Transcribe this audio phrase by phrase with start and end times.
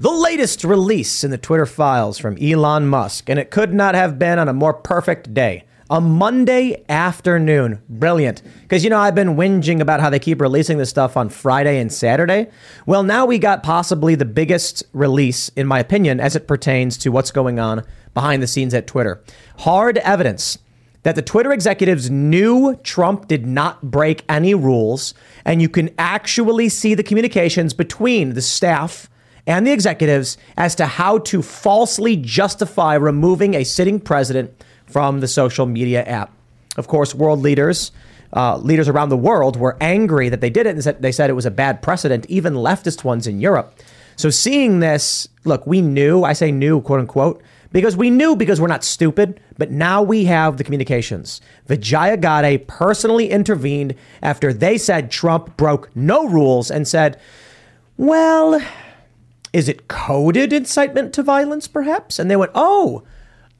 [0.00, 4.18] The latest release in the Twitter files from Elon Musk, and it could not have
[4.18, 5.66] been on a more perfect day.
[5.88, 7.80] A Monday afternoon.
[7.88, 8.42] Brilliant.
[8.62, 11.78] Because, you know, I've been whinging about how they keep releasing this stuff on Friday
[11.78, 12.48] and Saturday.
[12.86, 17.10] Well, now we got possibly the biggest release, in my opinion, as it pertains to
[17.10, 17.84] what's going on
[18.14, 19.22] behind the scenes at Twitter.
[19.58, 20.58] Hard evidence
[21.04, 25.14] that the Twitter executives knew Trump did not break any rules,
[25.44, 29.08] and you can actually see the communications between the staff
[29.46, 35.28] and the executives as to how to falsely justify removing a sitting president from the
[35.28, 36.32] social media app.
[36.76, 37.92] Of course, world leaders,
[38.32, 41.34] uh, leaders around the world, were angry that they did it and they said it
[41.34, 43.78] was a bad precedent, even leftist ones in Europe.
[44.16, 48.60] So seeing this, look, we knew, I say knew, quote unquote, because we knew because
[48.60, 51.40] we're not stupid, but now we have the communications.
[51.66, 57.20] Vijaya Gadde personally intervened after they said Trump broke no rules and said,
[57.96, 58.60] well,
[59.54, 62.18] is it coded incitement to violence, perhaps?
[62.18, 63.04] And they went, oh,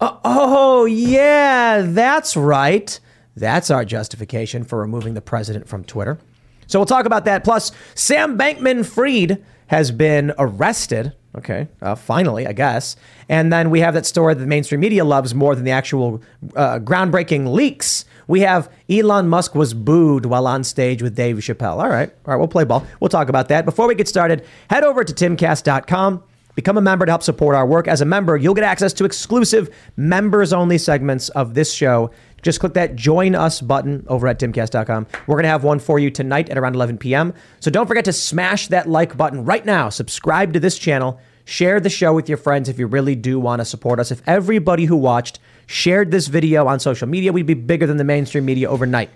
[0.01, 2.99] uh, oh, yeah, that's right.
[3.37, 6.19] That's our justification for removing the president from Twitter.
[6.67, 7.45] So we'll talk about that.
[7.45, 12.95] Plus, Sam Bankman Fried has been arrested Okay, uh, finally, I guess.
[13.29, 16.23] And then we have that story that the mainstream media loves more than the actual
[16.55, 18.05] uh, groundbreaking leaks.
[18.27, 21.83] We have Elon Musk was booed while on stage with Dave Chappelle.
[21.83, 22.87] All right, all right, we'll play ball.
[23.01, 23.65] We'll talk about that.
[23.65, 26.23] Before we get started, head over to timcast.com.
[26.55, 27.89] Become a member to help support our work.
[27.89, 32.13] As a member, you'll get access to exclusive members only segments of this show
[32.45, 35.07] just click that join us button over at timcast.com.
[35.27, 37.33] We're going to have one for you tonight at around 11 p.m.
[37.61, 39.89] So don't forget to smash that like button right now.
[39.89, 41.19] Subscribe to this channel.
[41.47, 44.11] Share the show with your friends if you really do want to support us.
[44.11, 48.05] If everybody who watched shared this video on social media, we'd be bigger than the
[48.05, 49.11] mainstream media overnight.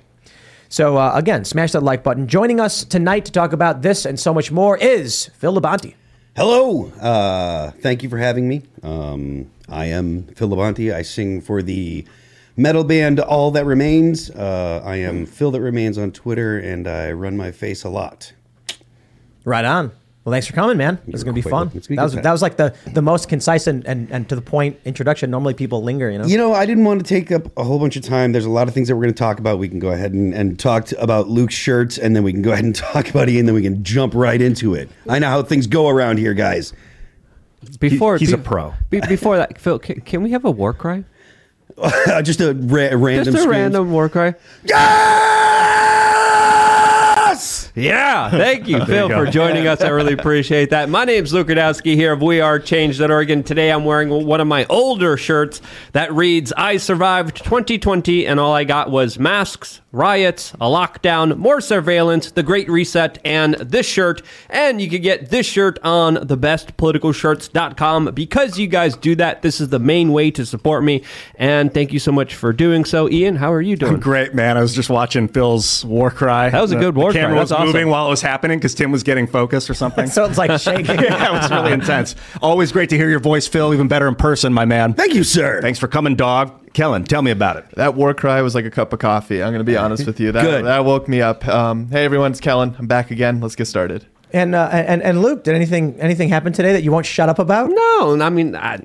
[0.68, 2.28] So uh, again, smash that like button.
[2.28, 5.94] Joining us tonight to talk about this and so much more is Phil Labonte.
[6.36, 6.86] Hello.
[7.00, 8.62] Uh, thank you for having me.
[8.82, 10.94] Um, I am Phil Labonte.
[10.94, 12.06] I sing for the
[12.56, 14.30] metal band All That Remains.
[14.30, 18.32] Uh, I am Phil That Remains on Twitter, and I run my face a lot.
[19.44, 19.92] Right on.
[20.28, 20.98] Well, thanks for coming, man.
[21.06, 21.68] This is going to be fun.
[21.88, 24.78] That was, that was like the, the most concise and, and, and to the point
[24.84, 25.30] introduction.
[25.30, 26.26] Normally people linger, you know?
[26.26, 28.32] You know, I didn't want to take up a whole bunch of time.
[28.32, 29.58] There's a lot of things that we're going to talk about.
[29.58, 32.42] We can go ahead and, and talk to, about Luke's shirts, and then we can
[32.42, 34.90] go ahead and talk about Ian, and then we can jump right into it.
[35.08, 36.74] I know how things go around here, guys.
[37.80, 38.74] Before he, he's be, a pro.
[38.90, 41.04] Be, before that, Phil, can, can, we have a war cry?
[42.22, 43.46] just a ra- random, just a screams.
[43.46, 44.34] random war cry.
[47.74, 47.98] Yes!
[47.98, 49.80] Yeah, thank you, Phil, for joining us.
[49.80, 50.88] I really appreciate that.
[50.88, 54.46] My name's Luke Rudowski here of We Are Change.org, and today I'm wearing one of
[54.46, 55.60] my older shirts
[55.92, 61.60] that reads, I survived 2020 and all I got was masks, riots, a lockdown, more
[61.60, 64.22] surveillance, the Great Reset, and this shirt.
[64.50, 68.12] And you can get this shirt on thebestpoliticalshirts.com.
[68.14, 71.02] Because you guys do that, this is the main way to support me.
[71.36, 73.08] And thank you so much for doing so.
[73.08, 73.98] Ian, how are you doing?
[73.98, 74.56] Great, man.
[74.56, 76.50] I was just watching Phil's war cry.
[76.50, 77.32] That was a good war the cry.
[77.32, 80.06] was That's moving while it was happening because Tim was getting focused or something.
[80.08, 80.86] so it's like shaking.
[81.00, 82.14] yeah, it was really intense.
[82.42, 83.72] Always great to hear your voice, Phil.
[83.74, 84.94] Even better in person, my man.
[84.94, 85.60] Thank you, sir.
[85.60, 86.72] Thanks for coming, dog.
[86.72, 87.66] Kellen, tell me about it.
[87.72, 89.42] That war cry was like a cup of coffee.
[89.42, 90.32] I'm going to be honest with you.
[90.32, 90.64] That, Good.
[90.64, 91.46] that woke me up.
[91.48, 92.74] Um, hey, everyone, it's Kellen.
[92.78, 93.40] I'm back again.
[93.40, 94.06] Let's get started.
[94.32, 97.38] And, uh, and and Luke, did anything anything happen today that you won't shut up
[97.38, 97.70] about?
[97.70, 98.78] No, I mean, I,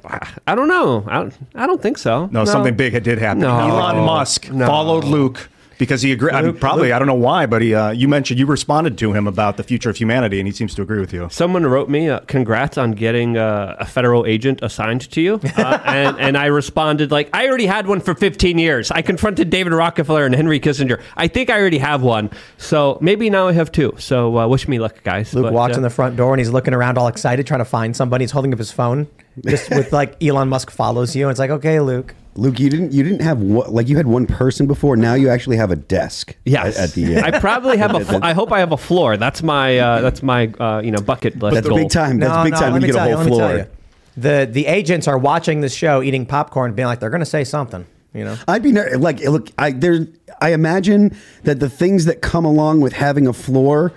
[0.47, 1.03] I don't know.
[1.05, 2.27] I don't, I don't think so.
[2.31, 3.41] No, something big did happen.
[3.41, 3.59] No.
[3.59, 4.65] Elon Musk No.
[4.65, 6.33] followed Luke because he agreed.
[6.33, 7.73] I mean, probably, Luke- I don't know why, but he.
[7.73, 10.75] Uh, you mentioned you responded to him about the future of humanity, and he seems
[10.75, 11.27] to agree with you.
[11.31, 15.79] Someone wrote me, uh, "Congrats on getting uh, a federal agent assigned to you," uh,
[15.85, 18.91] and and I responded like, "I already had one for 15 years.
[18.91, 21.01] I confronted David Rockefeller and Henry Kissinger.
[21.17, 22.29] I think I already have one.
[22.57, 23.93] So maybe now I have two.
[23.97, 26.39] So uh, wish me luck, guys." Luke But, walks uh, in the front door and
[26.39, 28.23] he's looking around all excited, trying to find somebody.
[28.23, 29.07] He's holding up his phone,
[29.45, 31.25] just with like Elon Musk follows you.
[31.25, 32.15] And it's like, okay, Luke.
[32.35, 34.95] Luke, you didn't you didn't have one, like you had one person before.
[34.95, 36.35] Now you actually have a desk.
[36.45, 37.99] Yes, At, at the uh, I probably have a.
[38.05, 39.17] Fl- I hope I have a floor.
[39.17, 39.77] That's my.
[39.77, 40.47] Uh, that's my.
[40.47, 41.53] Uh, you know, bucket list.
[41.55, 41.77] that's goal.
[41.77, 42.19] big time.
[42.19, 42.73] That's big time.
[42.73, 43.57] when you get a tell whole let me tell floor.
[43.57, 43.67] you.
[44.15, 47.43] The the agents are watching this show, eating popcorn, being like, they're going to say
[47.43, 47.85] something.
[48.13, 50.07] You know, I'd be ner- like, look, I there.
[50.41, 53.93] I imagine that the things that come along with having a floor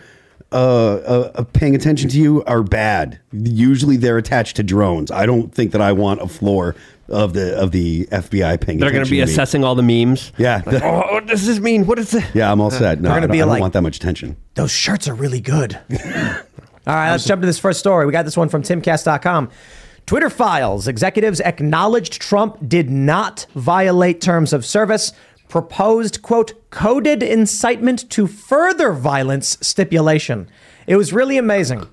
[0.52, 0.94] uh,
[1.34, 3.18] uh, paying attention to you are bad.
[3.32, 5.10] Usually they're attached to drones.
[5.10, 6.76] I don't think that I want a floor
[7.08, 10.32] of the of the FBI paying They're going to be to assessing all the memes.
[10.38, 10.62] Yeah.
[10.66, 11.86] Like, oh, what does this mean?
[11.86, 12.24] What is it?
[12.34, 13.00] Yeah, I'm all set.
[13.00, 14.36] No, They're I gonna don't, be I don't like- want that much attention.
[14.54, 15.78] Those shirts are really good.
[16.88, 18.06] All right, let's jump to this first story.
[18.06, 19.50] We got this one from timcast.com.
[20.06, 20.86] Twitter files.
[20.86, 25.12] Executives acknowledged Trump did not violate terms of service.
[25.48, 30.48] Proposed, quote, coded incitement to further violence stipulation.
[30.86, 31.88] It was really amazing.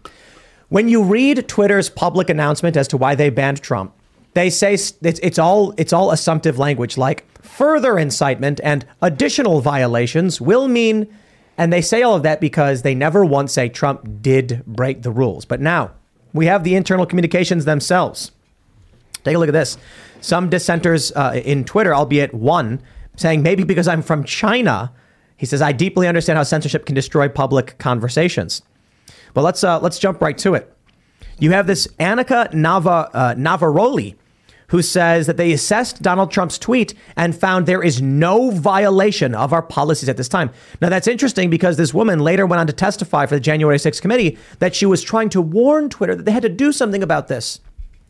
[0.70, 3.94] When you read Twitter's public announcement as to why they banned Trump,
[4.34, 10.42] they say it's, it's all it's all assumptive language like further incitement and additional violations
[10.42, 11.08] will mean
[11.58, 15.12] and they say all of that because they never once say Trump did break the
[15.12, 15.46] rules.
[15.46, 15.92] But now
[16.34, 18.32] we have the internal communications themselves.
[19.24, 19.78] Take a look at this.
[20.20, 22.82] Some dissenters uh, in Twitter, albeit one,
[23.18, 24.92] saying maybe because I'm from China,
[25.38, 28.64] he says I deeply understand how censorship can destroy public conversations.
[29.34, 30.74] But let's uh, let's jump right to it.
[31.40, 34.16] You have this Annika Nava, uh, Navaroli,
[34.74, 39.54] who says that they assessed Donald Trump's tweet and found there is no violation of
[39.54, 40.50] our policies at this time.
[40.82, 44.02] Now, that's interesting because this woman later went on to testify for the January 6th
[44.02, 47.28] committee that she was trying to warn Twitter that they had to do something about
[47.28, 47.60] this.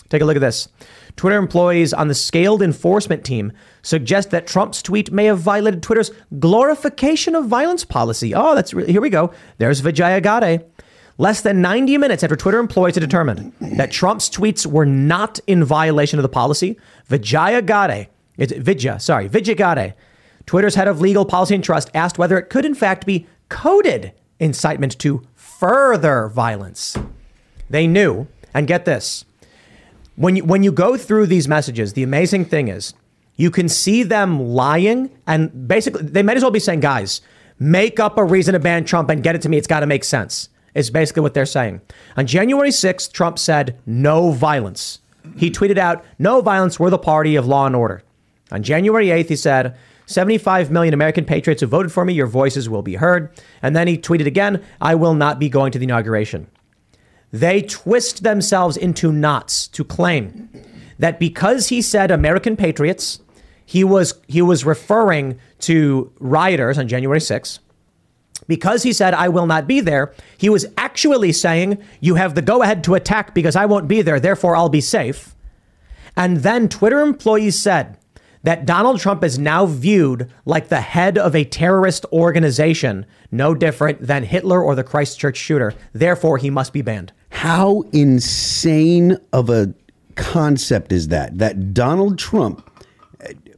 [0.08, 0.70] Take a look at this.
[1.18, 3.52] Twitter employees on the scaled enforcement team
[3.82, 8.34] suggest that Trump's tweet may have violated Twitter's glorification of violence policy.
[8.34, 9.34] Oh, that's re- here we go.
[9.58, 10.64] There's Vijaya Gadde.
[11.18, 15.64] Less than 90 minutes after Twitter employees had determined that Trump's tweets were not in
[15.64, 18.08] violation of the policy, Vijaya Gadde,
[18.38, 19.94] it's Vijaya, sorry, Vijaya Gadde,
[20.46, 24.12] Twitter's head of legal policy and trust, asked whether it could in fact be coded
[24.40, 26.98] incitement to further violence.
[27.70, 29.24] They knew, and get this,
[30.16, 32.94] when you when you go through these messages, the amazing thing is
[33.36, 37.22] you can see them lying and basically they might as well be saying, guys,
[37.58, 39.58] make up a reason to ban Trump and get it to me.
[39.58, 40.50] It's got to make sense.
[40.76, 41.82] Is basically what they're saying.
[42.18, 45.00] On January 6th, Trump said no violence.
[45.38, 48.04] He tweeted out, no violence, we're the party of law and order.
[48.52, 52.70] On January 8th, he said, 75 million American patriots who voted for me, your voices
[52.70, 53.30] will be heard.
[53.62, 56.48] And then he tweeted again, I will not be going to the inauguration.
[57.32, 60.50] They twist themselves into knots to claim
[61.00, 63.20] that because he said American patriots,
[63.66, 67.60] he was he was referring to rioters on January 6th.
[68.48, 72.42] Because he said I will not be there, he was actually saying you have the
[72.42, 75.36] go ahead to attack because I won't be there, therefore I'll be safe.
[76.16, 77.98] And then Twitter employees said
[78.44, 84.02] that Donald Trump is now viewed like the head of a terrorist organization, no different
[84.02, 85.74] than Hitler or the Christchurch shooter.
[85.94, 87.14] Therefore, he must be banned.
[87.30, 89.74] How insane of a
[90.16, 91.38] concept is that?
[91.38, 92.70] That Donald Trump,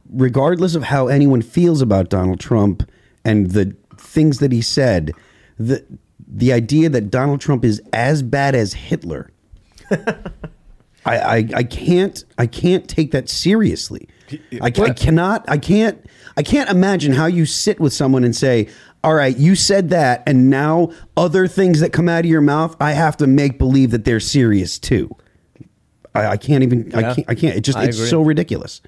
[0.08, 2.88] regardless of how anyone feels about Donald Trump
[3.24, 3.76] and the
[4.16, 5.12] things that he said,
[5.58, 5.84] the
[6.26, 9.30] the idea that Donald Trump is as bad as Hitler,
[11.04, 14.08] I, I I can't I can't take that seriously.
[14.60, 16.04] I, I cannot I can't
[16.36, 18.68] I can't imagine how you sit with someone and say,
[19.04, 22.74] "All right, you said that, and now other things that come out of your mouth,
[22.80, 25.14] I have to make believe that they're serious too."
[26.14, 27.54] I, I can't even I can't I can't.
[27.54, 28.08] It just I it's agree.
[28.08, 28.80] so ridiculous.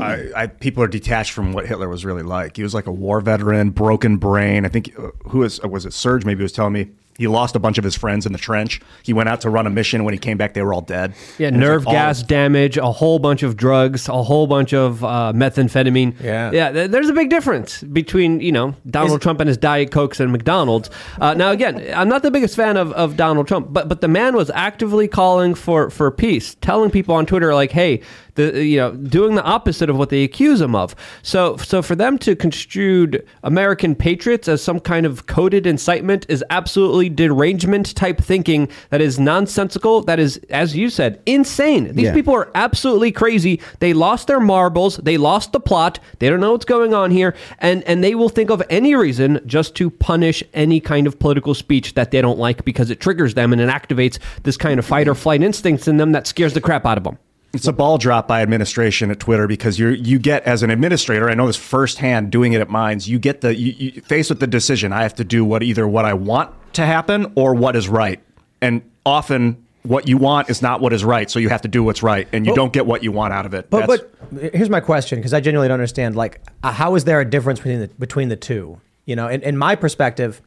[0.00, 2.56] I, I, people are detached from what Hitler was really like.
[2.56, 4.64] He was like a war veteran, broken brain.
[4.64, 5.92] I think uh, who was was it?
[5.92, 8.80] Serge maybe was telling me he lost a bunch of his friends in the trench.
[9.02, 10.04] He went out to run a mission.
[10.04, 11.12] When he came back, they were all dead.
[11.38, 15.04] Yeah, And nerve like gas damage, a whole bunch of drugs, a whole bunch of
[15.04, 16.18] uh, methamphetamine.
[16.18, 16.50] Yeah.
[16.50, 16.72] yeah.
[16.72, 20.32] th- There's a big difference between you know Donald Trump and his Diet Cokes and
[20.32, 20.88] McDonald's.
[21.20, 24.08] Uh, now, again, I'm not the biggest fan of, of Donald Trump, but but the
[24.08, 28.00] man was actively calling for for peace, telling people on Twitter like, hey.
[28.34, 30.94] The, you know, doing the opposite of what they accuse him of.
[31.22, 33.10] So, so for them to construe
[33.42, 39.18] American patriots as some kind of coded incitement is absolutely derangement type thinking that is
[39.18, 40.02] nonsensical.
[40.02, 41.94] That is, as you said, insane.
[41.94, 42.14] These Yeah.
[42.14, 43.60] people are absolutely crazy.
[43.80, 44.96] They lost their marbles.
[44.98, 45.98] They lost the plot.
[46.18, 49.40] They don't know what's going on here, and and they will think of any reason
[49.46, 53.34] just to punish any kind of political speech that they don't like because it triggers
[53.34, 56.54] them and it activates this kind of fight or flight instincts in them that scares
[56.54, 57.18] the crap out of them.
[57.52, 61.28] It's a ball drop by administration at Twitter because you you get as an administrator.
[61.28, 63.08] I know this firsthand doing it at Minds.
[63.08, 64.92] You get the you, you faced with the decision.
[64.92, 68.20] I have to do what either what I want to happen or what is right,
[68.60, 71.28] and often what you want is not what is right.
[71.30, 73.46] So you have to do what's right, and you don't get what you want out
[73.46, 73.68] of it.
[73.70, 76.14] But That's- but here's my question because I genuinely don't understand.
[76.14, 78.80] Like, uh, how is there a difference between the between the two?
[79.06, 80.40] You know, in, in my perspective,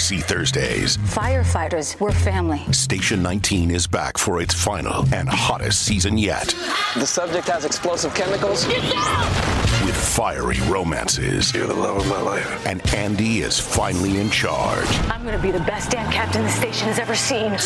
[0.00, 0.96] ABC Thursdays.
[0.96, 2.60] Firefighters, we're family.
[2.72, 6.54] Station 19 is back for its final and hottest season yet.
[6.94, 8.66] The subject has explosive chemicals.
[8.66, 11.52] with fiery romances.
[11.54, 12.66] You're the love of my life.
[12.66, 14.88] And Andy is finally in charge.
[15.10, 17.58] I'm going to be the best damn captain the station has ever seen.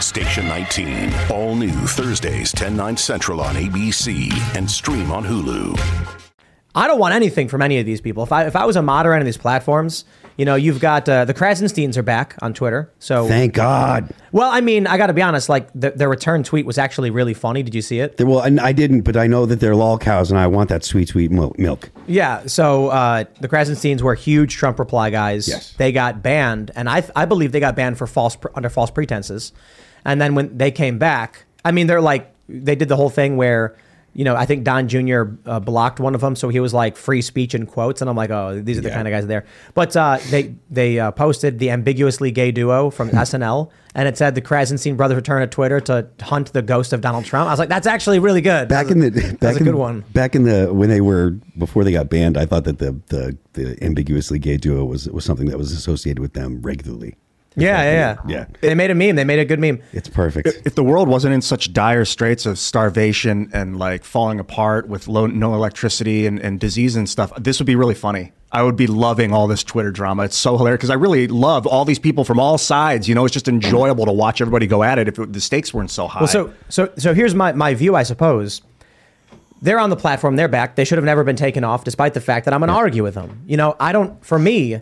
[0.00, 5.78] Station 19, all new Thursdays, 10, 9 central on ABC and stream on Hulu.
[6.74, 8.22] I don't want anything from any of these people.
[8.22, 10.04] If I if I was a moderator on these platforms,
[10.36, 12.92] you know, you've got uh, the Krasensteins are back on Twitter.
[12.98, 14.12] So Thank God.
[14.32, 15.48] well, I mean, I got to be honest.
[15.48, 17.62] Like the, their return tweet was actually really funny.
[17.62, 18.20] Did you see it?
[18.20, 20.84] Well, and I didn't, but I know that they're lol cows, and I want that
[20.84, 21.90] sweet, sweet milk.
[22.06, 22.46] Yeah.
[22.46, 25.48] So uh, the Krasensteins were huge Trump reply guys.
[25.48, 25.72] Yes.
[25.78, 29.52] They got banned, and I I believe they got banned for false under false pretenses.
[30.04, 33.36] And then when they came back, I mean, they're like they did the whole thing
[33.36, 33.76] where.
[34.16, 35.24] You know, I think Don Jr.
[35.44, 38.16] Uh, blocked one of them, so he was like free speech in quotes, and I'm
[38.16, 38.94] like, oh, these are the Yeah.
[38.94, 39.44] kind of guys there.
[39.74, 44.34] But uh, they they uh, posted the ambiguously gay duo from SNL, and it said
[44.34, 47.46] the Krasenstein brothers return to Twitter to hunt the ghost of Donald Trump.
[47.48, 48.68] I was like, that's actually really good.
[48.68, 50.02] Back That's in the that's back a good one.
[50.14, 53.36] Back in the when they were before they got banned, I thought that the the,
[53.52, 57.16] the ambiguously gay duo was was something that was associated with them regularly.
[57.56, 58.16] Yeah, yeah, yeah.
[58.28, 58.46] Yeah.
[58.60, 59.16] They made a meme.
[59.16, 59.82] They made a good meme.
[59.92, 60.48] It's perfect.
[60.66, 65.08] If the world wasn't in such dire straits of starvation and like falling apart with
[65.08, 68.32] low, no electricity and, and disease and stuff, this would be really funny.
[68.52, 70.24] I would be loving all this Twitter drama.
[70.24, 73.08] It's so hilarious because I really love all these people from all sides.
[73.08, 75.74] You know, it's just enjoyable to watch everybody go at it if it, the stakes
[75.74, 76.20] weren't so high.
[76.20, 77.96] Well, so so so here's my my view.
[77.96, 78.62] I suppose
[79.62, 80.36] they're on the platform.
[80.36, 80.76] They're back.
[80.76, 83.02] They should have never been taken off, despite the fact that I'm going to argue
[83.02, 83.42] with them.
[83.46, 84.24] You know, I don't.
[84.24, 84.80] For me,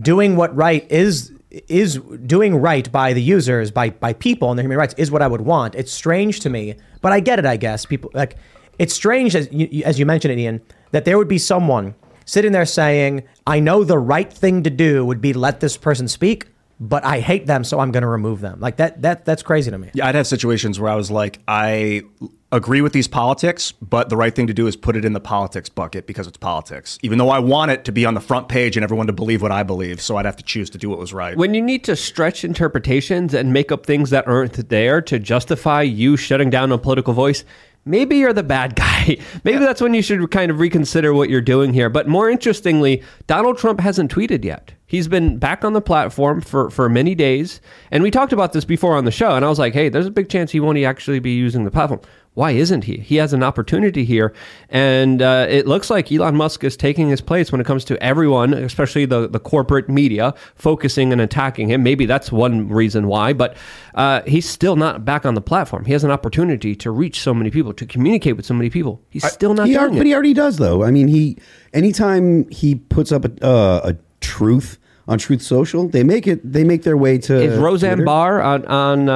[0.00, 4.64] doing what right is is doing right by the users, by by people and their
[4.64, 5.74] human rights is what I would want.
[5.74, 7.46] It's strange to me, but I get it.
[7.46, 8.36] I guess people like
[8.78, 10.60] it's strange as you, as you mentioned it, Ian,
[10.92, 15.04] that there would be someone sitting there saying, "I know the right thing to do
[15.06, 16.46] would be let this person speak."
[16.80, 18.60] But I hate them, so I'm going to remove them.
[18.60, 19.02] Like that.
[19.02, 19.90] That that's crazy to me.
[19.94, 22.02] Yeah, I'd have situations where I was like, I
[22.50, 25.20] agree with these politics, but the right thing to do is put it in the
[25.20, 26.98] politics bucket because it's politics.
[27.02, 29.42] Even though I want it to be on the front page and everyone to believe
[29.42, 31.36] what I believe, so I'd have to choose to do what was right.
[31.36, 35.82] When you need to stretch interpretations and make up things that aren't there to justify
[35.82, 37.44] you shutting down a political voice,
[37.84, 39.18] maybe you're the bad guy.
[39.44, 41.90] maybe that's when you should kind of reconsider what you're doing here.
[41.90, 44.72] But more interestingly, Donald Trump hasn't tweeted yet.
[44.86, 47.60] He's been back on the platform for, for many days.
[47.90, 49.32] And we talked about this before on the show.
[49.32, 51.70] And I was like, hey, there's a big chance he won't actually be using the
[51.70, 52.00] platform.
[52.38, 52.98] Why isn't he?
[52.98, 54.32] He has an opportunity here.
[54.68, 58.00] And uh, it looks like Elon Musk is taking his place when it comes to
[58.00, 61.82] everyone, especially the, the corporate media, focusing and attacking him.
[61.82, 63.32] Maybe that's one reason why.
[63.32, 63.56] But
[63.96, 65.84] uh, he's still not back on the platform.
[65.84, 69.02] He has an opportunity to reach so many people, to communicate with so many people.
[69.10, 69.98] He's still not he doing al- it.
[69.98, 70.84] But he already does, though.
[70.84, 71.38] I mean, he
[71.74, 74.77] anytime he puts up a, uh, a truth
[75.08, 76.40] on Truth Social, they make it.
[76.52, 77.34] They make their way to.
[77.34, 78.04] is Roseanne Twitter.
[78.04, 79.12] Barr on on, uh,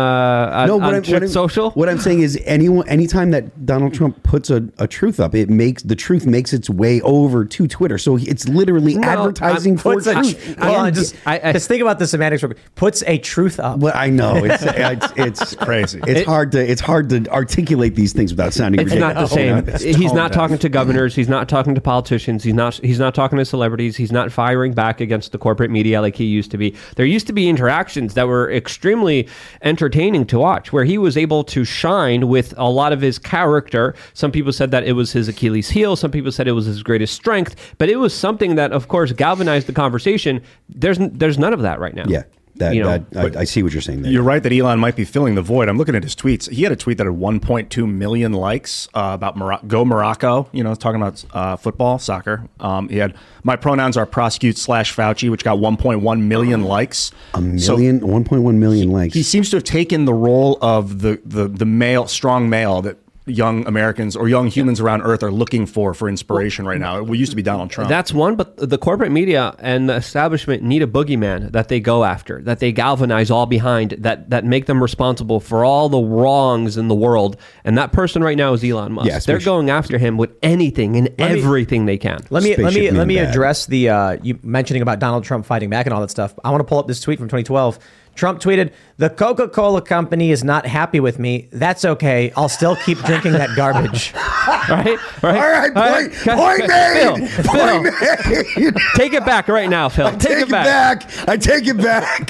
[0.55, 1.71] on, No, on I'm, Truth what I'm- Social?
[1.73, 5.51] What I'm saying is, anyone, anytime that Donald Trump puts a, a truth up, it
[5.51, 7.99] makes the truth makes its way over to Twitter.
[7.99, 10.59] So it's literally No, advertising I'm- for Puts a, truth.
[10.59, 12.43] hold on, And- just, I- I- just think about the semantics.
[12.75, 13.79] Puts a truth up.
[13.81, 16.01] Well, I know it's it's, it's crazy.
[16.07, 18.81] It's hard to it's hard to articulate these things without sounding.
[18.81, 19.83] It's not the ridiculous.
[19.83, 19.95] same.
[20.01, 21.15] He's not talking to governors.
[21.15, 22.43] He's not talking to politicians.
[22.45, 22.75] He's not.
[22.83, 23.97] He's not talking to celebrities.
[23.99, 26.75] He's not firing back against the corporate media like he used to be.
[26.97, 29.29] There used to be interactions that were extremely
[29.63, 33.95] entertaining to watch, where he was able to shine with a lot of his character.
[34.15, 35.97] Some people said that it was his Achilles heel.
[35.97, 37.75] Some people said it was his greatest strength.
[37.79, 40.43] But it was something that, of course, galvanized the conversation.
[40.69, 42.05] There's there's none of that right now.
[42.07, 42.25] Yeah,
[42.63, 44.13] that, You know, that I, I see what you're saying there.
[44.13, 45.69] You're right that Elon might be filling the void.
[45.69, 46.49] I'm looking at his tweets.
[46.51, 50.63] He had a tweet that had 1.2 million likes uh, about Mor- Go Morocco, you
[50.65, 52.49] know, talking about uh, football, soccer.
[52.61, 57.11] Um, he had, my pronouns are prosecute slash Fauci, which got 1.1 million likes.
[57.35, 59.15] a million, 1.1 million likes.
[59.15, 62.97] He seems to have taken the role of the, the, the male, strong male that
[63.27, 67.03] young Americans or young humans around Earth are looking for for inspiration right now.
[67.05, 67.89] It used to be Donald Trump.
[67.89, 72.05] That's one, but the corporate media and the establishment need a boogeyman that they go
[72.05, 76.77] after, that they galvanize all behind, that that make them responsible for all the wrongs
[76.77, 77.37] in the world.
[77.65, 79.09] And that person right now is Elon Musk.
[79.09, 82.25] Yeah, They're going after him with anything and me- everything they can.
[82.31, 83.29] Let me let me let Man me bad.
[83.31, 86.35] address the uh, you mentioning about Donald Trump fighting back and all that stuff.
[86.45, 87.79] I want to pull up this tweet from 2012.
[88.15, 91.49] Trump tweeted, "The Coca-Cola company is not happy with me.
[91.53, 92.33] That's okay.
[92.37, 94.13] I'll still keep drinking that garbage."
[94.69, 94.99] right?
[95.23, 95.25] Right?
[95.25, 97.29] All right, point, Phil, point made.
[97.31, 98.75] Phil, Point made.
[98.97, 100.07] take it back right now, Phil.
[100.07, 101.01] I Take, take it back.
[101.09, 101.29] back.
[101.29, 102.29] I take it back.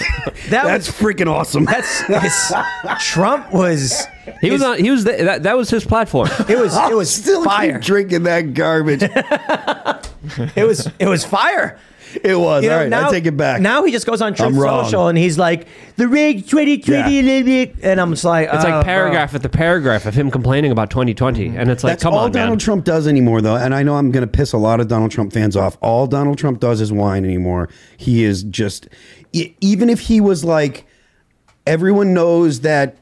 [0.51, 1.65] That That's was- freaking awesome.
[1.65, 2.53] That's it's,
[3.13, 4.07] Trump was
[4.41, 4.79] He was on.
[4.79, 5.43] He was the, that.
[5.43, 6.29] That was his platform.
[6.49, 7.79] it was it I'll was still keep fire.
[7.79, 9.03] drinking that garbage.
[10.55, 11.79] It was it was fire.
[12.25, 12.63] It was.
[12.63, 13.61] You know, All right, now, I take it back.
[13.61, 14.85] Now he just goes on Truth I'm wrong.
[14.85, 15.67] Social and he's like,
[15.97, 18.83] the rig 2020, and I'm just like, It's oh, like bro.
[18.83, 21.59] paragraph after paragraph of him complaining about 2020, mm-hmm.
[21.59, 22.59] and it's like, That's come all on, Donald man.
[22.59, 23.57] Trump does anymore, though.
[23.57, 25.77] And I know I'm going to piss a lot of Donald Trump fans off.
[25.81, 27.69] All Donald Trump does is whine anymore.
[27.97, 28.89] He is just,
[29.33, 30.87] even if he was like,
[31.67, 32.97] everyone knows that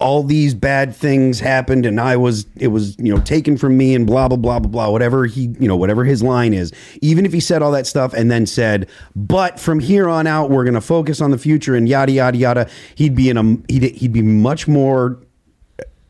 [0.00, 3.94] all these bad things happened and I was it was you know taken from me
[3.94, 7.24] and blah blah blah blah blah whatever he you know whatever his line is even
[7.24, 10.64] if he said all that stuff and then said but from here on out we're
[10.64, 13.94] going to focus on the future and yada yada yada he'd be in a he'd,
[13.96, 15.20] he'd be much more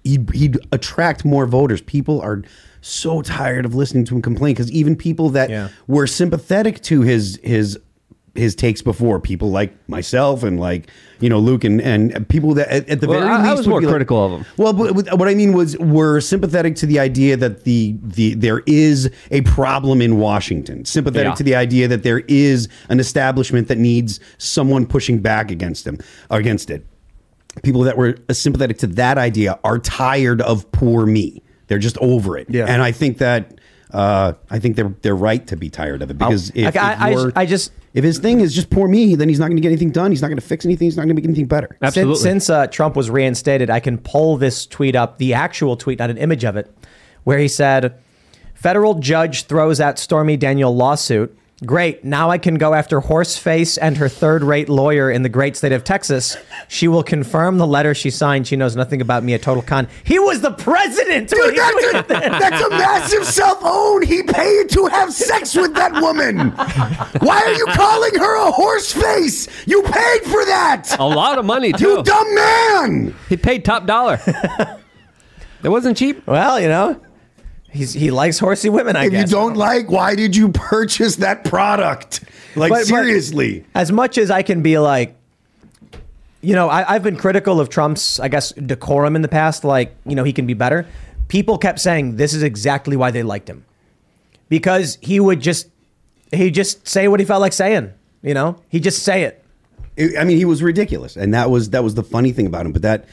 [0.03, 1.81] he'd, he'd attract more voters.
[1.81, 2.43] People are
[2.83, 5.69] so tired of listening to him complain because even people that Yeah.
[5.87, 7.79] were sympathetic to his his
[8.35, 10.89] his takes before, people like myself and like
[11.21, 13.59] you know Luke and and people that at, at the Well, very I- I least
[13.59, 14.47] was more like- critical of him.
[14.57, 18.35] Well, but what what I mean was were sympathetic to the idea that the the
[18.35, 20.85] there is a problem in Washington.
[20.85, 21.35] Sympathetic Yeah.
[21.35, 25.99] to the idea that there is an establishment that needs someone pushing back against him
[26.31, 26.85] against it
[27.63, 31.41] people that were sympathetic to that idea are tired of poor me.
[31.69, 32.49] They're just over it.
[32.51, 32.65] Yeah.
[32.67, 33.61] And I think that
[33.95, 36.93] uh, I think they're they're right to be tired of it because if, Like, I-
[36.95, 39.47] if I- you're- I just- if his thing is just poor me, then he's not
[39.47, 40.11] going to get anything done.
[40.11, 40.87] He's not going to fix anything.
[40.87, 41.77] He's not going to make anything better.
[41.81, 42.17] Absolutely.
[42.17, 46.01] Since, since uh, Trump was reinstated, I can pull this tweet up, the actual tweet,
[46.01, 46.71] not an image of it,
[47.23, 47.95] where he said,
[48.55, 51.37] Federal judge throws out Stormy Daniel lawsuit.
[51.65, 52.05] Great.
[52.05, 55.71] Now I can go after Horseface and her third rate lawyer in the great state
[55.71, 56.37] of Texas.
[56.67, 58.49] She will confirm the letter she signed.
[58.49, 59.87] She knows nothing about me, a total con.
[60.03, 61.31] He was the president.
[61.31, 62.41] when he tweeted that.
[62.41, 64.03] that's a massive cell phone.
[64.03, 66.51] He paid to have sex with that woman.
[67.21, 69.49] Why are you calling her a horseface?
[69.67, 70.97] You paid for that.
[70.99, 71.89] a lot of money too.
[71.89, 73.15] You dumb man.
[73.29, 74.21] He paid top dollar.
[75.65, 76.27] It wasn't cheap.
[76.27, 77.01] Well, you know,
[77.75, 79.31] he's, he likes horsey women, I If you guess.
[79.31, 82.25] don't like, why did you purchase that product?
[82.57, 83.65] Like But- but seriously.
[83.75, 85.17] as much as I can be like,
[86.41, 89.65] you know, I, I've been critical of Trump's, I guess, decorum in the past.
[89.65, 90.87] Like, you know, he can be better.
[91.29, 93.65] People kept saying this is exactly why they liked him,
[94.51, 95.69] because he would just,
[96.33, 97.93] he just say what he felt like saying.
[98.23, 99.43] You know, he just say it.
[99.97, 102.67] It- I mean, he was ridiculous, and that was that was the funny thing about
[102.67, 102.73] him.
[102.73, 103.07] But that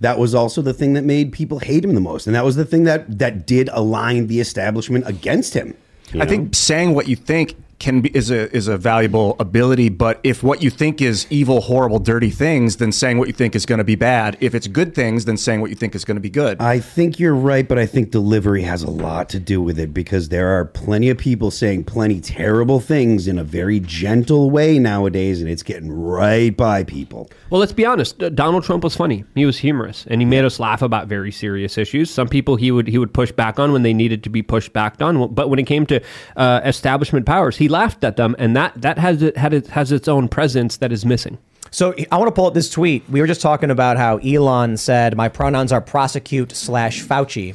[0.00, 2.56] that was also the thing that made people hate him the most, and that was
[2.56, 5.74] the thing that that did align the establishment against him.
[6.12, 9.88] you I think saying what you think can be is a is a valuable ability,
[9.88, 13.54] but if what you think is evil, horrible, dirty things, then saying what you think
[13.54, 14.36] is going to be bad.
[14.40, 16.60] If it's good things, then saying what you think is going to be good.
[16.60, 19.94] I think you're right, but I think delivery has a lot to do with it
[19.94, 24.78] because there are plenty of people saying plenty terrible things in a very gentle way
[24.78, 27.30] nowadays, and it's getting right by people.
[27.50, 28.22] Well, let's be honest.
[28.22, 29.24] uh, Donald Trump was funny.
[29.34, 32.10] He was humorous, and he made us laugh about very serious issues.
[32.10, 34.72] Some people he would he would push back on when they needed to be pushed
[34.72, 35.32] back on.
[35.32, 36.02] But when it came to
[36.36, 39.92] uh, establishment powers, he laughed at them, and that that has it had it has
[39.92, 41.38] its own presence that is missing.
[41.70, 43.04] So I want to pull up this tweet.
[43.10, 47.54] We were just talking about how Elon said, "My pronouns are prosecute slash Fauci,"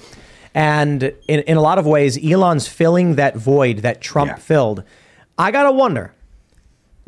[0.54, 4.36] and in, in a lot of ways, Elon's filling that void that Trump Yeah.
[4.36, 4.84] filled.
[5.38, 6.14] I gotta wonder: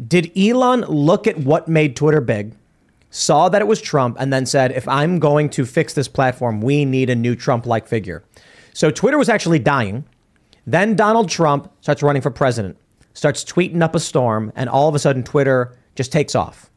[0.05, 2.53] Did Elon look at what made Twitter big,
[3.11, 6.59] saw that it was Trump, and then said, "If I'm going to fix this platform,
[6.59, 8.23] we need a new Trump-like figure"?
[8.73, 10.03] So Twitter was actually dying.
[10.67, 12.75] Then Donald Trump starts running for president,
[13.15, 16.69] starts tweeting up a storm, and all of a sudden Twitter just takes off.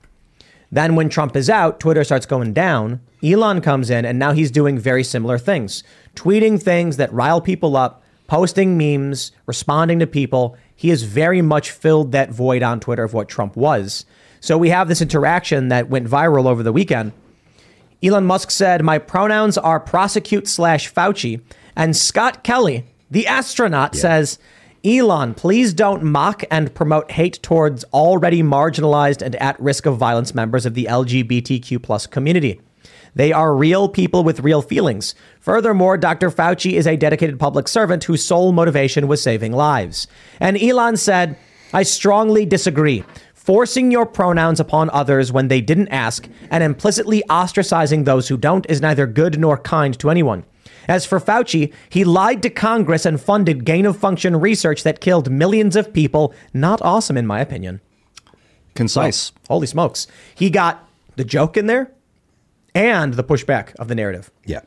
[0.72, 3.00] Then when Trump is out, Twitter starts going down.
[3.22, 5.82] Elon comes in, and now he's doing very similar things,
[6.14, 10.56] tweeting things that rile people up, posting memes, responding to people.
[10.76, 14.04] He has very much filled that void on Twitter of what Trump was.
[14.40, 17.12] So we have this interaction that went viral over the weekend.
[18.02, 21.40] Elon Musk said, My pronouns are prosecute slash Fauci.
[21.74, 24.38] And Scott Kelly, the astronaut, says,
[24.84, 30.34] Elon, please don't mock and promote hate towards already marginalized and at risk of violence
[30.34, 32.60] members of the LGBTQ plus community.
[33.14, 35.16] They are real people with real feelings.
[35.40, 36.30] Furthermore, Dr.
[36.30, 40.06] Fauci is a dedicated public servant whose sole motivation was saving lives.
[40.38, 41.36] And Elon said,
[41.72, 43.04] I strongly disagree.
[43.34, 48.66] Forcing your pronouns upon others when they didn't ask and implicitly ostracizing those who don't
[48.68, 50.44] is neither good nor kind to anyone.
[50.88, 55.30] As for Fauci, he lied to Congress and funded gain of function research that killed
[55.30, 56.34] millions of people.
[56.54, 57.80] Not awesome, in my opinion.
[58.74, 59.32] Concise.
[59.48, 60.06] Holy smokes.
[60.34, 61.92] He got the joke in there
[62.74, 64.30] and the pushback of the narrative.
[64.46, 64.60] Yeah.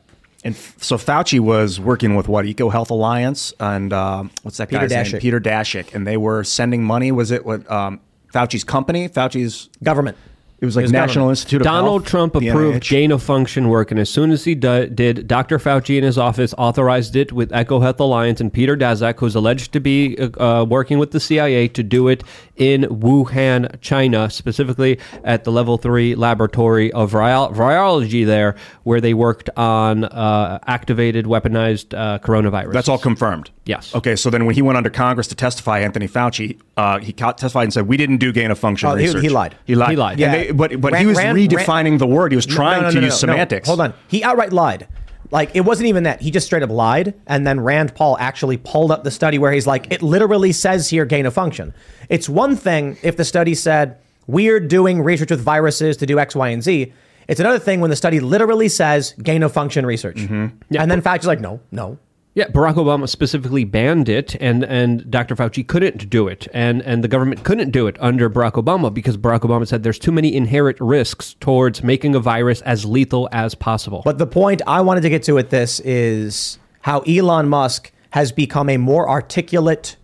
[0.44, 4.68] And f- so Fauci was working with what Eco Health Alliance and um, what's that
[4.68, 5.20] Peter guy's name?
[5.20, 7.12] Peter Daszak, and they were sending money.
[7.12, 8.00] Was it what um,
[8.32, 9.08] Fauci's company?
[9.08, 10.16] Fauci's Government.
[10.62, 11.28] It was like His National.
[11.28, 14.54] Institute of Donald Health, Trump approved gain of function work, and as soon as he
[14.54, 15.58] do- did, Dr.
[15.58, 19.80] Fauci in his office authorized it with EcoHealth Alliance and Peter Daszak, who's alleged to
[19.80, 22.22] be uh, working with the CIA to do it
[22.56, 29.50] in Wuhan, China, specifically at the level three laboratory of virology there, where they worked
[29.56, 32.72] on uh, activated, weaponized uh, coronavirus.
[32.72, 33.50] That's all confirmed.
[33.64, 33.92] Yes.
[33.96, 37.64] Okay, so then when he went under Congress to testify, Anthony Fauci, uh, he testified
[37.64, 39.54] and said, "We didn't do gain of function Oh, he- research." he lied.
[39.64, 39.90] He lied.
[39.90, 40.18] He lied.
[40.18, 40.32] Yeah.
[40.32, 42.32] they- but but he was Rand- redefining the word.
[42.32, 43.32] He was trying no, no, to no, use no, no.
[43.34, 43.68] semantics.
[43.68, 43.94] Hold on.
[44.08, 44.88] He outright lied.
[45.30, 46.20] Like it wasn't even that.
[46.20, 49.50] He just straight up lied, and then Rand Paul actually pulled up the study where
[49.52, 51.72] he's like, it literally says here gain of function.
[52.10, 56.36] It's one thing if the study said we're doing research with viruses to do X,
[56.36, 56.92] Y, and Z.
[57.28, 60.76] It's another thing when the study literally says gain of function research, Mm-hmm.
[60.76, 61.98] and then fact is like, no, no.
[62.34, 65.36] Yeah, Barack Obama specifically banned it, and, and Dr.
[65.36, 69.18] Fauci couldn't do it, and, and the government couldn't do it under Barack Obama because
[69.18, 73.54] Barack Obama said there's too many inherent risks towards making a virus as lethal as
[73.54, 74.00] possible.
[74.02, 78.32] But the point I wanted to get to with this is how Elon Musk has
[78.32, 79.96] become a more articulate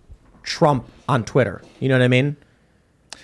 [0.43, 1.63] Trump on Twitter.
[1.81, 2.37] You know what I mean?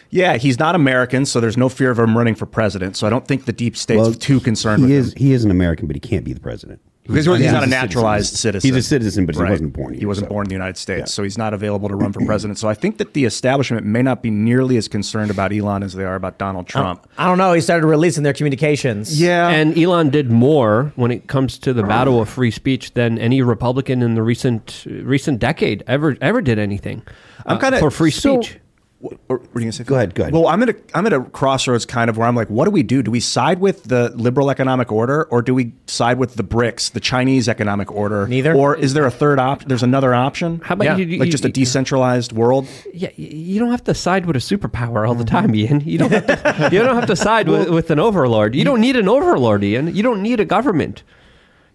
[0.09, 2.97] Yeah, he's not American, so there's no fear of him running for president.
[2.97, 5.19] So I don't think the deep state's too concerned He with is him.
[5.19, 6.81] he is an American, but he can't be the president.
[7.07, 7.53] Because he's, Yeah.
[7.53, 8.67] not a naturalized citizen.
[8.67, 9.49] He's a citizen, but Right.
[9.49, 10.01] he wasn't born here.
[10.01, 10.31] He wasn't so.
[10.31, 12.59] born in the United States, so he's not available to run for president.
[12.59, 15.93] So I think that the establishment may not be nearly as concerned about Elon as
[15.93, 17.07] they are about Donald Trump.
[17.19, 17.53] I don't know.
[17.53, 19.21] He started releasing their communications.
[19.21, 23.19] yeah, and Elon did more when it comes to the battle of free speech than
[23.19, 27.03] any Republican in the recent recent decade ever ever did anything.
[27.45, 28.35] I'm uh, kinda- for free speech.
[28.35, 28.57] What,
[29.05, 29.85] what were you gonna say?
[29.85, 30.33] Go ahead, go ahead.
[30.33, 32.71] Well, I'm at a I'm at a crossroads kind of where I'm like, what do
[32.71, 33.03] we do?
[33.03, 36.93] Do we side with the liberal economic order, or do we side with the BRICS,
[36.93, 38.27] the Chinese economic order?
[38.27, 38.55] Neither.
[38.55, 39.69] Or is there a third option?
[39.69, 40.61] There's another option.
[40.64, 42.67] How about Yeah, you, you- like just a you- decentralized world?
[42.93, 45.37] Yeah, you don't have to side with a superpower all the Mm-hmm.
[45.37, 45.81] time, Ian.
[45.81, 48.55] You don't have to, you don't have to side with, with an overlord.
[48.55, 49.95] You don't need an overlord, Ian.
[49.95, 51.03] You don't need a government.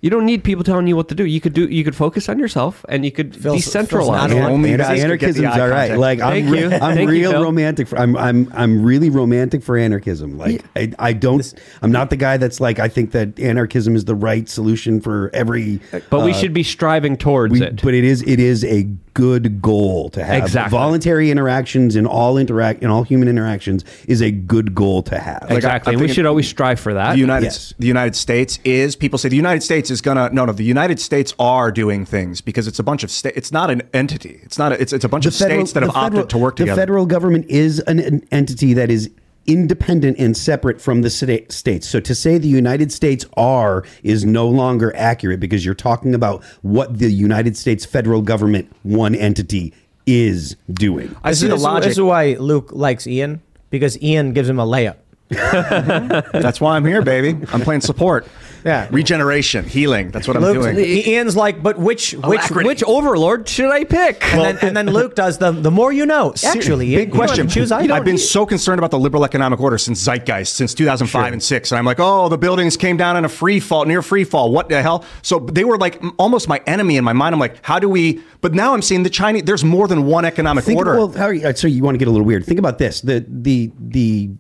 [0.02, 1.26] You don't need people telling you what to do.
[1.26, 1.68] You could do.
[1.68, 4.08] You could focus on yourself, and you could Phil's- Phil's decentralize.
[4.08, 5.90] not An- on- Only you an- guys the anarchism's all right.
[5.90, 6.00] contact.
[6.00, 7.44] Like I'm, re- I'm Thank you, real Phil.
[7.44, 7.88] romantic.
[7.90, 10.38] For, I'm I'm I'm really romantic for anarchism.
[10.38, 11.54] Like I, I don't.
[11.82, 15.32] I'm not the guy that's like I think that anarchism is the right solution for
[15.34, 15.82] every.
[16.10, 17.82] But we uh, should be striving towards we- it.
[17.84, 18.84] But it is it is a
[19.16, 20.44] good goal to have.
[20.44, 20.78] Exactly.
[20.78, 25.42] Voluntary interactions in all interact in all human interactions is a good goal to have.
[25.42, 25.90] Like, exactly.
[25.90, 27.14] I'm and we thinking- should always strive for that.
[27.14, 27.74] The United Yes.
[27.78, 31.00] the United States is people say the United States is gonna no no the United
[31.00, 34.58] States are doing things because it's a bunch of sta- it's not an entity it's
[34.58, 36.56] not a, it's it's a bunch of states that have the federal- opted to work
[36.56, 36.66] together.
[36.68, 36.82] the together.
[36.82, 39.10] federal government is an, an entity that is
[39.48, 41.88] independent and separate from the sta- states.
[41.90, 46.44] So to say the United States are is no longer accurate because you're talking about
[46.62, 49.74] what the United States federal government, one entity,
[50.06, 51.16] is doing.
[51.24, 51.88] I This see the logic.
[51.90, 54.98] this is why Luke likes Ian because Ian gives him a layup.
[55.30, 56.40] Mm-hmm.
[56.40, 57.30] That's why I'm here, baby.
[57.52, 58.28] I'm playing support.
[58.66, 58.88] Yeah.
[58.92, 60.12] regeneration, healing.
[60.12, 60.78] That's what I'm Luke, doing.
[60.78, 62.68] Ian's like, but which which Alacrity.
[62.68, 64.22] Which overlord should I pick?
[64.34, 66.34] and, then, and then Luke does the the more you know.
[66.44, 67.48] Actually, Ian, big you don't have to question.
[67.48, 67.94] Choose either.
[67.94, 71.72] I've been so concerned about the liberal economic order since Zeitgeist, since 2005 and six,
[71.72, 74.52] and I'm like, oh, the buildings came down in a free fall, near free fall.
[74.52, 75.06] What the hell?
[75.22, 77.34] So they were like almost my enemy in my mind.
[77.34, 78.22] I'm like, how do we?
[78.42, 79.44] But now I'm seeing the Chinese.
[79.44, 80.98] There's more than one economic Think, order.
[80.98, 82.46] well, how are uh, you, so you want to get a little weird.
[82.46, 83.02] Think about this.
[83.02, 84.32] The the the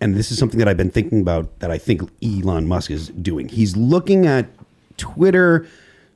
[0.00, 3.08] and this is something that I've been thinking about that I think Elon Musk is
[3.08, 3.48] doing.
[3.48, 4.46] He's looking at
[4.96, 5.66] Twitter,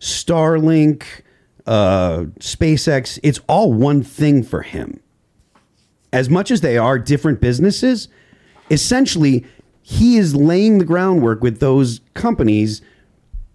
[0.01, 1.05] Starlink,
[1.67, 3.19] uh, SpaceX.
[3.23, 5.01] It's all one thing for him.
[6.13, 8.09] As much as they are different businesses,
[8.71, 9.47] essentially
[9.83, 12.83] he is laying the groundwork with those companies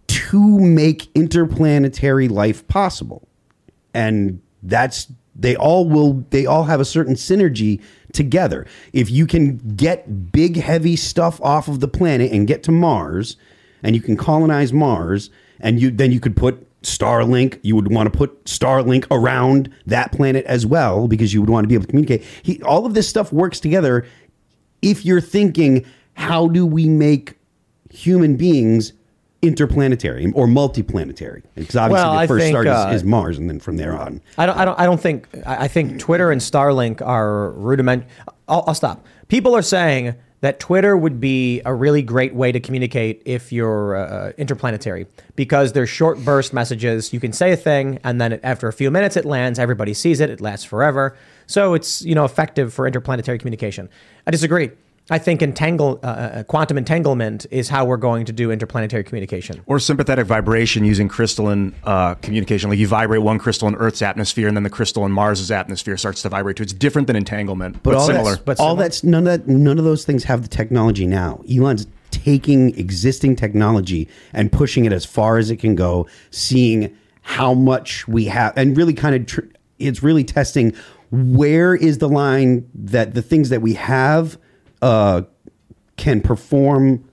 [0.08, 3.28] to make interplanetary life possible
[3.96, 7.82] and that's they all will they all have a certain synergy
[8.14, 8.66] together.
[8.94, 13.36] If you can get big heavy stuff off of the planet and get to mars
[13.84, 18.12] and you can colonize mars and you then you could put starlink you would want
[18.12, 21.84] to put starlink around that planet as well because you would want to be able
[21.84, 22.24] to communicate.
[22.44, 24.06] He, all of this stuff works together
[24.82, 27.38] if you're thinking how do we make
[27.90, 28.94] human beings
[29.48, 33.50] interplanetary or multiplanetary because obviously Well, the first think, start uh, is, is mars and
[33.50, 34.58] then from there on I don't.
[34.58, 34.80] I don't.
[34.80, 35.28] I don't think.
[35.46, 38.06] I I think Twitter and Starlink are rudiment.
[38.48, 39.06] I'll, I'll stop.
[39.28, 43.96] People are saying that Twitter would be a really great way to communicate if you're
[43.96, 47.12] uh, interplanetary because there's short burst messages.
[47.12, 49.58] You can say a thing, and then after a few minutes, it lands.
[49.58, 50.30] Everybody sees it.
[50.30, 51.18] It lasts forever.
[51.48, 53.90] So it's you know effective for interplanetary communication.
[54.28, 54.72] I disagree.
[55.10, 59.62] I think entangle, uh, uh, quantum entanglement is how we're going to do interplanetary communication.
[59.68, 62.72] Or sympathetic vibration using crystalline uh, communication.
[62.72, 65.96] Like you vibrate one crystal in Earth's atmosphere, and then the crystal in Mars's atmosphere
[65.96, 66.64] starts to vibrate too.
[66.64, 68.32] It's different than entanglement, but, all similar.
[68.32, 68.84] That's, but all similar.
[68.84, 69.48] that's none of that.
[69.48, 71.44] None of those things have the technology now.
[71.52, 77.54] Elon's taking existing technology and pushing it as far as it can go, seeing how
[77.54, 79.42] much we have, and really kind of tr-
[79.78, 80.74] it's really testing
[81.12, 84.40] where is the line that the things that we have
[84.86, 85.24] uh,
[85.98, 87.04] can perform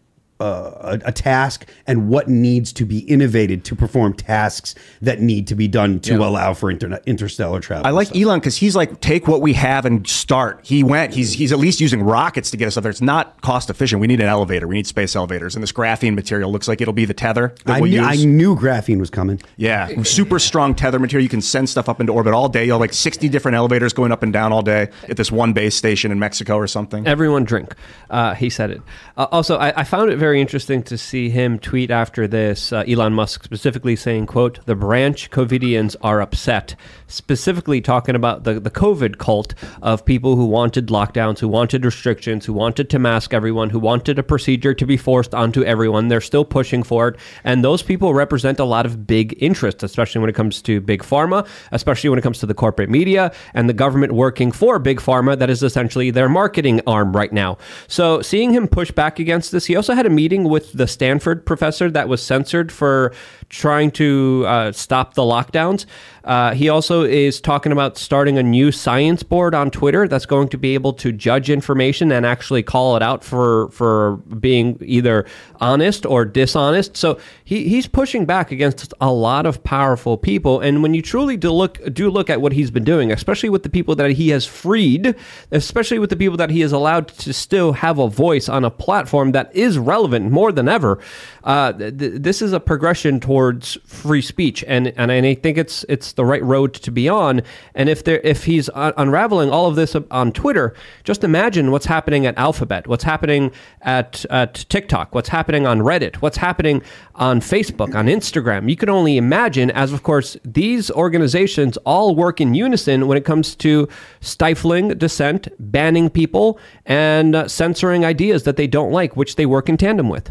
[0.42, 5.46] uh, a, a task and what needs to be innovated to perform tasks that need
[5.46, 7.86] to be done to allow for internet, interstellar travel.
[7.86, 10.60] I like Elon because he's like, take what we have and start.
[10.64, 11.14] He went.
[11.14, 12.90] He's he's at least using rockets to get us up there.
[12.90, 14.00] It's not cost efficient.
[14.00, 14.66] We need an elevator.
[14.66, 15.54] We need space elevators.
[15.54, 18.16] And this graphene material looks like it'll be the tether that I, we'll knew, I
[18.16, 19.40] knew graphene was coming.
[19.56, 21.22] yeah, super strong tether material.
[21.22, 22.64] You can send stuff up into orbit all day.
[22.64, 25.52] You'll have like 60 different elevators going up and down all day at this one
[25.52, 27.06] base station in Mexico or something.
[27.06, 27.74] Everyone drink.
[28.10, 28.82] Uh, he said it.
[29.16, 32.72] Uh, also, I, I found it very interesting to see him tweet after this.
[32.72, 36.74] Uh, Elon Musk specifically saying, "quote The branch Covidians are upset."
[37.06, 42.46] Specifically talking about the the COVID cult of people who wanted lockdowns, who wanted restrictions,
[42.46, 46.08] who wanted to mask everyone, who wanted a procedure to be forced onto everyone.
[46.08, 50.20] They're still pushing for it, and those people represent a lot of big interest, especially
[50.20, 53.68] when it comes to big pharma, especially when it comes to the corporate media and
[53.68, 55.38] the government working for big pharma.
[55.38, 57.58] That is essentially their marketing arm right now.
[57.88, 61.44] So seeing him push back against this, he also had a meeting with the Stanford
[61.44, 63.12] professor that was censored for
[63.48, 65.86] trying to uh, stop the lockdowns.
[66.24, 70.48] Uh, he also is talking about starting a new science board on Twitter that's going
[70.48, 75.26] to be able to judge information and actually call it out for for being either
[75.60, 76.96] honest or dishonest.
[76.96, 80.60] So he, he's pushing back against a lot of powerful people.
[80.60, 83.62] And when you truly do look do look at what he's been doing, especially with
[83.62, 85.14] the people that he has freed,
[85.50, 88.70] especially with the people that he has allowed to still have a voice on a
[88.70, 90.98] platform that is relevant more than ever,
[91.44, 95.84] uh, th- th- this is a progression towards free speech, and and I think it's
[95.88, 97.42] it's the right road to be on.
[97.74, 100.74] And if there if he's un- unraveling all of this on Twitter,
[101.04, 103.50] just imagine what's happening at Alphabet, what's happening
[103.82, 106.82] at at TikTok, what's happening on Reddit, what's happening
[107.14, 108.68] on Facebook, on Instagram.
[108.68, 113.24] You can only imagine, as of course these organizations all work in unison when it
[113.24, 113.88] comes to
[114.20, 119.68] stifling dissent, banning people, and uh, censoring ideas that they don't like, which they work
[119.68, 120.30] in tandem with.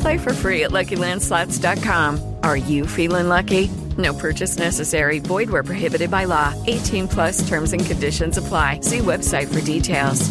[0.00, 2.36] Play for free at LuckyLandSlots.com.
[2.42, 3.68] Are you feeling lucky?
[3.98, 5.18] No purchase necessary.
[5.18, 6.54] Void where prohibited by law.
[6.66, 8.80] 18 plus terms and conditions apply.
[8.80, 10.30] See website for details.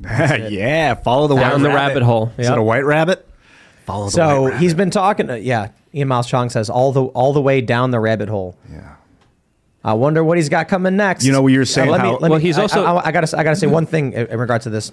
[0.00, 1.74] yeah, follow the Down white the rabbit.
[1.88, 2.32] rabbit hole.
[2.38, 3.26] Is it a white rabbit?
[3.86, 4.60] Follow the So white rabbit.
[4.62, 5.26] he's been talking.
[5.28, 8.56] To, yeah, Ian Miles Cheong says all the all the way down the rabbit hole.
[8.70, 8.96] Yeah.
[9.84, 11.24] I wonder what he's got coming next.
[11.24, 12.62] You know what you were Uh, saying let me, how- let Well, me- he's I-
[12.62, 13.38] also- I, I, gotta.
[13.38, 14.90] I gotta say one thing in in regards to this.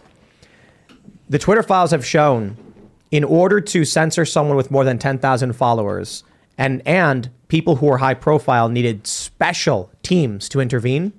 [1.29, 2.57] The Twitter files have shown,
[3.12, 6.24] in order to censor someone with more than ten thousand followers,
[6.58, 11.13] and and people who are high profile needed special teams to intervene.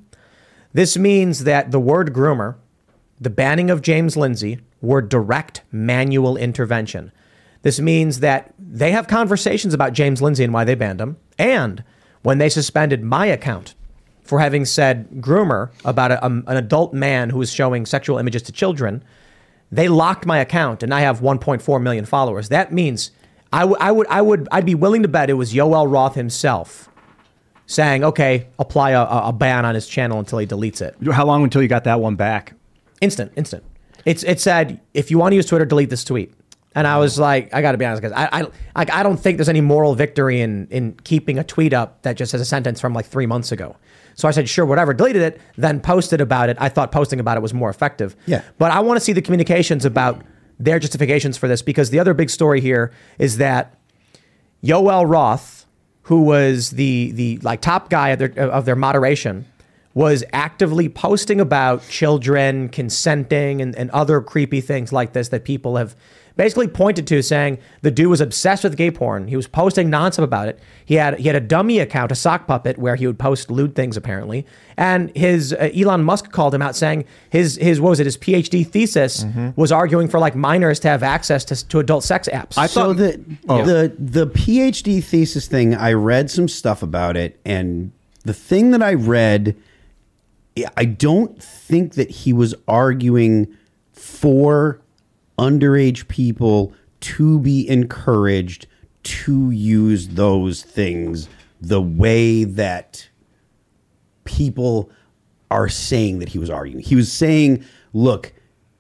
[0.73, 2.57] This means that the word groomer,
[3.21, 7.13] the banning of James Lindsay, were direct manual intervention.
[7.61, 11.17] This means that they have conversations about James Lindsay and why they banned him.
[11.39, 11.85] And
[12.23, 13.75] when they suspended my account
[14.25, 18.43] for having said groomer about a, um, an adult man who was showing sexual images
[18.43, 19.05] to children,
[19.73, 22.51] they locked my account and I have 1.4 million followers.
[22.51, 23.11] That means
[23.53, 26.15] I, w- I would, I would, I'd be willing to bet it was Yoel Roth
[26.15, 26.89] himself
[27.67, 30.95] saying, okay, apply a, a a ban on his channel until he deletes it.
[31.11, 32.55] How long until you got that one back?
[33.01, 33.65] Instant, instant.
[34.05, 36.35] It's it said if you want to use Twitter, delete this tweet.
[36.75, 38.13] And I was like, I got to be honest, guys.
[38.13, 42.03] I, I I don't think there's any moral victory in in keeping a tweet up
[42.03, 43.77] that just has a sentence from like three months ago.
[44.15, 44.95] So I said, sure, whatever.
[44.95, 46.57] Deleted it, then posted about it.
[46.61, 48.17] I thought posting about it was more effective.
[48.27, 48.43] Yeah.
[48.59, 50.23] But I want to see the communications about
[50.59, 53.79] their justifications for this because the other big story here is that
[54.63, 55.67] Yoel Roth,
[56.03, 59.47] who was the the like top guy of their, of their moderation,
[59.95, 65.77] was actively posting about children consenting and, and other creepy things like this that people
[65.77, 65.95] have
[66.37, 69.29] basically pointed to saying the dude was obsessed with gay porn.
[69.29, 70.59] He was posting nonstop about it.
[70.85, 73.75] He had he had a dummy account, a sock puppet, where he would post lewd
[73.75, 74.47] things apparently.
[74.77, 78.17] And his uh, Elon Musk called him out saying his his what was it his
[78.17, 79.25] PhD thesis
[79.57, 82.59] was arguing for like minors to have access to, to adult sex apps.
[82.59, 83.65] I so the Oh.
[83.65, 87.93] the the PhD thesis thing, I read some stuff about it, and
[88.25, 89.57] the thing that I read,
[90.77, 93.49] I don't think that he was arguing
[93.93, 94.82] for
[95.43, 98.67] underage people to be encouraged
[99.03, 101.29] to use those things
[101.61, 103.09] the way that
[104.25, 104.91] people
[105.51, 106.83] are saying that he was arguing.
[106.83, 108.33] He was saying, look,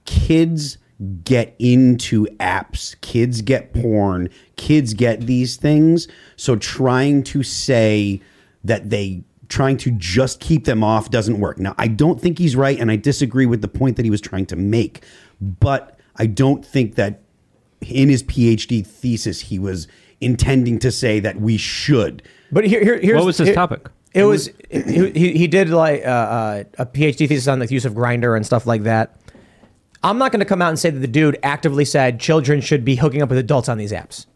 [0.05, 0.79] kids
[1.25, 6.07] get into apps, kids get porn, kids get these things.
[6.37, 8.20] So trying to say
[8.62, 11.59] that they trying to just keep them off doesn't work.
[11.59, 14.20] Now, I don't think he's right and I disagree with the point that he was
[14.20, 15.05] trying to make,
[15.40, 17.22] but I don't think that
[17.81, 19.88] in his PhD thesis he was
[20.20, 22.22] intending to say that we should.
[22.51, 23.88] But here, here here's What was his here- topic?
[24.14, 27.87] It was he, he he did like uh, uh, a PhD thesis on the use
[27.87, 29.18] of Grindr and stuff like that.
[30.03, 32.85] I'm not going to come out and say that the dude actively said children should
[32.85, 34.27] be hooking up with adults on these apps.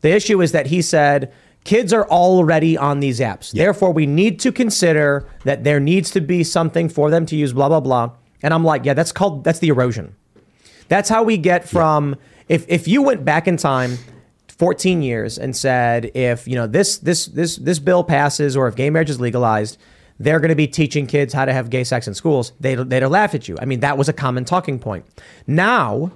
[0.00, 1.32] The issue is that he said
[1.64, 3.52] kids are already on these apps.
[3.52, 7.52] Therefore, we need to consider that there needs to be something for them to use.
[7.52, 8.12] Blah blah blah.
[8.42, 10.16] And I'm like, yeah, that's called that's the erosion.
[10.88, 12.16] That's how we get from
[12.48, 13.98] if if you went back in time
[14.48, 18.76] 14 years and said if you know this this this this bill passes or if
[18.76, 19.78] gay marriage is legalized
[20.18, 23.02] they're going to be teaching kids how to have gay sex in schools they'd, they'd
[23.02, 23.56] have laughed at you.
[23.60, 25.04] I mean that was a common talking point.
[25.46, 26.12] Now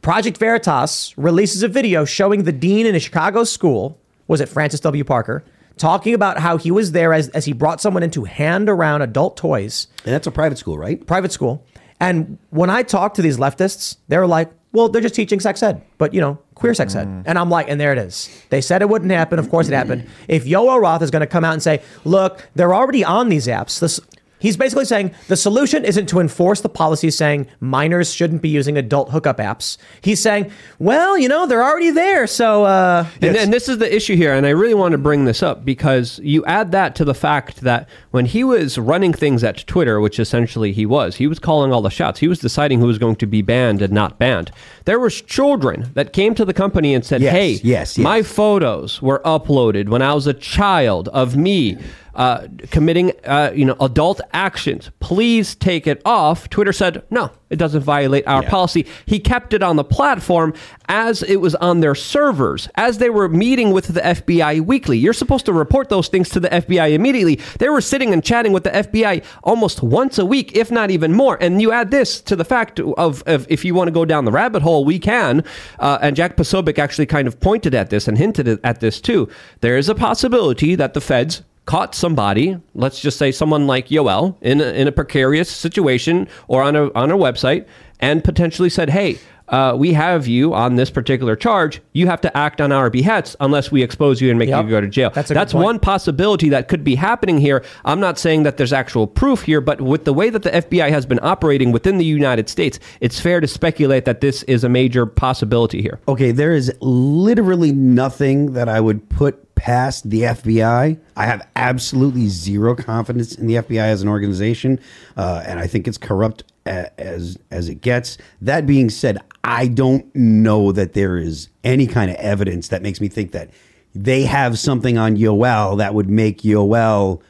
[0.00, 4.80] project veritas releases a video showing the dean in a chicago school was it francis
[4.80, 5.04] w.
[5.04, 5.44] Parker
[5.78, 9.02] talking about how he was there as, as he brought someone in to hand around
[9.02, 9.86] adult toys.
[10.04, 11.04] And that's a private school, right?
[11.06, 11.64] private school.
[12.00, 15.82] And when I talk to these leftists, they're like, well, they're just teaching sex ed,
[15.96, 17.08] but you know, queer sex ed.
[17.08, 17.22] Mm.
[17.26, 18.28] And I'm like, and there it is.
[18.50, 19.38] They said it wouldn't happen.
[19.38, 20.06] Of course it happened.
[20.28, 23.46] If Yoel Roth is going to come out and say, look, they're already on these
[23.46, 23.80] apps.
[23.80, 23.98] This,
[24.38, 28.76] he's basically saying the solution isn't to enforce the policy saying minors shouldn't be using
[28.76, 29.76] adult hookup apps.
[30.00, 32.26] He's saying, well, you know, they're already there.
[32.26, 35.24] So, uh, And, and this is the issue here, and I really want to bring
[35.24, 39.44] this up because you add that to the fact that when he was running things
[39.44, 42.20] at Twitter, which essentially he was, he was calling all the shots.
[42.20, 44.50] He was deciding who was going to be banned and not banned.
[44.84, 47.98] There was children that came to the company and said, Yes, "Hey, yes, yes.
[47.98, 51.78] my photos were uploaded when I was a child of me."
[52.18, 54.90] Uh, committing, uh, you know, adult actions.
[54.98, 56.50] Please take it off.
[56.50, 57.30] Twitter said no.
[57.48, 58.86] It doesn't violate our policy.
[59.06, 60.52] He kept it on the platform
[60.88, 64.98] as it was on their servers, as they were meeting with the FBI weekly.
[64.98, 67.36] You're supposed to report those things to the FBI immediately.
[67.58, 71.12] They were sitting and chatting with the FBI almost once a week, if not even
[71.12, 71.38] more.
[71.40, 74.24] And you add this to the fact of, of if you want to go down
[74.24, 75.44] the rabbit hole, we can.
[75.78, 79.28] Uh, and Jack Posobiec actually kind of pointed at this and hinted at this too.
[79.60, 84.36] There is a possibility that the feds caught somebody, let's just say someone like Yoel,
[84.40, 87.66] in a, in a precarious situation or on a on a website,
[88.00, 91.82] and potentially said, "Hey, uh, we have you on this particular charge.
[91.92, 94.64] You have to act on our behests unless we expose you and make Yep.
[94.64, 97.62] you go to jail." That's That's one possibility that could be happening here.
[97.84, 100.88] I'm not saying that there's actual proof here, but with the way that the FBI
[100.88, 104.70] has been operating within the United States, it's fair to speculate that this is a
[104.70, 106.00] major possibility here.
[106.08, 110.98] Okay, there is literally nothing that I would put past the FBI.
[111.16, 114.78] I have absolutely zero confidence in the FBI as an organization,
[115.16, 118.18] uh, and I think it's corrupt as as it gets.
[118.40, 123.00] That being said, I don't know that there is any kind of evidence that makes
[123.00, 123.50] me think that
[123.94, 127.20] they have something on Yoel that would make Yoel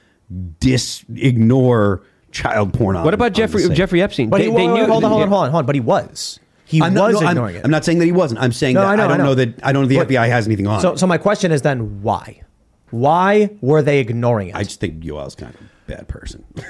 [0.60, 3.02] dis ignore child porn.
[3.02, 3.76] What about on Jeffrey site.
[3.76, 4.28] Jeffrey Epstein?
[4.28, 5.26] but They- he, they hold, knew- hold on, hold on, yeah.
[5.28, 5.66] hold on, hold on.
[5.66, 6.40] But he was.
[6.68, 7.64] He I'm not, was no, I'm- ignoring it.
[7.64, 8.40] I'm not saying that he wasn't.
[8.42, 9.24] I'm saying No, that I I, know, I don't know.
[9.24, 9.34] know.
[9.36, 10.80] that I don't know the But- FBI has anything on.
[10.80, 10.98] So, it.
[10.98, 12.42] so my question is then why?
[12.90, 14.54] Why were they ignoring it?
[14.54, 15.64] I just think Yoel's kind of a
[15.96, 16.44] bad person.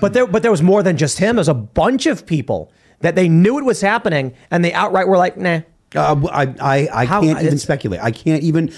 [0.00, 1.36] But there, but there was more than just him.
[1.36, 5.16] There's a bunch of people that they knew it was happening, and they outright were
[5.16, 5.60] like, "Nah."
[5.94, 8.00] Uh, I I, I How- can't even speculate.
[8.00, 8.72] I can't even.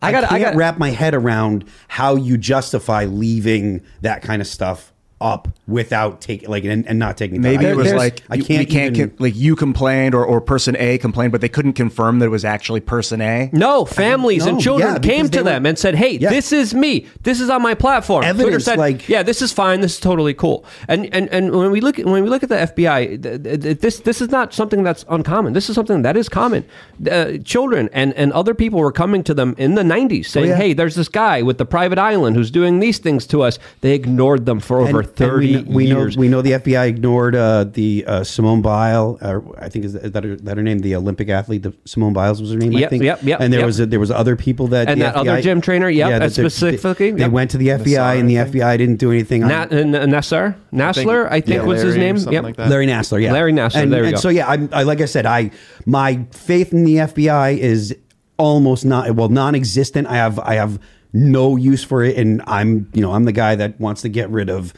[0.00, 4.22] I, I gotta- I can't gotta- wrap my head around how you justify leaving that
[4.22, 4.89] kind of stuff
[5.20, 7.40] up without taking like and, and not taking.
[7.42, 8.48] Maybe I- it was like I can't.
[8.48, 11.74] we can't even- con- like you complained or, or person A complained, but they couldn't
[11.74, 13.50] confirm that it was actually person A.
[13.52, 16.30] No, families and No, children yeah, came to were- them and said, "Hey, Yeah.
[16.30, 17.06] this is me.
[17.22, 19.80] This is on my platform." Twitter said, like- "Yeah, this is fine.
[19.82, 22.48] This is totally cool." And and and when we look at, when we look at
[22.48, 25.52] the FBI, th- th- th- this this is not something that's uncommon.
[25.52, 26.64] This is something that is common.
[27.10, 30.48] Uh, children and and other people were coming to them in the '90s saying, Oh,
[30.50, 30.56] yeah.
[30.56, 33.92] "Hey, there's this guy with the private island who's doing these things to us." They
[33.94, 36.16] ignored them for over And- 30 And we, we years.
[36.16, 39.20] know we know the FBI ignored uh, the uh, Simone Biles.
[39.22, 40.78] Uh, I think is that, is that, her, that her name?
[40.80, 42.74] The Olympic athlete, the Simone Biles was her name.
[42.76, 43.02] I think.
[43.02, 43.66] yep, yep, And there yep.
[43.66, 46.32] was a, there was other people that And the that other gym trainer, yep, that
[46.32, 47.30] they- specifically, They, yep.
[47.30, 49.40] went to the FBI, Nassar, and the FBI didn't do anything.
[49.42, 52.32] Na- uh, Nassar, Nassler, I think, yeah, was his Larry or name.
[52.32, 52.42] Yep.
[52.44, 52.68] like that.
[52.68, 54.20] Larry Nassler, yeah, Larry Nassler, And, there we and go.
[54.20, 55.50] so yeah, I, I like I said, I
[55.86, 57.96] my faith in the FBI is
[58.36, 60.06] almost not well non-existent.
[60.06, 60.78] I have I have
[61.12, 64.30] no use for it, and I'm you know I'm the guy that wants to get
[64.30, 64.72] rid of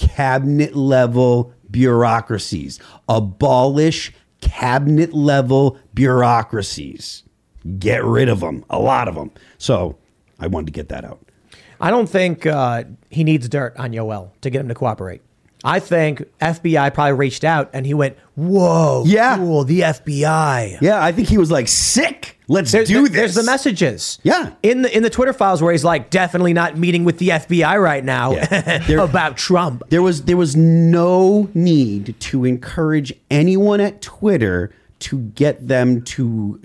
[0.00, 7.22] cabinet level bureaucracies, abolish cabinet level bureaucracies,
[7.78, 9.30] get rid of them, a lot of them.
[9.58, 9.96] So
[10.38, 11.20] I wanted to get that out.
[11.80, 15.22] I don't think uh, he needs dirt on Yoel to get him to cooperate.
[15.64, 19.36] I think FBI probably reached out and he went, "Whoa, Yeah.
[19.36, 22.38] cool, the FBI." Yeah, I think he was like sick.
[22.48, 23.12] Let's There- do there- this.
[23.12, 24.18] There's the messages.
[24.22, 24.50] Yeah.
[24.62, 27.76] In the in the Twitter files where he's like, definitely not meeting with the FBI
[27.80, 28.32] right now
[28.86, 29.82] There- about Trump.
[29.90, 36.58] There was there was no need to encourage anyone at Twitter to get them to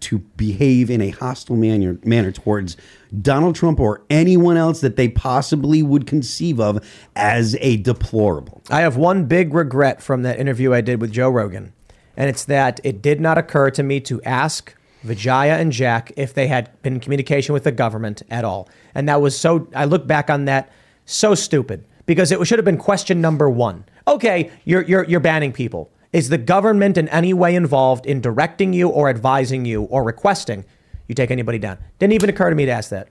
[0.00, 2.76] to behave in a hostile manner manner towards
[3.22, 6.84] Donald Trump or anyone else that they possibly would conceive of
[7.16, 8.62] as a deplorable.
[8.70, 11.72] I have one big regret from that interview I did with Joe Rogan,
[12.16, 16.34] and it's that it did not occur to me to ask Vijaya and Jack if
[16.34, 18.68] they had been in communication with the government at all.
[18.94, 20.70] And that was so, I look back on that,
[21.04, 23.84] so stupid because it should have been question number one.
[24.06, 25.90] Okay, you're, you're, you're banning people.
[26.12, 30.64] Is the government in any way involved in directing you or advising you or requesting
[31.06, 31.78] you take anybody down?
[31.98, 33.08] Didn't even occur to me to ask that.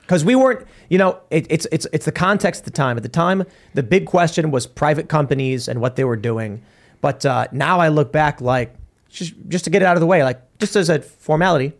[0.00, 2.96] Because we weren't you know it, it's it's it's the context at the time.
[2.96, 6.62] At the time the big question was private companies and what they were doing.
[7.00, 8.74] But uh, now i look back like
[9.08, 11.74] just just to get it out of the way like just as a formality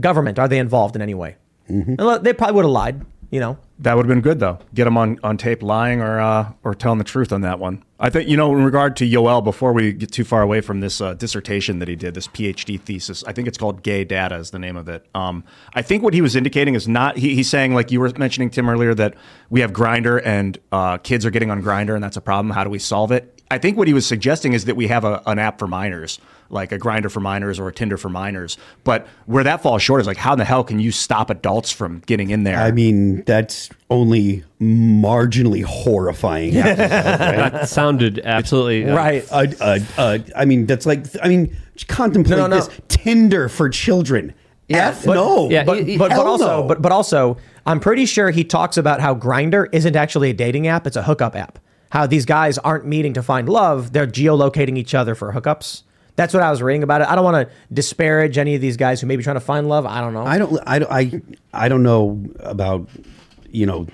[0.00, 1.36] government are they involved in any way?
[1.98, 4.58] And look, they probably would have lied you know That would have been good though.
[4.72, 7.84] Get him on, on tape lying or uh, or telling the truth on that one.
[8.00, 9.44] I think you know in regard to Yoel.
[9.44, 12.80] Before we get too far away from this uh, dissertation that he did, this PhD
[12.80, 15.06] thesis, I think it's called "Gay Data" is the name of it.
[15.14, 17.18] Um, I think what he was indicating is not.
[17.18, 19.14] He, he's saying like you were mentioning Tim earlier that
[19.50, 22.54] we have Grindr and uh, kids are getting on Grindr and that's a problem.
[22.54, 23.35] How do we solve it?
[23.50, 26.18] I think what he was suggesting is that we have a, an app for minors,
[26.50, 28.58] like a Grindr for minors or a Tinder for minors.
[28.82, 31.70] But where that falls short is like, how in the hell can you stop adults
[31.70, 32.58] from getting in there?
[32.58, 36.54] I mean, that's only marginally horrifying.
[36.54, 41.56] That sounded absolutely uh, right uh, uh, uh, I mean, that's like, I mean,
[41.88, 42.64] contemplate No, no, no.
[42.64, 44.34] this Tinder for children.
[44.68, 45.48] F But- no.
[45.50, 46.66] Yeah, but, he- he- but, but also no.
[46.66, 47.36] but, but also
[47.66, 51.04] i'm pretty sure he talks about how Grindr isn't actually a dating app it's a
[51.04, 51.60] hookup app
[51.90, 55.82] how these guys aren't meeting to find love they're geolocating each other for hookups
[56.14, 58.76] that's what i was reading about it i don't want to disparage any of these
[58.76, 60.92] guys who may be trying to find love i don't know I don't, I don't,
[60.92, 61.20] I,
[61.52, 62.88] I don't know about,
[63.48, 63.86] you know,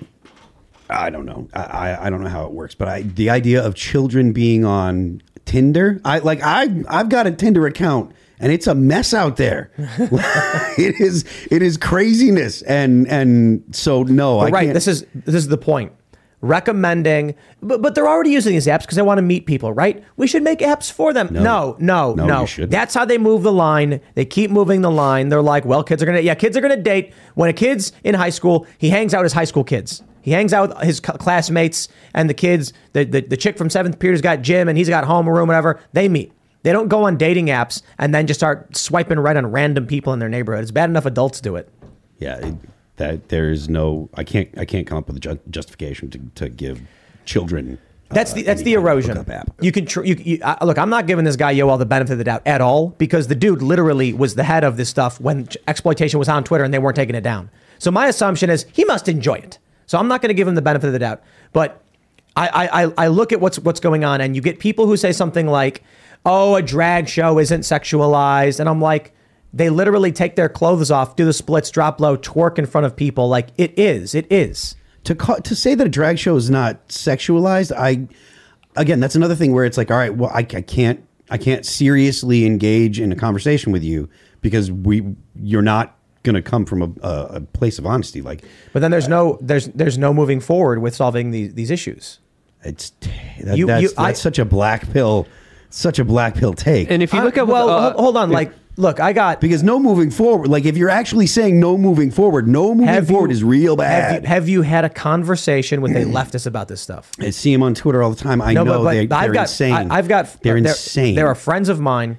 [0.89, 1.47] I don't know.
[1.53, 5.21] I, I, don't know how it works, but I, the idea of children being on
[5.45, 9.71] Tinder, I like, I, I've got a Tinder account and it's a mess out there.
[9.77, 12.61] it is, it is craziness.
[12.63, 15.93] And, and so no, I right this is this is the point
[16.43, 20.03] recommending but, but they're already using these apps because they want to meet people right?
[20.17, 21.29] We should make apps for them.
[21.31, 21.41] No.
[21.43, 22.71] No no, No, you shouldn't.
[22.71, 24.01] that's how they move the line.
[24.15, 25.29] They keep moving the line.
[25.29, 28.13] They're like well kids are gonna yeah kids are gonna date when a kid's in
[28.15, 30.03] high school he hangs out with his high school kids.
[30.21, 33.69] He hangs out with his cl- classmates and the kids the, the, the chick from
[33.69, 35.79] seventh period's got gym and he's got homeroom whatever.
[35.93, 36.31] They meet.
[36.63, 40.13] They don't go on dating apps and then just start swiping right on random people
[40.13, 40.61] in their neighborhood.
[40.61, 41.67] It's bad enough adults do it.
[42.19, 42.51] Yeah,
[42.97, 46.19] that there is no, I can't, I can't come up with a ju- justification to,
[46.35, 46.81] to give
[47.25, 47.79] children.
[48.09, 49.17] That's uh, the that's the erosion.
[49.17, 49.49] app.
[49.59, 50.77] You can tr- you, you uh, look.
[50.77, 53.33] I'm not giving this guy Yoel the benefit of the doubt at all because the
[53.33, 56.77] dude literally was the head of this stuff when exploitation was on Twitter and they
[56.77, 57.49] weren't taking it down.
[57.79, 59.57] So my assumption is he must enjoy it.
[59.87, 61.23] So I'm not going to give him the benefit of the doubt.
[61.53, 61.81] But
[62.35, 64.95] I, I I- I look at what's what's going on and you get people who
[64.95, 65.81] say something like,
[66.23, 69.11] "Oh, a drag show isn't sexualized," and I'm like.
[69.53, 72.95] They literally take their clothes off, do the splits, drop low, twerk in front of
[72.95, 73.29] people.
[73.29, 74.75] Like it is, it is.
[75.03, 78.07] to call, to say that a drag show is not sexualized, I
[78.75, 81.65] again, that's another thing where it's like, all right, well, I, I can't, I can't
[81.65, 84.09] seriously engage in a conversation with you
[84.41, 85.03] because we,
[85.35, 88.21] you're not going to come from a, a, a place of honesty.
[88.21, 92.19] Like But then there's no there's there's no moving forward with solving these these issues.
[92.63, 92.91] it's
[93.43, 95.27] that, You- that's, you- that's I- such a black pill,
[95.69, 96.89] such a black pill take.
[96.89, 99.39] And if you look I- at well, uh, hold- hold on, like look, I got
[99.41, 103.29] because no moving forward, like if you're actually saying no moving forward, no moving forward
[103.29, 104.23] you- is real Have bad.
[104.23, 107.11] you, have you had a conversation with a leftist about this stuff?
[107.19, 108.41] I see him on Twitter all the time.
[108.41, 109.73] I no, know but, but they, got insane.
[109.91, 111.15] I, have got they're there- insane.
[111.15, 112.17] There are friends of mine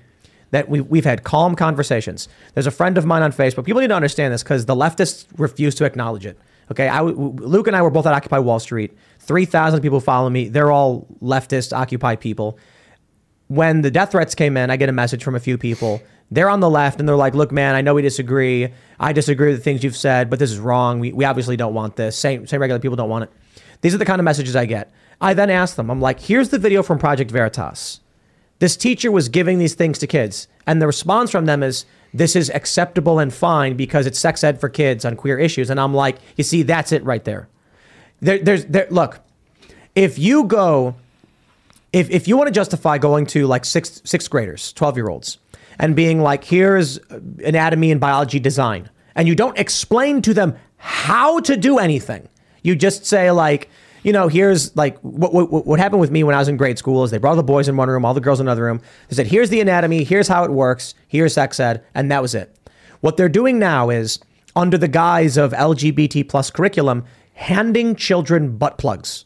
[0.50, 2.28] that we we've had calm conversations.
[2.54, 3.64] There's a friend of mine on Facebook.
[3.64, 6.38] People need to understand this because the leftists refuse to acknowledge it.
[6.70, 8.96] Okay, I Luke and I were both at Occupy Wall Street.
[9.18, 10.48] Three thousand people follow me.
[10.48, 12.58] They're all leftist Occupy people.
[13.48, 16.00] When the death threats came in, I get a message from a few people.
[16.34, 18.68] They're on the left and they're like, "Look, man, I know we disagree.
[18.98, 21.00] I disagree with the things you've said, but this is wrong.
[21.00, 22.16] We, we obviously don't want this.
[22.16, 23.30] Same same regular people don't want it."
[23.80, 24.92] These are the kind of messages I get.
[25.20, 28.00] I then ask them, I'm like, "Here's the video from Project Veritas."
[28.58, 32.36] this teacher was giving these things to kids and the response from them is this
[32.36, 35.94] is acceptable and fine because it's sex ed for kids on queer issues and i'm
[35.94, 37.48] like you see that's it right there,
[38.20, 39.20] there there's there look
[39.94, 40.94] if you go
[41.92, 45.38] if, if you want to justify going to like sixth sixth graders 12 year olds
[45.78, 46.98] and being like here's
[47.44, 52.28] anatomy and biology design and you don't explain to them how to do anything
[52.62, 53.68] you just say like
[54.04, 56.78] you know, here's like what, what, what happened with me when I was in grade
[56.78, 58.62] school is they brought all the boys in one room, all the girls in another
[58.62, 58.80] room.
[59.08, 62.34] They said, here's the anatomy, here's how it works, here's sex ed, and that was
[62.34, 62.54] it.
[63.00, 64.20] What they're doing now is
[64.54, 69.24] under the guise of LGBT plus curriculum, handing children butt plugs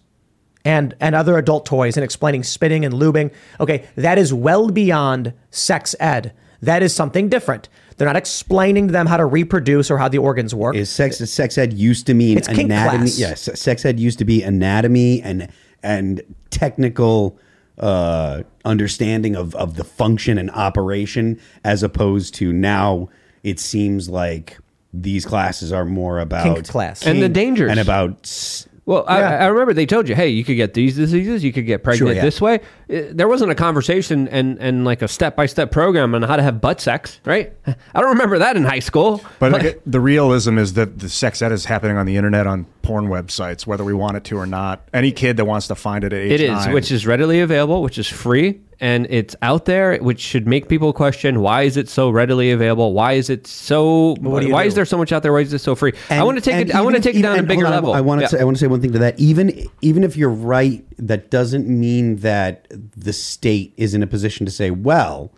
[0.68, 3.32] and and other adult toys and explaining spitting and lubing.
[3.58, 6.32] Okay, that is well beyond sex ed.
[6.60, 7.68] That is something different.
[7.96, 10.76] They're not explaining to them how to reproduce or how the organs work.
[10.76, 12.98] Is sex sex ed used to mean It's anatomy?
[12.98, 13.18] class.
[13.18, 15.48] Yes, sex ed used to be anatomy and
[15.82, 17.38] and technical
[17.78, 23.08] uh, understanding of of the function and operation, as opposed to now
[23.42, 24.58] it seems like
[24.92, 27.06] these classes are more about Kink class.
[27.06, 27.70] And the kink dangers.
[27.70, 29.44] and about s- Well, I, Yeah.
[29.44, 32.08] I remember they told you, hey, you could get these diseases, you could get pregnant
[32.08, 32.22] Sure, yeah.
[32.22, 32.54] this way.
[32.90, 36.36] Uh, There wasn't a conversation and, and like a step by step program on how
[36.36, 37.52] to have butt sex, right?
[37.66, 39.20] I don't remember that in high school.
[39.40, 42.46] But Like- it- the realism is that the sex ed is happening on the internet
[42.46, 44.88] on porn websites, whether we want it to or not.
[44.94, 47.40] Any kid that wants to find it at age It is, nine- which is readily
[47.40, 51.76] available, which is free, and it's out there, which should make people question why is
[51.76, 52.92] it so readily available?
[52.92, 54.14] Why is it so?
[54.20, 54.56] Why do?
[54.68, 55.32] is there so much out there?
[55.32, 55.92] Why is it so free?
[56.10, 56.74] I want to take and it.
[56.76, 57.92] I want to even- take it down a bigger on, level.
[57.92, 58.28] I want to Yeah.
[58.28, 59.18] say, I want to say one thing to that.
[59.18, 62.66] Even even if you're right, that doesn't mean that
[62.96, 65.32] the state is in a position to say, well.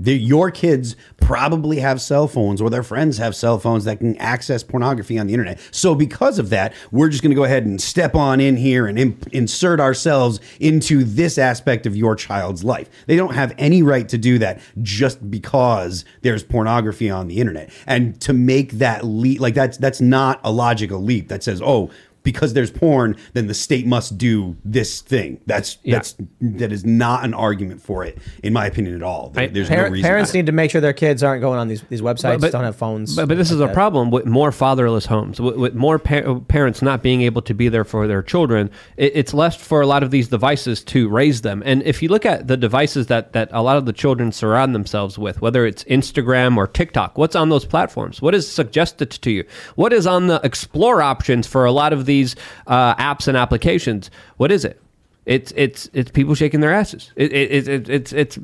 [0.00, 4.16] The, your kids probably have cell phones or their friends have cell phones that can
[4.18, 5.60] access pornography on the internet.
[5.70, 8.86] So, because of that, we're just going to go ahead and step on in here
[8.86, 8.98] and
[9.32, 12.88] insert ourselves into this aspect of your child's life.
[13.06, 17.70] They don't have any right to do that just because there's pornography on the internet.
[17.86, 21.90] And to make that leap, like that's that's not a logical leap that says, oh,
[22.22, 25.40] because there's porn, then the state must do this thing.
[25.46, 25.94] That's Yeah.
[25.96, 29.30] that's that is not an argument for it, in my opinion, at all.
[29.34, 30.02] There- I- there's Par- no reason.
[30.04, 32.64] parents need to make sure their kids aren't going on these, these websites, But- don't
[32.64, 33.16] have phones.
[33.16, 33.74] But, but this is like a that.
[33.74, 37.68] problem with more fatherless homes, with, with more pa- parents not being able to be
[37.68, 38.70] there for their children.
[38.96, 41.62] It, it's left for a lot of these devices to raise them.
[41.64, 44.74] And if you look at the devices that, that a lot of the children surround
[44.74, 48.20] themselves with, whether it's Instagram or TikTok, what's on those platforms?
[48.22, 49.44] What is suggested to you?
[49.76, 52.34] What is on the explore options for a lot of these
[52.66, 54.10] uh, apps and applications?
[54.38, 54.80] What is it?
[55.26, 57.12] It's it's it's people shaking their asses.
[57.14, 58.38] It, it, it, it, it's it's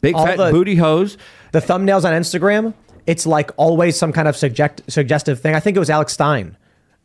[0.00, 1.16] big All fat the- booty hose.
[1.52, 2.74] the thumbnails on Instagram,
[3.06, 5.54] it's like always some kind of suggest, suggestive thing.
[5.54, 6.56] I think it was Alex Stein.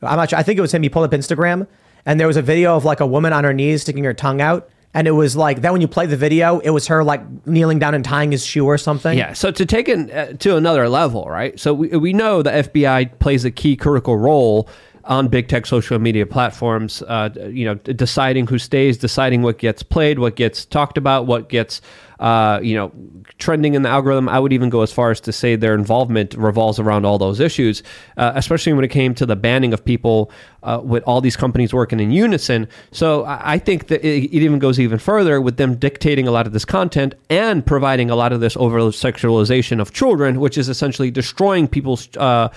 [0.02, 0.38] I'm not sure.
[0.38, 0.84] I think it was him.
[0.84, 1.66] He pulled up Instagram
[2.06, 4.42] and there was a video of like a woman on her knees sticking her tongue
[4.42, 4.70] out.
[4.94, 7.80] And it was like, then when you play the video, it was her like kneeling
[7.80, 9.18] down and tying his shoe or something.
[9.18, 9.32] Yeah.
[9.34, 11.58] So to take it uh, to another level, right?
[11.60, 14.68] So we, we know the FBI plays a key critical role
[15.06, 17.02] on big tech social media platforms.
[17.04, 21.50] Uh, you know, deciding who stays, deciding what gets played, what gets talked about, what
[21.50, 21.82] gets
[22.20, 22.92] uh, you know
[23.38, 24.30] trending in the algorithm.
[24.30, 27.40] I would even go as far as to say their involvement revolves around all those
[27.42, 27.84] issues,
[28.16, 30.32] uh, especially when it came to the banning of people
[30.64, 32.68] uh, with all these companies working in unison.
[32.92, 36.48] So I think that it, it even goes even further with them dictating a lot
[36.48, 40.70] of this content and providing a lot of this over sexualization of children, which is
[40.70, 42.48] essentially destroying people's uh,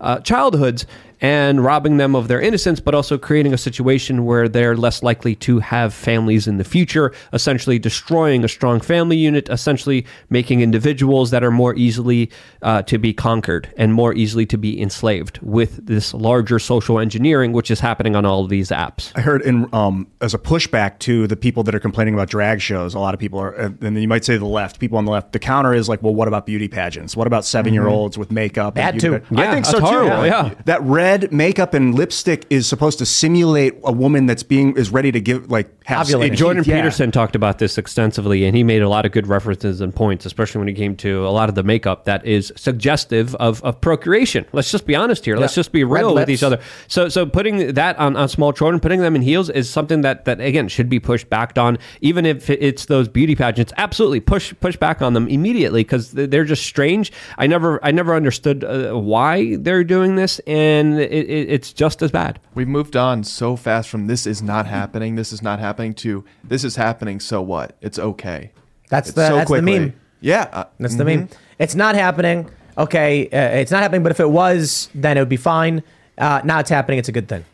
[0.00, 0.86] uh, childhoods
[1.20, 5.34] and robbing them of their innocence, but also creating a situation where they're less likely
[5.36, 11.30] to have families in the future, essentially destroying a strong family unit, essentially making individuals
[11.30, 12.30] that are more easily
[12.62, 17.52] uh, to be conquered and more easily to be enslaved with this larger social engineering,
[17.52, 19.12] which is happening on all of these apps.
[19.14, 22.60] I heard in um, as a pushback to the people that are complaining about drag
[22.60, 22.94] shows.
[22.94, 24.78] A lot of people are, and you might say the left.
[24.80, 25.32] People on the left.
[25.32, 27.16] The counter is like, well, what about beauty pageants?
[27.16, 28.74] What about seven year olds with makeup?
[28.74, 29.18] Bad and too.
[29.20, 29.96] pa- I Yeah, think so that's too.
[29.96, 30.54] horrible, yeah.
[30.64, 35.12] that red makeup and lipstick is supposed to simulate a woman that's being is ready
[35.12, 36.36] to give like have Ovulating.
[36.36, 36.76] Jordan yeah.
[36.76, 40.24] Peterson talked about this extensively, and he made a lot of good references and points,
[40.24, 43.80] especially when it came to a lot of the makeup that is suggestive of, of
[43.80, 44.46] procreation.
[44.52, 45.36] Let's just be honest here.
[45.36, 46.30] Let's just be Red real with lips.
[46.30, 46.60] each other.
[46.88, 50.24] So, so putting that on, on small children, putting them in heels, is something that
[50.24, 51.78] that again should be pushed back on.
[52.00, 56.44] Even if it's those beauty pageants, absolutely push push back on them immediately because they're
[56.44, 57.12] just strange.
[57.36, 61.72] I never I never understood uh, why they're doing this, and and it, it, it's
[61.72, 62.40] just as bad.
[62.54, 66.24] We've moved on so fast from this is not happening, this is not happening to
[66.42, 67.20] this is happening.
[67.20, 67.76] So what?
[67.80, 68.52] It's okay.
[68.88, 69.94] That's It's the so that's the meme.
[70.20, 71.28] Yeah, uh, That's the meme.
[71.58, 72.48] It's not happening.
[72.78, 74.02] Okay, uh, it's not happening.
[74.02, 75.82] But if it was, then it would be fine.
[76.16, 76.98] Uh, now it's happening.
[76.98, 77.44] It's a good thing.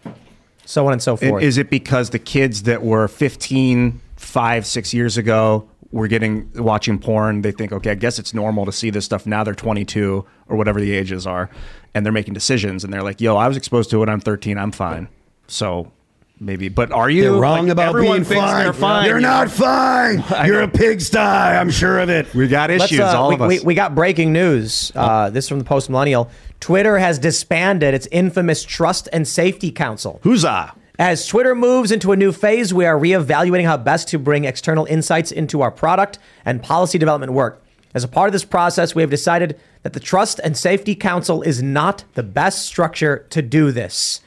[0.67, 1.43] So on and so And forth.
[1.43, 6.99] is it because the kids that were 15, five, six years ago were getting watching
[6.99, 7.43] porn?
[7.43, 9.27] They think, okay, I guess it's normal to see this stuff.
[9.27, 11.51] Now they're 22 or whatever the ages are,
[11.95, 12.85] and they're making decisions.
[12.85, 14.59] And they're like, yo, I was exposed to it I'm 13.
[14.59, 15.09] I'm fine.
[15.47, 15.91] So
[16.39, 18.65] maybe, but are you They're wrong like, about being fine.
[18.65, 19.07] They're fine.
[19.07, 20.25] You're not fine.
[20.47, 21.19] You're a pigsty.
[21.19, 22.33] I'm sure of it.
[22.35, 23.49] We got issues, uh, all we, of us.
[23.49, 24.93] We, we got breaking news.
[24.95, 26.31] Uh, this from the Post Millennial.
[26.61, 30.21] Twitter has disbanded its infamous Trust and Safety Council.
[30.23, 30.75] Huzzah!
[31.01, 34.85] As Twitter moves into a new phase, we are reevaluating how best to bring external
[34.85, 37.63] insights into our product and policy development work.
[37.95, 41.41] As a part of this process, we have decided that the Trust and Safety Council
[41.41, 44.21] is not the best structure to do this.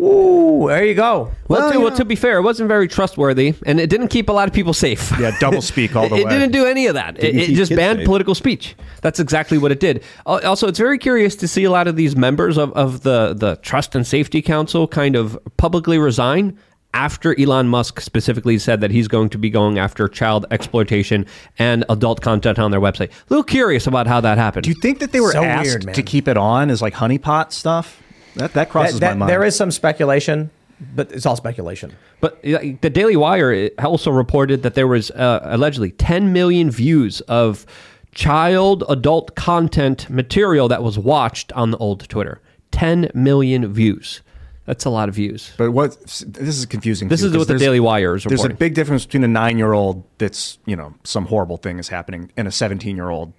[0.00, 1.30] Ooh, there you go.
[1.46, 4.08] Well, to, you well, know- to be fair, it wasn't very trustworthy, and it didn't
[4.08, 5.12] keep a lot of people safe.
[5.20, 6.34] Yeah, double speak all the it, way.
[6.34, 7.16] It didn't do any of that.
[7.18, 8.06] It, Didn't it keep just banned safe.
[8.06, 8.74] political speech.
[9.02, 10.02] That's exactly what it did.
[10.26, 13.56] Also, it's very curious to see a lot of these members of, of the, the
[13.56, 16.58] Trust and Safety Council kind of publicly resign
[16.92, 21.26] after Elon Musk specifically said that he's going to be going after child exploitation
[21.58, 23.10] and adult content on their website.
[23.10, 24.62] A little curious about how that happened.
[24.64, 26.94] Do you think that they were So asked weird, to keep it on as like
[26.94, 28.00] honeypot stuff?
[28.34, 29.30] That that crosses That- my mind.
[29.30, 30.50] There is some speculation,
[30.94, 31.92] but it's all speculation.
[32.20, 37.66] But the Daily Wire also reported that there was uh, allegedly 10 million views of
[38.12, 42.40] child adult content material that was watched on the old Twitter.
[42.70, 44.20] 10 million views.
[44.66, 45.52] That's a lot of views.
[45.58, 47.08] But what this is confusing.
[47.08, 48.42] This too, is 'cause what the Daily Wire is reporting.
[48.48, 52.32] There's a big difference between a nine-year-old that's you know some horrible thing is happening
[52.36, 53.32] and a seventeen-year-old.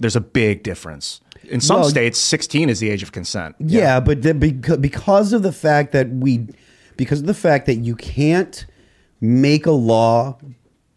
[0.00, 1.20] There's a big difference.
[1.52, 3.54] In some Well- states, sixteen is the age of consent.
[3.58, 6.48] Yeah, but the, because, because of the fact that we,
[6.96, 8.64] because of the fact that you can't
[9.20, 10.38] make a law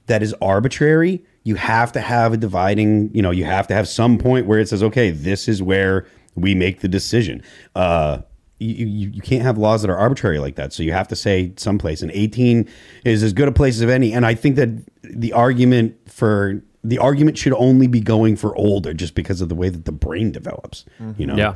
[0.07, 3.11] that is arbitrary, you have to have a dividing.
[3.13, 6.07] You know, you have to have some point where it says, okay, this is where
[6.35, 7.43] we make the decision.
[7.75, 8.19] Uh,
[8.59, 10.71] you, you, you can't have laws that are arbitrary like that.
[10.71, 12.01] So you have to say someplace.
[12.01, 12.67] And 18
[13.03, 14.13] is as good a place as any.
[14.13, 14.69] And I think that
[15.03, 19.55] the argument for the argument should only be going for older just because of the
[19.55, 20.86] way that the brain develops.
[21.17, 21.36] You know.
[21.36, 21.55] Yeah.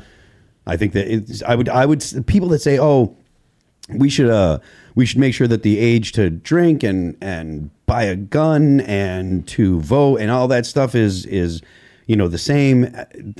[0.66, 3.16] I think that it's, I would I would people that say oh
[3.88, 4.58] we should uh
[4.94, 9.48] we should make sure that the age to drink and and buy a gun and
[9.48, 11.60] to vote and all that stuff is is
[12.06, 12.94] you know the same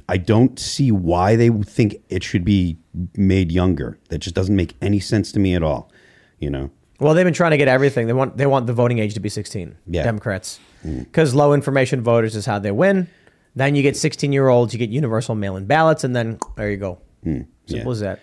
[0.09, 2.78] I don't see why they think it should be
[3.16, 5.93] made younger that just doesn't make any sense to me at all
[6.38, 8.07] you know Well, they've been trying to get everything.
[8.07, 9.76] They want they want the voting age to be 16.
[9.86, 10.03] Yeah.
[10.03, 13.09] Democrats, because low information voters is how they win.
[13.55, 16.76] Then you get 16 year olds, you get universal mail-in ballots, and then there you
[16.76, 16.99] go.
[17.24, 17.91] Simple yeah.
[17.91, 18.20] as that.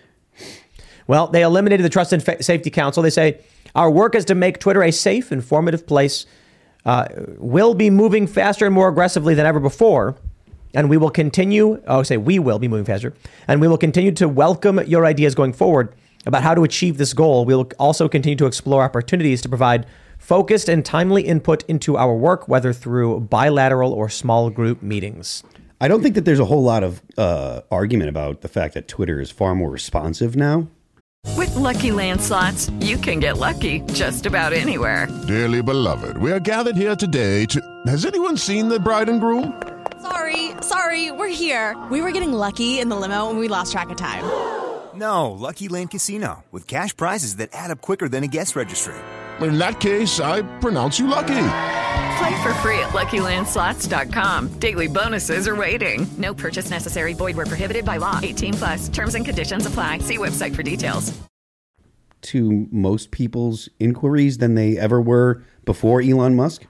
[1.06, 3.02] Well, they eliminated the Trust and Fa- Safety Council.
[3.02, 3.40] They say
[3.74, 6.26] our work is to make Twitter a safe, informative place.
[6.84, 7.06] Uh,
[7.38, 10.16] will be moving faster and more aggressively than ever before.
[10.74, 13.14] And we will continue, oh, say we will be moving faster.
[13.46, 15.94] And we will continue to welcome your ideas going forward
[16.26, 17.44] about how to achieve this goal.
[17.44, 19.86] We will also continue to explore opportunities to provide
[20.18, 25.42] focused and timely input into our work, whether through bilateral or small group meetings.
[25.80, 28.88] I don't think that there's a whole lot of uh, argument about the fact that
[28.88, 30.66] Twitter is far more responsive now
[31.36, 35.06] With Lucky Land slots, you can get lucky just about anywhere.
[35.28, 37.60] Dearly beloved, we are gathered here today to.
[37.86, 39.62] Has anyone seen the bride and groom?
[40.02, 41.76] Sorry, sorry, we're here.
[41.90, 44.24] We were getting lucky in the limo and we lost track of time.
[44.94, 48.96] No, Lucky Land Casino, with cash prizes that add up quicker than a guest registry.
[49.40, 51.26] In that case, I pronounce you lucky.
[52.18, 54.58] Play for free at LuckyLandSlots.com.
[54.58, 56.08] Daily bonuses are waiting.
[56.18, 57.14] No purchase necessary.
[57.14, 58.18] Void where prohibited by law.
[58.22, 58.88] 18 plus.
[58.88, 59.98] Terms and conditions apply.
[59.98, 61.16] See website for details.
[62.20, 66.66] to most people's inquiries than they ever were before Elon Musk.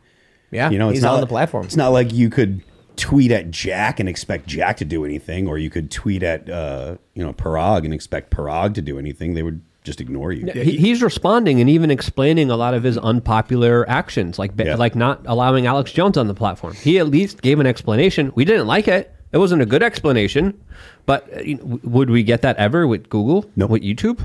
[0.51, 1.65] Yeah, you know, it's he's not on the platform.
[1.65, 2.63] It's not like you could
[2.97, 6.97] tweet at Jack and expect Jack to do anything, or you could tweet at uh,
[7.15, 9.33] you know Parag and expect Parag to do anything.
[9.33, 10.47] They would just ignore you.
[10.53, 14.75] He, he's responding and even explaining a lot of his unpopular actions, like Yeah.
[14.77, 16.75] like not allowing Alex Jones on the platform.
[16.75, 18.33] He at least gave an explanation.
[18.35, 19.15] We didn't like it.
[19.33, 20.59] It wasn't a good explanation,
[21.07, 23.49] but uh, you know, w- would we get that ever with Google?
[23.57, 23.67] No.
[23.67, 24.21] With YouTube?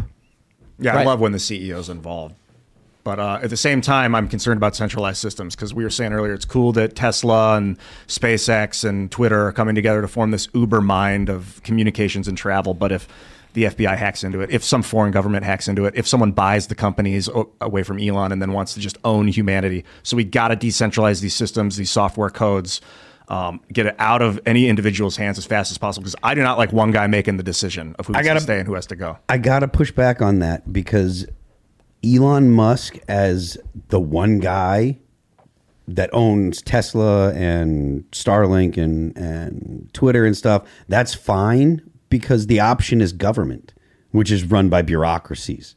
[0.79, 2.35] Yeah, I love when the CEO's involved.
[3.03, 6.13] But uh, at the same time, I'm concerned about centralized systems because we were saying
[6.13, 7.77] earlier it's cool that Tesla and
[8.07, 12.73] SpaceX and Twitter are coming together to form this uber mind of communications and travel.
[12.73, 13.07] But if
[13.53, 16.67] the FBI hacks into it, if some foreign government hacks into it, if someone buys
[16.67, 17.29] the companies
[17.61, 21.21] away from Elon and then wants to just own humanity, so we got to decentralize
[21.21, 22.81] these systems, these software codes.
[23.29, 26.43] Um, get it out of any individual's hands as fast as possible because I do
[26.43, 28.73] not like one guy making the decision of who has gotta- to stay and who
[28.73, 29.17] has to go.
[29.29, 31.25] I gotta push back on that because
[32.05, 34.99] Elon Musk, as the one guy
[35.87, 41.81] that owns Tesla and Starlink and and Twitter and stuff, that's fine
[42.13, 43.73] because the option is government,
[44.11, 45.75] which is run by bureaucracies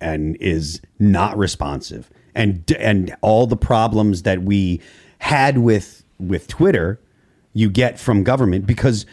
[0.00, 2.10] and is not responsive.
[2.34, 4.80] And and all the problems that we
[5.20, 6.98] had with with Twitter,
[7.52, 9.06] you get from government because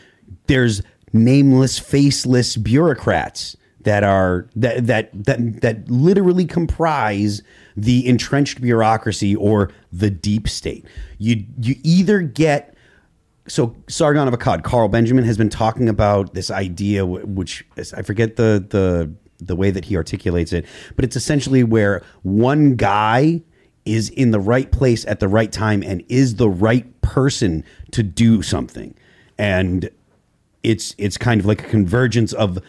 [0.47, 0.82] there's
[1.13, 7.43] nameless, faceless bureaucrats that are that that that that literally comprise
[7.78, 10.88] the entrenched bureaucracy or the deep state.
[11.19, 12.72] You you either get
[13.47, 18.01] so Sargon of Akkad, Carl Benjamin has been talking about this idea, which is, I
[18.01, 20.65] forget the the the way that he articulates it,
[20.95, 23.41] but it's essentially where one guy
[23.85, 28.03] is in the right place at the right time and is the right person to
[28.03, 28.95] do something,
[29.37, 29.89] and
[30.63, 32.59] it's it's kind of like a convergence of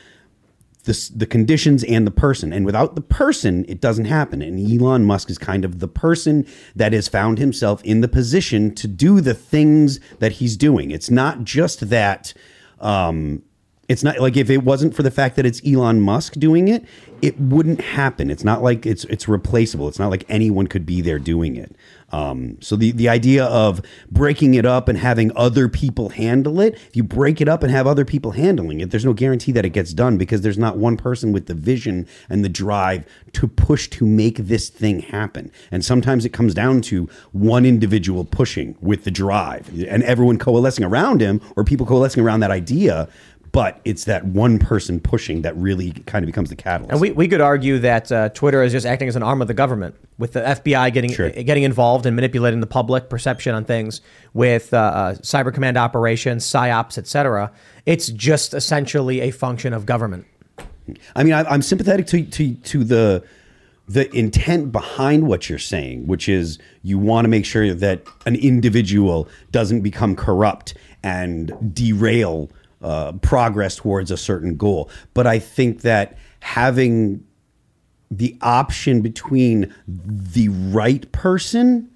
[0.84, 2.52] the, the conditions and the person.
[2.52, 4.40] And without the person, it doesn't happen.
[4.40, 8.74] And Elon Musk is kind of the person that has found himself in the position
[8.76, 10.90] to do the things that he's doing.
[10.90, 12.32] It's not just that.
[12.80, 13.42] Um,
[13.88, 16.84] it's not like if it wasn't for the fact that it's Elon Musk doing it,
[17.20, 18.30] it wouldn't happen.
[18.30, 19.88] It's not like it's it's replaceable.
[19.88, 21.76] It's not like anyone could be there doing it.
[22.14, 26.74] Um, so the the idea of breaking it up and having other people handle it,
[26.74, 29.64] if you break it up and have other people handling it, there's no guarantee that
[29.64, 33.48] it gets done because there's not one person with the vision and the drive to
[33.48, 35.50] push to make this thing happen.
[35.72, 40.84] And sometimes it comes down to one individual pushing with the drive and everyone coalescing
[40.84, 43.08] around him or people coalescing around that idea.
[43.54, 46.90] But it's that one person pushing that really kind of becomes the catalyst.
[46.90, 49.46] And we, we could argue that uh, Twitter is just acting as an arm of
[49.46, 51.30] the government, with the FBI getting Sure.
[51.30, 54.00] getting involved and manipulating the public perception on things,
[54.32, 57.52] with uh, uh, cyber command operations, psyops, etc.
[57.86, 60.26] It's just essentially a function of government.
[61.14, 63.24] I mean, I, I'm sympathetic to, to to the
[63.86, 68.34] the intent behind what you're saying, which is you want to make sure that an
[68.34, 70.74] individual doesn't become corrupt
[71.04, 72.50] and derail
[72.84, 74.90] uh, progress towards a certain goal.
[75.14, 77.24] But I think that having
[78.10, 81.90] the option between the right person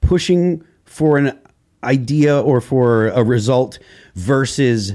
[0.00, 1.38] pushing for an
[1.84, 3.78] idea or for a result
[4.14, 4.94] versus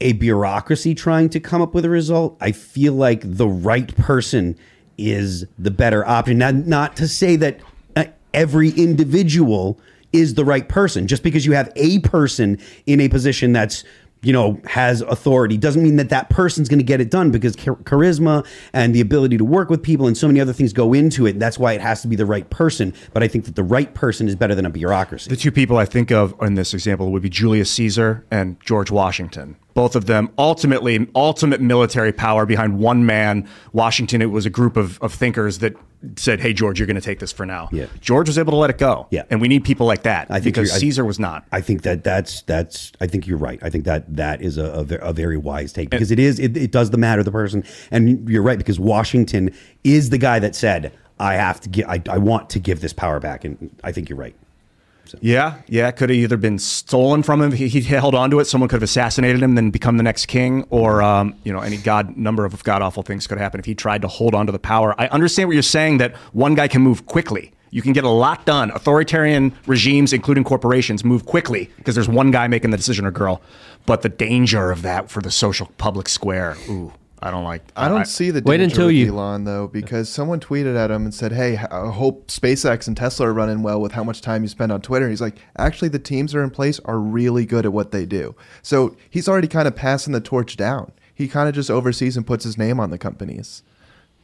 [0.00, 4.56] a bureaucracy trying to come up with a result, I feel like the right person
[4.96, 6.38] is the better option.
[6.38, 7.60] Now, not to say that
[7.96, 9.78] uh, every individual
[10.12, 11.06] is the right person.
[11.06, 13.84] Just because you have a person in a position that's
[14.22, 17.54] you know has authority doesn't mean that that person's going to get it done because
[17.54, 20.92] char- charisma and the ability to work with people and so many other things go
[20.92, 21.38] into it.
[21.38, 22.94] That's why it has to be the right person.
[23.12, 25.30] But I think that the right person is better than a bureaucracy.
[25.30, 28.90] The two people I think of in this example would be Julius Caesar and George
[28.90, 29.56] Washington.
[29.74, 33.48] Both of them ultimately ultimate military power behind one man.
[33.72, 35.74] Washington, it was a group of, of thinkers that
[36.16, 37.86] said, "Hey, George, you're going to take this for now." Yeah.
[38.00, 39.06] George was able to let it go.
[39.10, 39.24] Yeah.
[39.30, 41.44] and we need people like that I think because I- Caesar was not.
[41.52, 42.92] I think that that's that's.
[43.00, 43.58] I think you're right.
[43.62, 46.56] I think that that is a, a, a very wise take because it is it,
[46.56, 50.54] it does the matter the person, and you're right because Washington is the guy that
[50.54, 53.92] said I have to get I, I want to give this power back, and I
[53.92, 54.34] think you're right.
[55.20, 57.52] Yeah, yeah, it could have either been stolen from him.
[57.52, 58.46] He, he held on to it.
[58.46, 61.76] Someone could have assassinated him, then become the next king, or um, you know, any
[61.76, 64.52] god number of god awful things could happen if he tried to hold on to
[64.52, 64.94] the power.
[64.98, 67.52] I understand what you're saying that one guy can move quickly.
[67.70, 68.70] You can get a lot done.
[68.70, 73.42] Authoritarian regimes, including corporations, move quickly because there's one guy making the decision or girl.
[73.86, 77.62] But the danger of that for the social public square, ooh, I don't like.
[77.76, 81.12] I don't see the Wait until you- Elon though, because someone tweeted at him and
[81.12, 84.48] said, "Hey, I hope SpaceX and Tesla are running well with how much time you
[84.48, 87.64] spend on Twitter." He's like, "Actually, the teams that are in place are really good
[87.66, 90.92] at what they do." So he's already kind of passing the torch down.
[91.14, 93.62] He kind of just oversees and puts his name on the companies.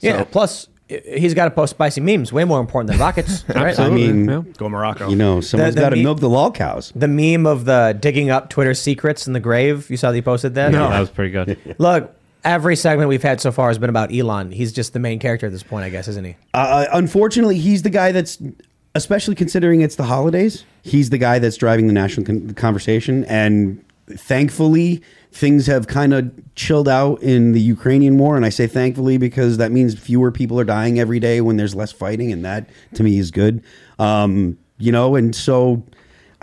[0.00, 0.22] Yeah.
[0.24, 2.32] Plus, he's got to post spicy memes.
[2.32, 3.44] Way more important than rockets.
[3.54, 3.76] right?
[3.78, 4.26] I mean,
[4.56, 5.08] Go Morocco.
[5.08, 6.92] you know, someone's the got to milk the lol cows.
[6.94, 9.90] The meme of the digging up Twitter secrets in the grave.
[9.90, 10.72] You saw that he posted that?
[10.72, 11.76] Yeah, that was pretty good.
[11.78, 12.14] Look,
[12.44, 14.52] every segment we've had so far has been about Elon.
[14.52, 16.36] He's just the main character at this point, I guess, isn't he?
[16.52, 18.38] Uh, unfortunately, he's the guy that's,
[18.94, 23.24] especially considering it's the holidays, he's the guy that's driving the national con- conversation.
[23.24, 28.36] And thankfully, things have kind of chilled out in the Ukrainian war.
[28.36, 31.74] And I say thankfully because that means fewer people are dying every day when there's
[31.74, 32.30] less fighting.
[32.30, 33.64] And that, to me, is good.
[33.98, 35.82] Um, you know, and so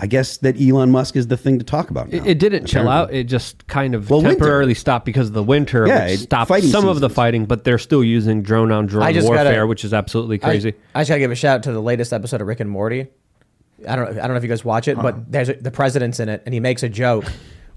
[0.02, 2.08] I guess that Elon Musk is the thing to talk about.
[2.10, 3.12] Now, It, it didn't chill out.
[3.14, 4.34] It just kind of Well, winter.
[4.34, 7.44] temporarily stopped because of the winter, Yeah, which it- stopped fighting some of the fighting,
[7.46, 10.74] but they're still using drone on drone warfare, gotta- which is absolutely crazy.
[10.92, 12.68] I, just got to give a shout out to the latest episode of Rick and
[12.68, 13.06] Morty.
[13.88, 16.18] I don't I don't know if you guys watch it, but there's a, the president's
[16.20, 17.24] in it, and he makes a joke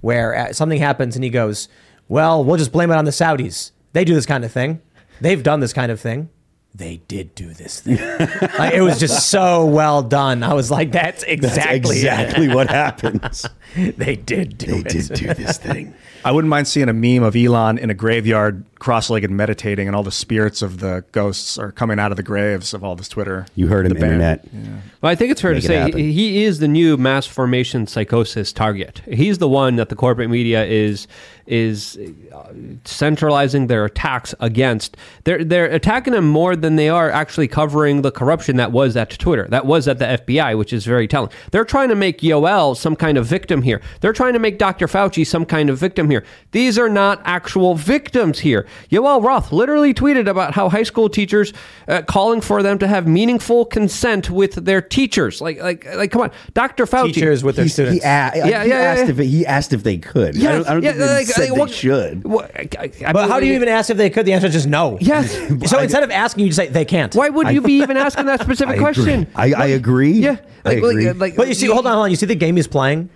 [0.01, 1.67] where uh, something happens, and he goes,
[2.07, 3.71] "Well, we'll just blame it on the Saudis.
[3.93, 4.81] They do this kind of thing.
[5.21, 6.29] They've done this kind of thing."
[6.77, 7.95] They did do this thing.
[8.59, 10.43] like, it was just so well done.
[10.43, 12.03] I was like, "That's exactly it.
[12.03, 13.45] exactly what happens.
[13.77, 14.87] they did do They it.
[14.89, 15.93] did do this thing.
[16.25, 20.01] I wouldn't mind seeing a meme of Elon in a graveyard, cross-legged, meditating, and all
[20.03, 23.45] the spirits of the ghosts are coming out of the graves of all this Twitter.
[23.55, 24.13] You heard him, the band.
[24.13, 24.45] internet.
[25.01, 25.99] Well, I think it's fair Make to say happen.
[25.99, 29.01] he, he is the new mass formation psychosis target.
[29.09, 31.07] He's the one that the corporate media is
[31.47, 31.97] is
[32.33, 34.97] uh, centralizing their attacks against.
[35.23, 39.09] They're they're attacking him more than they are actually covering the corruption that was at
[39.11, 41.29] Twitter, that was at the FBI, which is very telling.
[41.51, 43.81] They're trying to make Yoel some kind of victim here.
[44.01, 44.87] They're trying to make Dr.
[44.87, 46.23] Fauci some kind of victim here.
[46.51, 48.67] These are not actual victims here.
[48.89, 51.53] Yoel Roth literally tweeted about how high school teachers
[51.87, 55.41] uh, calling for them to have meaningful consent with their teachers.
[55.41, 56.85] Like like like come on, Dr.
[56.85, 57.13] Fauci.
[57.13, 58.03] Teachers with their He's- students.
[58.03, 59.09] He, a- Yeah, he yeah, asked yeah.
[59.09, 60.35] if he asked if they could.
[60.37, 62.23] I don't, I don't yeah, think like, said like, what- they should.
[62.23, 64.25] what- I- I But how do you even ask if they could?
[64.25, 64.97] The answer is just no.
[65.01, 65.35] Yes.
[65.67, 67.13] So instead of asking, you just say they can't.
[67.15, 69.27] Why would you be even asking that specific I question?
[69.35, 70.11] I, I agree.
[70.13, 71.11] Yeah, I like, like- agree.
[71.13, 72.09] like- But you see, hold on, hold on.
[72.11, 73.09] You see the game he's playing?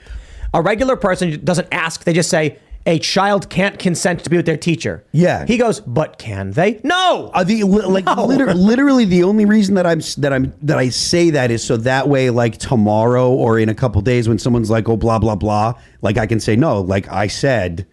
[0.53, 2.03] A regular person doesn't ask.
[2.05, 5.03] They just say, a child can't consent to be with their teacher.
[5.11, 5.45] Yeah.
[5.45, 6.80] He goes, but can they?
[6.84, 7.30] No.
[7.34, 8.26] Uh, the like No.
[8.26, 11.78] liter- literally the only reason that I'm that I'm that I say that is so
[11.78, 15.36] that way like tomorrow or in a couple days when someone's like oh blah blah
[15.36, 17.86] blah like I can say no like I said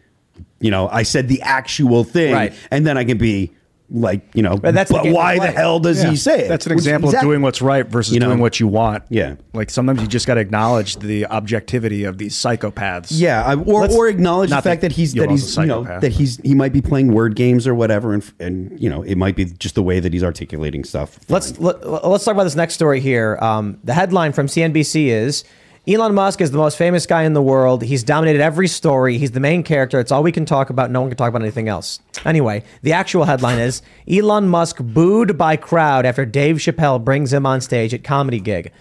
[0.61, 2.55] you know I said the actual thing Right.
[2.71, 3.53] and then I can be
[3.89, 6.11] like you know But that's the but game why the hell does Yeah.
[6.11, 8.27] he say it That's an example exact- of doing what's right versus You know?
[8.27, 9.05] doing what you want.
[9.11, 9.37] Yeah.
[9.55, 13.09] Like sometimes you just got to acknowledge the objectivity of these psychopaths.
[13.11, 15.85] Yeah, I, or Let's- or acknowledge the fact that that he's that he's you know
[15.85, 19.17] that he's he might be playing word games or whatever, and and you know it
[19.17, 21.21] might be just the way that he's articulating stuff.
[21.29, 23.39] Let's let, let's talk about this next story here.
[23.41, 25.45] Um, the headline from CNBC is
[25.89, 27.85] Elon Musk is the most famous guy in the world.
[27.85, 29.19] He's dominated every story.
[29.19, 30.01] He's the main character.
[30.01, 30.91] It's all we can talk about.
[30.91, 32.01] No one can talk about anything else.
[32.25, 37.47] Anyway, the actual headline is Elon Musk booed by crowd after Dave Chappelle brings him
[37.47, 38.73] on stage at comedy gig.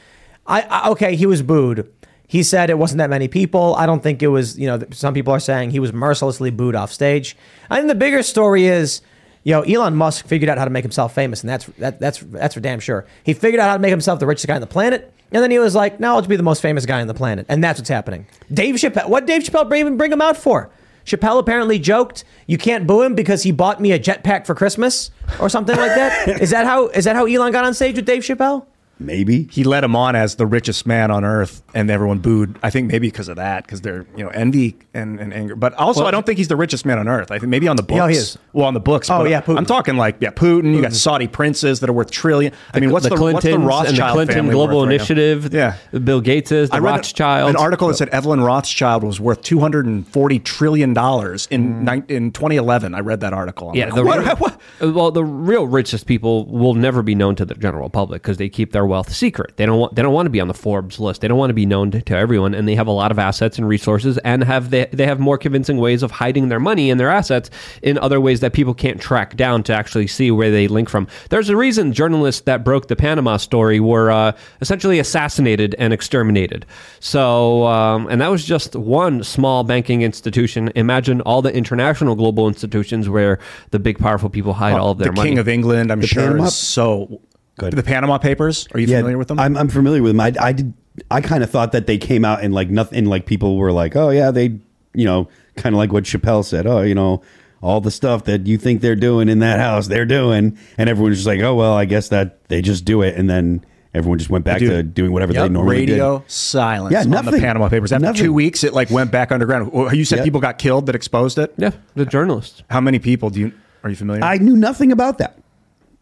[0.47, 1.91] I, I okay, he was booed.
[2.27, 3.75] He said it wasn't that many people.
[3.75, 4.57] I don't think it was.
[4.57, 7.37] You know, some people are saying he was mercilessly booed off stage.
[7.69, 9.01] I think the bigger story is
[9.45, 12.17] you know, Elon Musk figured out how to make himself famous, and that's that, that's
[12.17, 13.05] that's for damn sure.
[13.23, 15.51] He figured out how to make himself the richest guy on the planet, and then
[15.51, 17.63] he was like, "Now I'll just be the most famous guy on the planet," and
[17.63, 18.27] that's what's happening.
[18.53, 20.69] Dave Chappelle, what Dave Chappelle even bring him out for?
[21.05, 25.11] Chappelle apparently joked, "You can't boo him because he bought me a jetpack for Christmas
[25.39, 28.05] or something like that." is that how is that how Elon got on stage with
[28.05, 28.65] Dave Chappelle?
[28.97, 32.57] Maybe he led him on as the richest man on earth, and everyone booed.
[32.63, 35.55] I think maybe because of that, because they're you know envy and, and anger.
[35.55, 37.29] But also, Well- I don't think he's the richest man on earth.
[37.29, 37.97] I think maybe on the books.
[37.97, 38.37] Yeah, he is.
[38.53, 39.09] Well, on the books.
[39.09, 39.57] Oh, but yeah, Putin.
[39.57, 40.73] I'm talking like yeah, Putin.
[40.73, 42.53] You got Saudi princes that are worth trillion.
[42.73, 44.95] I mean, what's the, Clintons what's the Rothschild and the Clinton Global worth right now?
[44.95, 45.53] Initiative?
[45.53, 45.77] Yeah.
[45.99, 47.49] Bill Gates is the I read Rothschild.
[47.49, 51.81] an article that said Evelyn Rothschild was worth 240 trillion dollars in mm.
[51.81, 52.95] nine in 2011.
[52.95, 53.69] I read that article.
[53.69, 54.19] I'm Yeah, like, the what?
[54.19, 54.59] real- What?
[54.81, 58.49] well, the real richest people will never be known to the general public because they
[58.49, 59.57] keep their wealth secret.
[59.57, 61.21] They don't want they don't want to be on the Forbes list.
[61.21, 63.19] They don't want to be known to, to everyone, and they have a lot of
[63.19, 66.89] assets and resources, and have they they have more convincing ways of hiding their money
[66.89, 67.49] and their assets
[67.81, 71.07] in other ways that people can't track down to actually see where they link from.
[71.29, 74.31] There's a reason journalists that broke the Panama story were uh,
[74.61, 76.65] essentially assassinated and exterminated.
[76.99, 80.71] So, um, and that was just one small banking institution.
[80.75, 83.39] Imagine all the international global institutions where
[83.71, 85.29] the big powerful people hide all of their the money.
[85.31, 87.21] King of England, I'm The sure, is so
[87.57, 87.73] Good.
[87.73, 88.67] The Panama Papers.
[88.73, 89.39] Are you Yeah, familiar with them?
[89.39, 90.19] I'm, I'm familiar with them.
[90.19, 90.73] I, I did.
[91.11, 92.97] I kind of thought that they came out and like nothing.
[92.99, 94.59] And like people were like, oh yeah, they,
[94.93, 95.27] you know,
[95.57, 96.65] kind of like what Chappelle said.
[96.67, 97.21] Oh, you know,
[97.61, 101.17] all the stuff that you think they're doing in that house, they're doing, and everyone's
[101.17, 104.29] just like, oh well, I guess that they just do it, and then everyone just
[104.29, 104.69] went back Dude.
[104.69, 105.43] to doing whatever Yep.
[105.43, 106.29] they normally radio did.
[106.31, 107.31] silence Yeah, on the.
[107.39, 107.91] Panama Papers.
[107.91, 108.23] After Nothing.
[108.25, 109.71] two weeks, it like went back underground.
[109.95, 110.23] You said Yep.
[110.25, 111.53] people got killed that exposed it.
[111.57, 112.63] yeah, the journalists.
[112.69, 113.53] How many people do you
[113.83, 114.23] are you familiar?
[114.23, 115.39] I knew nothing about that.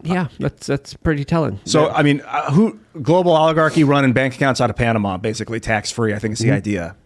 [0.04, 1.58] Yeah, that's that's pretty telling.
[1.64, 5.90] so I mean, uh, who global oligarchy running bank accounts out of Panama, basically tax
[5.90, 6.14] free.
[6.14, 6.56] I think is the Mm-hmm.
[6.56, 6.96] idea.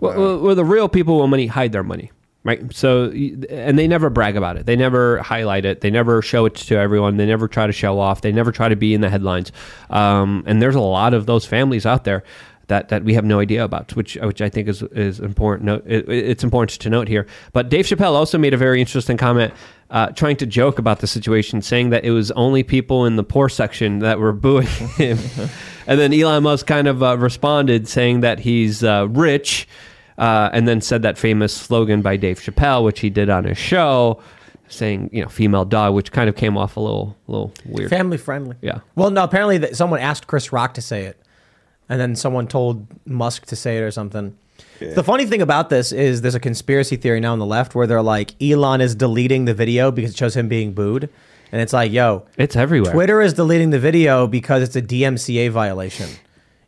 [0.00, 2.10] Well, well, well, the real people with money hide their money,
[2.42, 2.74] right?
[2.74, 4.66] So, and they never brag about it.
[4.66, 5.80] They never highlight it.
[5.80, 7.16] They never show it to everyone.
[7.16, 8.20] They never try to show off.
[8.22, 9.52] They never try to be in the headlines.
[9.90, 12.24] Um, and there's a lot of those families out there
[12.72, 15.66] that, that we have no idea about, which which I think is is important.
[15.66, 17.26] Note, it, it's important to note here.
[17.52, 19.52] But Dave Chappelle also made a very interesting comment.
[19.90, 23.22] Uh, trying to joke about the situation, saying that it was only people in the
[23.22, 24.66] poor section that were booing
[24.96, 25.18] him,
[25.86, 29.68] and then Elon Musk kind of uh, responded saying that he's uh, rich,
[30.16, 33.58] uh, and then said that famous slogan by Dave Chappelle, which he did on his
[33.58, 34.22] show,
[34.68, 37.90] saying you know female dog, which kind of came off a little little weird.
[37.90, 38.56] Family friendly.
[38.62, 38.80] Yeah.
[38.94, 39.24] Well, no.
[39.24, 41.21] Apparently, that someone asked Chris Rock to say it.
[41.88, 44.36] And then someone told Musk to say it or something.
[44.80, 47.86] The funny thing about this is there's a conspiracy theory now on the left where
[47.86, 51.08] they're like Elon is deleting the video because it shows him being booed.
[51.52, 52.92] And it's like, yo, it's everywhere.
[52.92, 56.08] Twitter is deleting the video because it's a DMCA violation.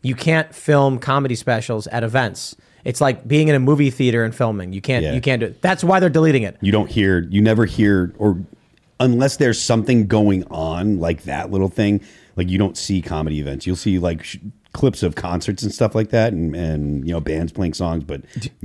[0.03, 2.55] You can't film comedy specials at events.
[2.85, 4.73] It's like being in a movie theater and filming.
[4.73, 5.15] You can't Yeah.
[5.15, 5.62] you can't do it.
[5.62, 6.57] That's why they're deleting it.
[6.61, 8.39] You don't hear, you never hear, or
[9.01, 12.01] unless there's something going on like that little thing,
[12.37, 13.67] like you don't see comedy events.
[13.67, 14.37] You'll see like sh-
[14.75, 18.20] clips of concerts and stuff like that, and and you know bands playing songs, but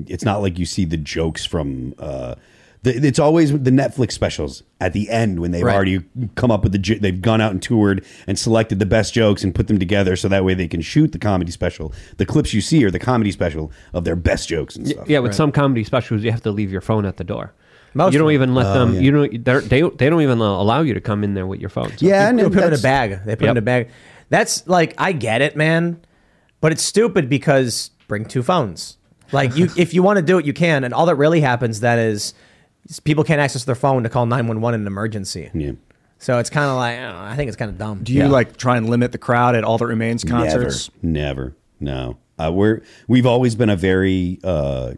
[0.08, 1.94] it's not like you see the jokes from.
[2.00, 2.36] uh
[2.82, 5.76] the, it's always the Netflix specials at the end when they've Right.
[5.76, 6.00] already
[6.36, 9.54] come up with the they've gone out and toured and selected the best jokes and
[9.54, 11.92] put them together so that way they can shoot the comedy special.
[12.16, 15.10] The clips you see are the comedy special of their best jokes and stuff.
[15.10, 17.52] Yeah, with some comedy specials, you have to leave your phone at the door.
[17.96, 18.94] Most you don't even let Oh, them.
[18.94, 19.00] yeah.
[19.02, 19.44] You don't.
[19.44, 21.90] they're- They they don't even allow you to come in there with your phone.
[21.98, 23.10] So- Yeah, and They put it in a bag.
[23.26, 23.52] They put it Yep.
[23.52, 23.90] in a bag.
[24.30, 26.02] That's like I get it, man,
[26.62, 28.98] but it's stupid because bring two phones.
[29.32, 30.84] Like you, if you want to do it, you can.
[30.84, 32.34] And all that really happens then is
[32.88, 35.50] is people can't access their phone to call nine one one in an emergency.
[35.54, 35.74] Yeah.
[36.18, 38.04] So it's kind of like I, don't know, I think it's kind of dumb.
[38.04, 40.90] Do you like try and limit the crowd at All That Remains concerts?
[41.02, 41.56] Never, never.
[41.80, 44.96] No, uh, we're we've always been a very uh,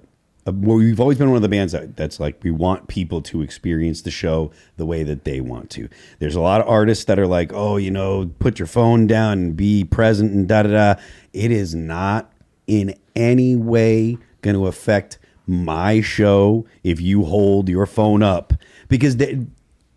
[0.48, 3.42] uh, we've always been one of the bands that, that's like we want people to
[3.42, 5.88] experience the show the way that they want to.
[6.20, 9.34] There's a lot of artists that are like, oh, you know, put your phone down
[9.34, 11.02] and be present and da da da.
[11.34, 12.32] It is not
[12.68, 18.54] in any way going to affect my show if you hold your phone up
[18.88, 19.40] because they,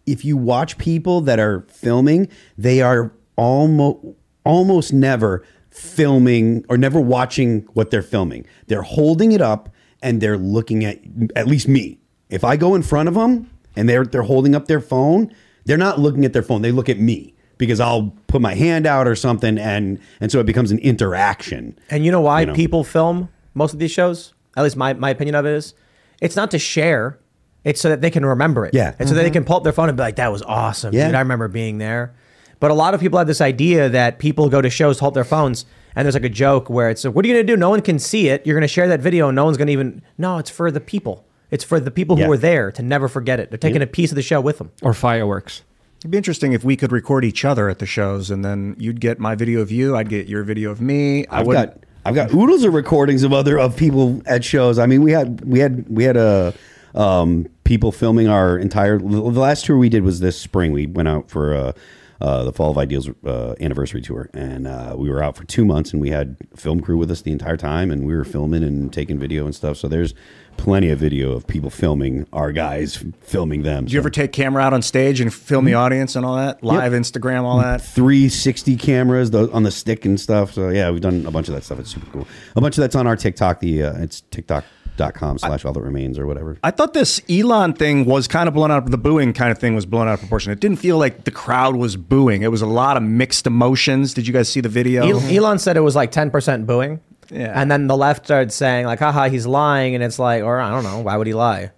[0.07, 2.29] if you watch people that are filming,
[2.59, 4.05] they are almost
[4.45, 8.47] almost never filming or never watching what they're filming.
[8.67, 9.71] They're holding it up
[10.05, 11.01] and they're looking at
[11.35, 11.99] at least me.
[12.31, 15.35] If I go in front of them and they're they're holding up their phone,
[15.65, 16.63] they're not looking at their phone.
[16.63, 20.39] They look at me because I'll put my hand out or something and and so
[20.39, 21.77] it becomes an interaction.
[21.91, 22.55] And you know why You know.
[22.55, 24.35] people film most of these shows?
[24.57, 25.75] At least my, my opinion of it is,
[26.21, 27.19] it's not to share.
[27.65, 28.75] It's so that they can remember it.
[28.75, 28.95] Yeah.
[28.99, 29.35] And so that they mm-hmm.
[29.35, 30.95] can pull up their phone and be like, that was awesome.
[30.95, 31.07] Yeah.
[31.07, 32.15] Dude, I remember being there.
[32.61, 35.25] But a lot of people have this idea that people go to shows, hold their
[35.25, 35.65] phones,
[35.97, 37.57] and there's like a joke where it's, like, what are you going to do?
[37.57, 38.47] No one can see it.
[38.47, 40.71] You're going to share that video and no one's going to even, no, it's for
[40.71, 41.25] the people.
[41.51, 42.25] It's for the people Yeah.
[42.25, 43.51] who were there to never forget it.
[43.51, 43.85] They're taking Yeah.
[43.85, 44.71] a piece of the show with them.
[44.83, 45.63] Or fireworks.
[46.01, 49.01] It'd be interesting if we could record each other at the shows, and then you'd
[49.01, 51.27] get my video of you, I'd get your video of me.
[51.29, 54.79] I I've would got I've got oodles of recordings of other of people at shows.
[54.79, 56.53] I mean, we had we had we had a
[56.95, 58.99] um, people filming our entire.
[58.99, 59.07] The
[59.41, 60.73] last tour we did was this spring.
[60.73, 61.73] We went out for uh,
[62.21, 65.65] uh, the Fall of Ideals uh, anniversary tour, and uh, we were out for two
[65.65, 68.63] months, and we had film crew with us the entire time, and we were filming
[68.63, 69.77] and taking video and stuff.
[69.77, 70.15] So there's
[70.57, 73.85] plenty of video of people filming our guys filming them.
[73.85, 76.63] Did you ever take camera out on stage and film the audience and all that?
[76.63, 77.83] Live Instagram, all that?
[77.83, 80.53] 360 cameras tho- on the stick and stuff.
[80.53, 81.81] So yeah, we've done a bunch of that stuff.
[81.81, 82.29] It's super cool.
[82.57, 83.61] A bunch of that's on our TikTok.
[83.61, 84.07] The uh,
[84.95, 86.59] it's TikTok.com slash all that remains or whatever.
[86.63, 88.91] I thought this Elon thing was kind of blown out.
[88.91, 90.53] The booing kind of thing was blown out of proportion.
[90.53, 92.43] It didn't feel like the crowd was booing.
[92.43, 94.15] It was a lot of mixed emotions.
[94.15, 95.07] Did you guys see the video?
[95.07, 97.01] El- Elon said it was like 10% booing.
[97.31, 97.53] Yeah.
[97.59, 99.95] And then the left started saying, like, haha, he's lying.
[99.95, 101.73] And it's like, or I don't know, why would he lie?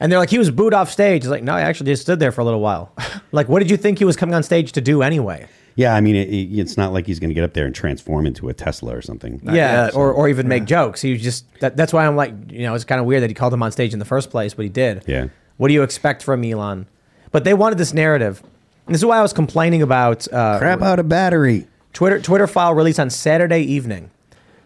[0.00, 1.22] And they're like, he was booed off stage.
[1.22, 2.92] He's like, no, I actually just stood there for a little while.
[3.32, 5.46] like, what did you think he was coming on stage to do anyway?
[5.76, 7.74] Yeah, I mean, it, it- it's not like he's going to get up there and
[7.74, 9.40] transform into a Tesla or something.
[9.44, 11.00] yeah, or, or even make jokes.
[11.02, 13.30] He was just, that, that's why I'm like, you know, it's kind of weird that
[13.30, 15.04] he called him on stage in the first place, but he did.
[15.06, 15.28] Yeah.
[15.58, 16.86] What do you expect from Elon?
[17.30, 18.42] But they wanted this narrative.
[18.86, 21.66] And this is why I was complaining about uh, Crap out a battery.
[21.92, 24.10] Twitter Twitter file released on Saturday evening.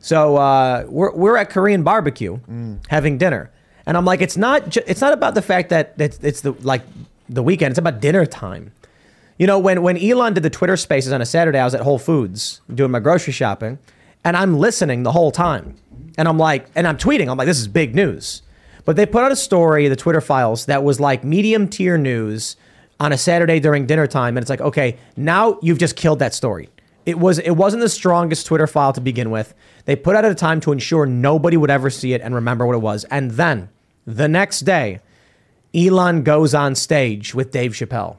[0.00, 2.38] So uh, we're we're at Korean barbecue
[2.88, 3.50] having dinner,
[3.86, 6.52] and I'm like, it's not ju- it's not about the fact that it's, it's the
[6.60, 6.82] like
[7.28, 7.72] the weekend.
[7.72, 8.72] It's about dinner time.
[9.40, 11.80] You know, when when Elon did the Twitter Spaces on a Saturday, I was at
[11.80, 13.78] Whole Foods doing my grocery shopping,
[14.22, 15.76] and I'm listening the whole time,
[16.18, 17.26] and I'm like, and I'm tweeting.
[17.30, 18.42] I'm like, this is big news.
[18.84, 22.56] But they put out a story, the Twitter files, that was like medium tier news
[23.00, 26.34] on a Saturday during dinner time, and it's like, okay, now you've just killed that
[26.34, 26.68] story.
[27.06, 29.54] It was it wasn't the strongest Twitter file to begin with.
[29.86, 32.66] They put out at a time to ensure nobody would ever see it and remember
[32.66, 33.04] what it was.
[33.04, 33.70] And then
[34.06, 35.00] the next day,
[35.74, 38.18] Elon goes on stage with Dave Chappelle.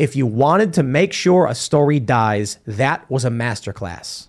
[0.00, 4.28] If you wanted to make sure a story dies, that was a masterclass.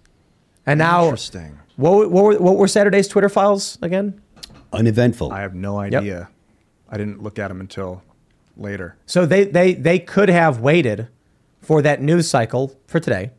[0.66, 1.60] And now, Interesting.
[1.78, 4.22] What, what, were, what were Saturday's Twitter files again?
[4.74, 5.32] Uneventful.
[5.32, 6.30] I have no idea.
[6.90, 8.04] I didn't look at them until
[8.58, 8.98] later.
[9.06, 11.08] So they, they, they could have waited
[11.62, 13.32] for that news cycle for today.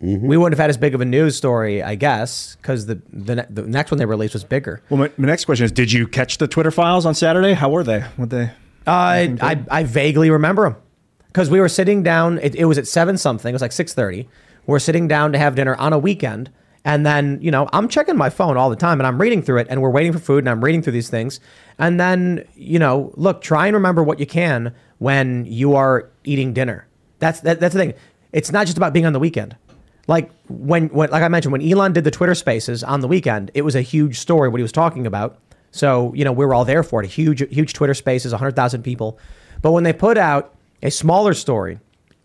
[0.00, 3.36] We wouldn't have had as big of a news story, I guess, because the, the
[3.36, 4.82] ne- the next one they released was bigger.
[4.88, 7.52] Well, my, my next question is: Did you catch the Twitter files on Saturday?
[7.52, 8.00] How were they?
[8.16, 8.44] What they?
[8.86, 10.76] Uh, I, I vaguely remember them
[11.32, 12.38] because we were sitting down.
[12.38, 13.50] It, it was at seven something.
[13.50, 14.28] It was like six thirty.
[14.66, 16.50] We're sitting down to have dinner on a weekend,
[16.84, 19.58] And then, you know, I'm checking my phone all the time and I'm reading through
[19.58, 21.40] it and we're waiting for food and I'm reading through these things.
[21.78, 26.52] And then, you know, look, try and remember what you can when you are eating
[26.54, 26.86] dinner.
[27.18, 27.94] That's that, that's the thing.
[28.32, 29.56] It's not just about being on the weekend.
[30.06, 33.50] Like when, when like I mentioned, when Elon did the Twitter spaces on the weekend,
[33.54, 35.38] it was a huge story what he was talking about.
[35.72, 37.06] So, you know, we were all there for it.
[37.06, 39.18] A huge, huge Twitter spaces, 100,000 people.
[39.62, 41.78] But when they put out a smaller story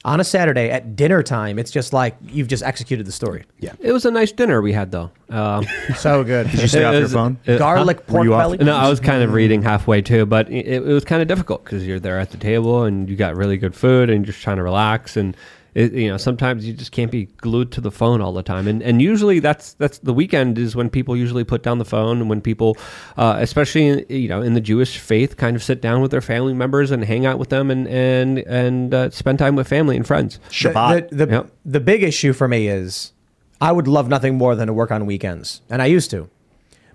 [0.04, 3.44] on a Saturday at dinner time, it's just like you've just executed the story.
[3.60, 3.74] Yeah.
[3.80, 5.10] It was a nice dinner we had though.
[5.30, 5.66] Um,
[5.98, 6.50] So good.
[6.52, 7.40] Did you stay off your phone?
[7.46, 8.04] it- Garlic huh?
[8.08, 8.58] pork you belly.
[8.60, 11.64] No, I was kind of reading halfway too, but it, it was kind of difficult
[11.64, 14.44] because you're there at the table and you got really good food and you're just
[14.44, 15.36] trying to relax and
[15.76, 18.68] it, you know sometimes you just can't be glued to the phone all the time
[18.68, 22.22] and and usually that's that's the weekend is when people usually put down the phone
[22.22, 22.78] and when people
[23.18, 26.22] uh, especially in, you know in the Jewish faith kind of sit down with their
[26.22, 29.96] family members and hang out with them and and and uh, spend time with family
[29.98, 30.40] and friends.
[30.50, 31.10] Shabbat.
[31.10, 31.52] The, the, Yep.
[31.66, 33.12] the big issue for me is
[33.60, 36.30] I would love nothing more than to work on weekends, and I used to.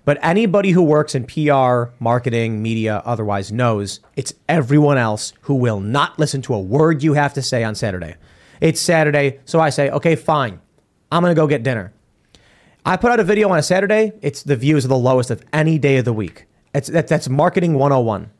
[0.03, 5.79] But anybody who works in PR, marketing, media, otherwise knows it's everyone else who will
[5.79, 8.15] not listen to a word you have to say on Saturday.
[8.61, 10.61] It's Saturday, so I say, okay, fine.
[11.11, 11.91] I'm going to go get dinner.
[12.85, 15.43] I put out a video on a Saturday, it's the views are the lowest of
[15.51, 16.45] any day of the week.
[16.73, 18.31] It's, that, that's marketing 101.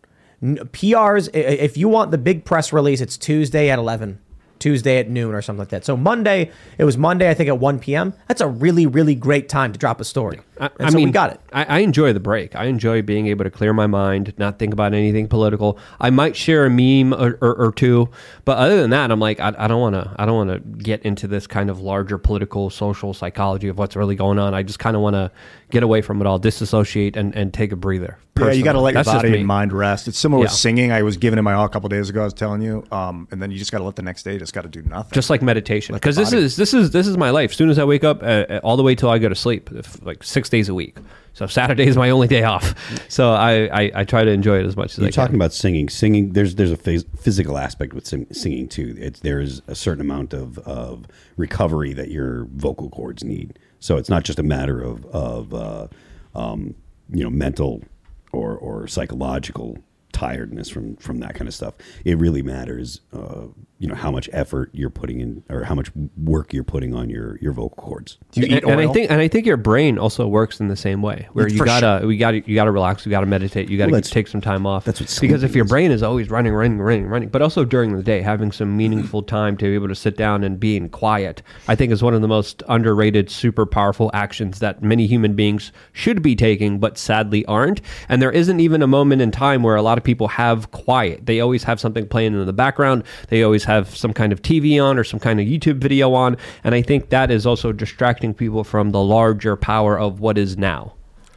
[0.44, 4.20] PRs, if you want the big press release, it's Tuesday at 11,
[4.60, 5.86] Tuesday at noon or something like that.
[5.86, 8.14] So Monday, it was Monday, I think at 1 p.m.
[8.28, 10.40] That's a really, really great time to drop a story.
[10.62, 11.42] I, I so mean, we got it.
[11.52, 12.56] I, I enjoy the break.
[12.56, 15.80] I enjoy being able to clear my mind, not think about anything political.
[16.00, 18.10] I might share a meme or, or, or two,
[18.46, 20.16] but other than that, I'm like, I, I don't want to.
[20.18, 23.96] I don't want to get into this kind of larger political, social psychology of what's
[23.96, 24.54] really going on.
[24.54, 25.32] I just kind of want to
[25.72, 28.18] get away from it all, disassociate, and, and take a breather.
[28.40, 30.08] Yeah, you got to let your That's just body and mind rest.
[30.08, 30.92] It's similar with singing.
[30.92, 32.22] I was giving it my all a couple days ago.
[32.22, 34.38] I was telling you, um, and then you just got to let the next day.
[34.38, 35.12] Just got to do nothing.
[35.14, 37.78] just like meditation because this is this is this is my life as soon as
[37.78, 40.24] i wake up uh, uh, all the way till i go to sleep if, like
[40.24, 40.98] six days a week
[41.34, 42.76] so saturday is my only day off
[43.10, 45.42] so i i, I try to enjoy it as much as You're i talking can
[45.42, 45.90] about singing.
[45.90, 48.96] Singing, there's there's a phys- physical aspect with sing, singing too.
[48.98, 51.06] It's, there's a certain amount of, of
[51.38, 53.58] recovery that your vocal cords need.
[53.80, 55.88] So it's not just a matter of of uh,
[56.36, 56.76] um,
[57.10, 57.84] you know mental
[58.32, 59.78] or or psychological
[60.12, 61.76] tiredness from from that kind of stuff.
[62.06, 63.02] It really matters.
[63.14, 63.48] Uh,
[63.82, 67.10] you know how much effort you're putting in, or how much work you're putting on
[67.10, 68.20] your your vocal cords.
[68.32, 70.68] Do you eat and, and I think and I think your brain also works in
[70.68, 73.72] the same way, where you For gotta we gotta you gotta relax, you gotta meditate,
[73.72, 74.86] you gotta Well, take some time off.
[74.86, 75.72] that's what because if your is.
[75.72, 79.24] brain is always running, running, running, running, but also during the day, having some meaningful
[79.24, 82.14] time to be able to sit down and be in quiet, I think is one
[82.14, 87.00] of the most underrated, super powerful actions that many human beings should be taking, but
[87.00, 87.82] sadly aren't.
[88.10, 91.26] And there isn't even a moment in time where a lot of people have quiet.
[91.26, 93.06] They always have something playing in the background.
[93.30, 96.38] They always have some kind of TV on or some kind of YouTube video on.
[96.64, 100.58] And I think that is also distracting people from the larger power of what is
[100.58, 100.94] now.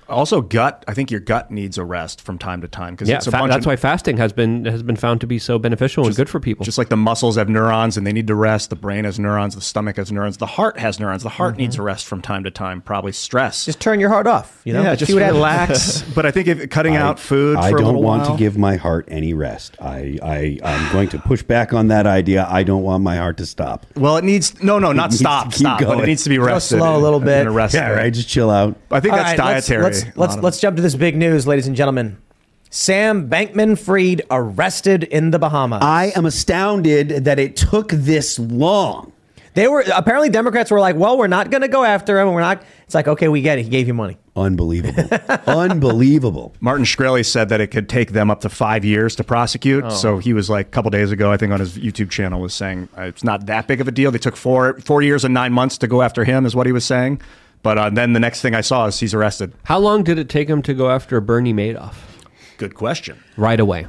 [0.09, 0.85] Also gut.
[0.89, 3.31] I think your gut needs a rest from time to time because Yeah, it's a
[3.31, 6.07] fa- bunch that's of, why fasting has been has been found to be so beneficial
[6.07, 6.65] and good for people.
[6.65, 9.55] Just like the muscles have neurons and they need to rest, the brain has neurons,
[9.55, 11.23] the stomach has neurons, the heart has neurons.
[11.23, 11.83] The heart needs mm-hmm.
[11.83, 12.81] a rest from time to time.
[12.81, 13.65] Probably stress.
[13.65, 14.61] Just turn your heart off.
[14.65, 16.03] You know, yeah, just See what relax.
[16.15, 18.59] but I think if cutting out food I for don't little want while, to give
[18.59, 19.77] my heart any rest.
[19.81, 22.47] I, I I'm going to push back on that idea.
[22.49, 23.87] I don't want my heart to stop.
[23.97, 26.01] Well, it needs no, no, not needs stop, to keep stop, but going.
[26.01, 27.43] it needs to be Go slow a little bit.
[27.43, 28.13] in a rest Yeah, right.
[28.13, 28.77] Just chill out.
[28.91, 29.83] I think All that's right, let's- dietary.
[29.85, 30.63] Let's a let's let's, of it.
[30.63, 32.19] jump to this big news, ladies and gentlemen.
[32.71, 35.81] Sam Bankman Fried arrested in the Bahamas.
[35.83, 39.13] I am astounded that it took this long.
[39.55, 42.33] They were apparently Democrats were like, "Well, we're not going to go after him.
[42.33, 43.63] We're not." It's like, okay, we get it.
[43.63, 44.19] He gave you money.
[44.37, 45.09] Unbelievable.
[45.47, 46.55] Unbelievable.
[46.61, 49.91] Martin Shkreli said that it could take them up to five years to prosecute.
[49.93, 52.53] So he was like a couple days ago, I think, on his YouTube channel, was
[52.53, 54.11] saying uh, it's not that big of a deal.
[54.11, 56.73] They took four four years and nine months to go after him, is what he
[56.73, 57.21] was saying.
[57.65, 59.55] But uh, then the next thing I saw is he's arrested.
[59.65, 61.95] How long did it take him to go after Bernie Madoff?
[62.59, 63.19] Good question.
[63.37, 63.87] Right away.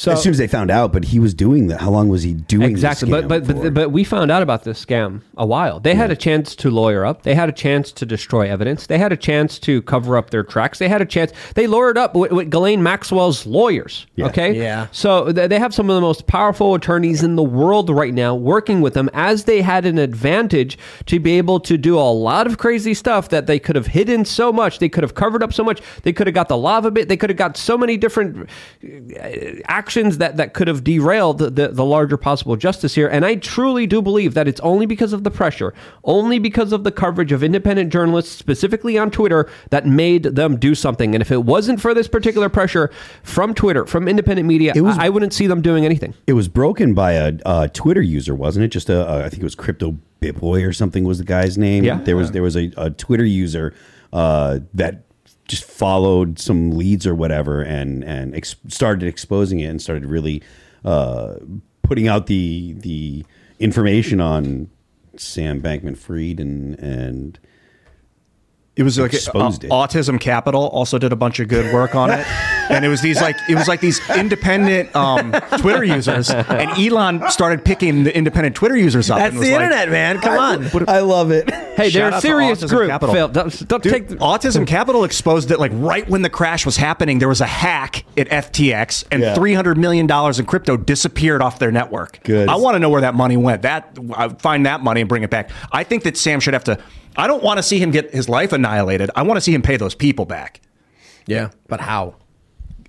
[0.00, 1.82] So as soon as they found out, but he was doing that.
[1.82, 4.42] How long was he doing exactly, This but but, scam but but we found out
[4.42, 5.78] about this scam a while.
[5.78, 7.22] They had a chance to lawyer up.
[7.22, 8.86] They had a chance to destroy evidence.
[8.86, 10.78] They had a chance to cover up their tracks.
[10.78, 11.32] They had a chance.
[11.54, 14.06] They lawyered up with, with Ghislaine Maxwell's lawyers.
[14.18, 14.86] Okay, Yeah.
[14.90, 18.34] So th- they have some of the most powerful attorneys in the world right now
[18.34, 22.46] working with them, as they had an advantage to be able to do a lot
[22.46, 24.78] of crazy stuff that they could have hidden so much.
[24.78, 25.82] They could have covered up so much.
[26.04, 27.08] They could have got the lava bit.
[27.08, 28.48] They could have got so many different
[28.82, 29.28] uh,
[29.90, 33.08] actions that, that could have derailed the, the larger possible justice here.
[33.08, 36.84] And I truly do believe that it's only because of the pressure, only because of
[36.84, 41.12] the coverage of independent journalists, specifically on Twitter, that made them do something.
[41.16, 42.92] And if it wasn't for this particular pressure
[43.24, 46.14] from Twitter, from independent media, was- I, I wouldn't see them doing anything.
[46.28, 48.68] It was broken by a, a Twitter user, wasn't it?
[48.68, 51.82] Just a, a I think it was Crypto Bitboy or something was the guy's name.
[51.82, 51.98] Yeah.
[52.00, 53.74] There was there was a, a Twitter user
[54.12, 55.02] uh, that
[55.50, 60.40] just followed some leads or whatever and and ex- started exposing it and started really
[60.84, 61.34] uh,
[61.82, 63.26] putting out the the
[63.58, 64.70] information on
[65.16, 67.38] Sam Bankman Fried and and
[68.80, 69.70] It was like Exposed uh, it.
[69.70, 72.26] Autism Capital also did a bunch of good work on it,
[72.70, 77.30] and it was these like it was like these independent um, Twitter users, and Elon
[77.30, 79.18] started picking the independent Twitter users up.
[79.18, 80.18] That's and was the like, internet, man.
[80.20, 80.88] Come on.
[80.88, 81.50] I love it.
[81.50, 82.88] Hey, they're a serious group.
[82.88, 83.14] Capital.
[83.14, 83.28] Phil.
[83.28, 86.78] Don't, don't Dude, take the, Autism Capital exposed that like right when the crash was
[86.78, 89.34] happening, there was a hack at FTX, and Yeah.
[89.34, 92.20] three hundred million dollars in crypto disappeared off their network.
[92.24, 92.48] Good.
[92.48, 93.60] I want to know where that money went.
[93.60, 95.50] That I find that money and bring it back.
[95.70, 96.78] I think that Sam should have to.
[97.16, 99.10] I don't want to see him get his life annihilated.
[99.16, 100.60] I want to see him pay those people back.
[101.26, 102.14] Yeah, but how?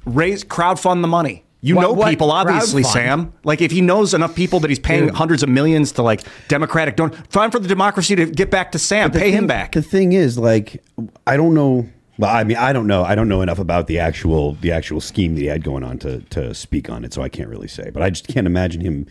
[0.06, 1.45] Raise crowdfund the money.
[1.64, 2.81] You What- know what people, obviously.
[2.81, 3.34] Sam.
[3.43, 5.15] Like if he knows enough people that he's paying Dude.
[5.15, 8.80] hundreds of millions to like Democratic don't time for the democracy to get back to
[8.80, 9.11] Sam.
[9.11, 9.73] Pay him back.
[9.73, 10.84] The thing is, like,
[11.27, 11.88] I don't know.
[12.18, 13.03] Well, I mean, I don't know.
[13.03, 15.99] I don't know enough about the actual the actual scheme that he had going on
[15.99, 17.91] to to speak on it, so I can't really say.
[17.91, 19.06] But I just can't imagine him.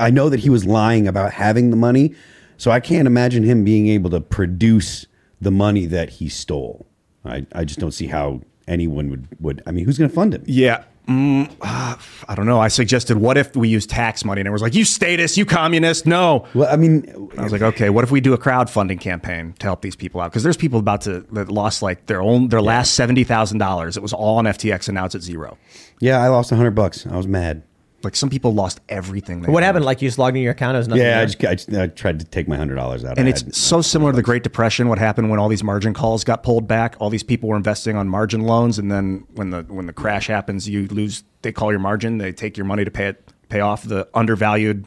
[0.00, 2.14] I know that he was lying about having the money,
[2.62, 5.04] so I can't imagine him being able to produce
[5.40, 6.86] the money that he stole.
[7.24, 9.62] I I just don't see how anyone would would.
[9.66, 10.44] I mean, who's going to fund him?
[10.46, 10.84] Yeah.
[11.08, 11.96] Mm, uh,
[12.28, 12.60] I don't know.
[12.60, 14.40] I suggested, what if we use tax money?
[14.40, 16.06] And it was like, you statists, you communist.
[16.06, 16.46] No.
[16.54, 19.66] Well, I mean, I was like, okay, what if we do a crowdfunding campaign to
[19.66, 20.30] help these people out?
[20.30, 23.96] Because there's people about to that lost like their own their last seventy thousand dollars.
[23.96, 25.58] It was all on FTX, and now it's at zero.
[25.98, 27.08] yeah, I lost a hundred bucks.
[27.08, 27.64] I was mad.
[28.04, 29.42] Like some people lost everything.
[29.42, 29.68] They What had.
[29.68, 29.84] happened?
[29.84, 30.74] Like you just logged in your account?
[30.74, 33.04] It was nothing Yeah, I just, I just I tried to take my hundred dollars
[33.04, 33.12] out.
[33.12, 33.20] Of it.
[33.20, 34.88] And I it's had- so similar to the Great Depression.
[34.88, 36.96] What happened when all these margin calls got pulled back?
[36.98, 40.26] All these people were investing on margin loans, and then when the when the crash
[40.26, 41.24] happens, you lose.
[41.42, 42.18] They call your margin.
[42.18, 44.86] They take your money to pay it, pay off the undervalued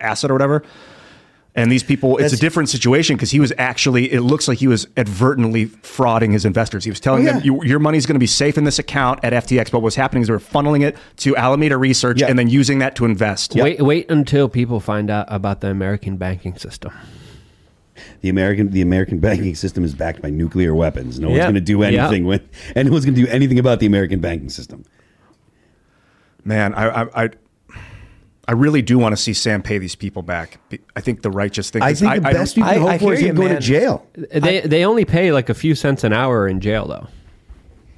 [0.00, 0.62] asset or whatever.
[1.56, 4.12] And these people, it's a different situation because he was actually.
[4.12, 6.82] It looks like he was advertently frauding his investors.
[6.82, 7.32] He was telling Oh, yeah.
[7.34, 9.94] them, you, "Your money's going to be safe in this account at FTX." But what's
[9.94, 12.26] happening is they're funneling it to Alameda Research Yeah.
[12.26, 13.54] and then using that to invest.
[13.54, 16.90] Wait, wait until people find out about the American banking system.
[18.22, 21.20] the American the American banking system is backed by nuclear weapons.
[21.20, 21.44] No one's Yeah.
[21.44, 21.86] going to do Yeah.
[22.06, 22.42] anything with,
[22.74, 24.82] and no one's going to do anything about the American banking system.
[26.44, 27.30] Man, I, I, I,
[28.46, 30.58] I really do want to see Sam pay these people back.
[30.94, 31.82] I think the righteous thing.
[31.82, 33.36] I 'cause think the don't- best you can I- hope I for is hear him
[33.36, 34.06] you, going to jail.
[34.14, 37.06] They they only pay like a few cents an hour in jail though.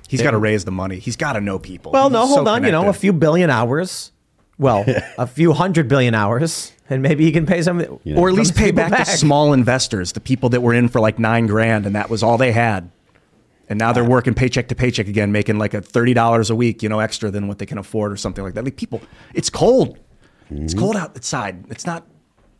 [0.09, 0.99] He's got to raise the money.
[1.01, 1.91] He's got to know people.
[1.91, 2.63] Well, He's no, so hold on.
[2.65, 4.13] You know, a few billion hours.
[4.59, 4.85] Well,
[5.19, 7.81] a few hundred billion hours, and maybe he can pay some,
[8.15, 11.01] or at least pay people back, the small investors, the people that were in for
[11.01, 12.89] like nine grand, and that was all they had.
[13.69, 16.85] And now they're working paycheck to paycheck again, making like a thirty dollars a week,
[16.85, 18.65] you know, extra than what they can afford or something like that.
[18.65, 19.03] Like people,
[19.35, 19.99] it's cold.
[20.51, 20.79] It's Mm-hmm.
[20.81, 21.65] cold outside.
[21.71, 22.07] It's not.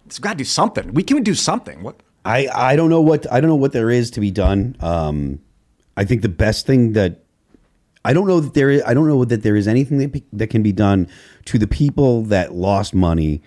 [0.07, 0.93] It's got to do something.
[0.95, 1.83] We can do something.
[1.83, 2.01] What?
[2.25, 4.77] I, I don't know what I don't know what there is to be done.
[4.81, 5.41] Um,
[5.97, 7.23] I think the best thing that
[8.05, 10.47] I don't know that there is I don't know that there is anything that, that
[10.49, 11.09] can be done
[11.47, 13.43] to the people that lost money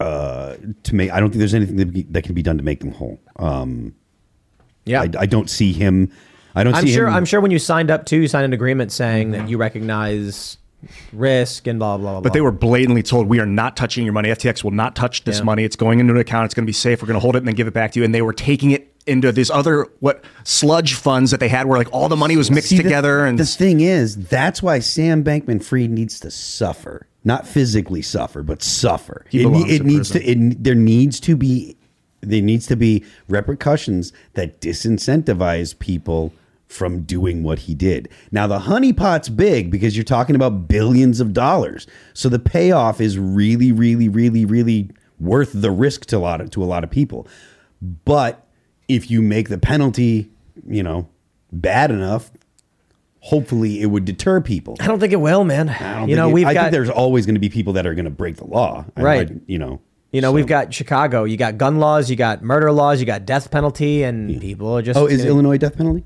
[0.00, 1.10] uh, to make.
[1.12, 3.20] I don't think there's anything that, be, that can be done to make them whole.
[3.36, 3.94] Um,
[4.86, 5.02] Yeah.
[5.02, 6.10] I, I don't see him.
[6.54, 7.06] I don't I'm see sure.
[7.08, 7.14] him.
[7.14, 10.56] I'm sure when you signed up too, you signed an agreement saying that you recognize
[11.12, 12.20] risk and blah blah blah.
[12.20, 14.30] But they were blatantly told, "We are not touching your money.
[14.30, 15.44] FTX will not touch this Yeah.
[15.44, 15.64] money.
[15.64, 16.46] It's going into an account.
[16.46, 17.02] It's going to be safe.
[17.02, 18.32] We're going to hold it and then give it back to you." And they were
[18.32, 22.16] taking it into these other what sludge funds that they had, where like all the
[22.16, 23.24] money was mixed See, the- together.
[23.24, 28.42] and the thing is, that's why Sam Bankman Fried needs to suffer, not physically suffer,
[28.42, 29.24] but suffer.
[29.30, 30.22] He it it in needs to.
[30.22, 31.76] It, there needs to be.
[32.22, 36.34] There needs to be repercussions that disincentivize people
[36.70, 38.08] from doing what he did.
[38.30, 41.86] Now the honeypot's big because you're talking about billions of dollars.
[42.14, 46.50] So the payoff is really, really, really, really worth the risk to a lot of
[46.50, 47.26] to a lot of people.
[48.04, 48.46] But
[48.88, 50.30] if you make the penalty,
[50.68, 51.08] you know,
[51.50, 52.30] bad enough,
[53.18, 54.76] hopefully it would deter people.
[54.80, 55.68] I don't think it will, man.
[55.68, 57.48] I don't you think know, it- we've I got think there's always going to be
[57.48, 58.84] people that are going to break the law.
[58.96, 59.28] Right.
[59.30, 59.80] I- you know.
[60.12, 61.22] You know, we've got Chicago.
[61.22, 62.10] You got gun laws.
[62.10, 62.98] You got murder laws.
[62.98, 64.98] You got death penalty, and people are just.
[64.98, 66.02] Oh, is gonna- Illinois death penalty?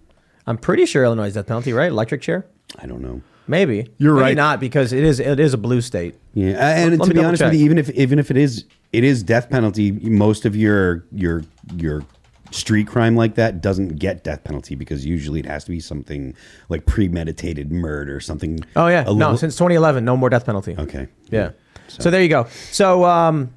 [0.46, 1.90] I'm pretty sure Illinois is death penalty, right?
[1.90, 2.46] Electric chair.
[2.78, 3.22] I don't know.
[3.46, 4.20] Maybe You're right.
[4.20, 4.36] Maybe right.
[4.36, 5.20] Not because it is.
[5.20, 6.16] It is a blue state.
[6.32, 8.36] Yeah, and Let- let to be double honest with you, even if even if it
[8.36, 11.42] is it is death penalty, most of your your
[11.76, 12.02] your
[12.50, 16.34] street crime like that doesn't get death penalty because usually it has to be something
[16.68, 18.60] like premeditated murder, something.
[18.76, 20.74] Oh yeah, no, little- since 2011, no more death penalty.
[20.78, 21.08] Okay.
[21.30, 21.50] Yeah.
[21.88, 22.46] So, there you go.
[22.72, 23.52] So um,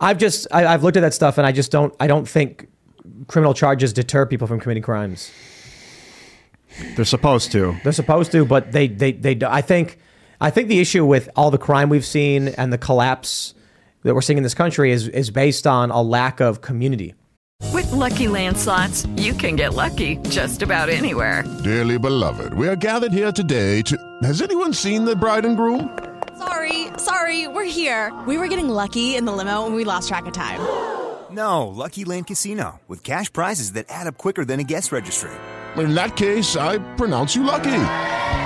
[0.00, 2.68] I've just I, I've looked at that stuff and I just don't I don't think
[3.26, 5.32] criminal charges deter people from committing crimes.
[6.96, 7.76] They're supposed to.
[7.82, 9.34] They're supposed to, but they they they.
[9.34, 9.98] do- I think
[10.40, 13.54] I think the issue with all the crime we've seen and the collapse
[14.02, 17.14] that we're seeing in this country is is based on a lack of community.
[17.72, 21.42] With Lucky Land slots, you can get lucky just about anywhere.
[21.64, 23.96] Dearly beloved, we are gathered here today to.
[24.22, 25.98] Has anyone seen the bride and groom?
[26.38, 28.12] Sorry, sorry, we're here.
[28.26, 30.60] We were getting lucky in the limo and we lost track of time.
[31.30, 35.32] No, Lucky Land Casino, with cash prizes that add up quicker than a guest registry.
[35.76, 37.64] In that case, I pronounce you lucky.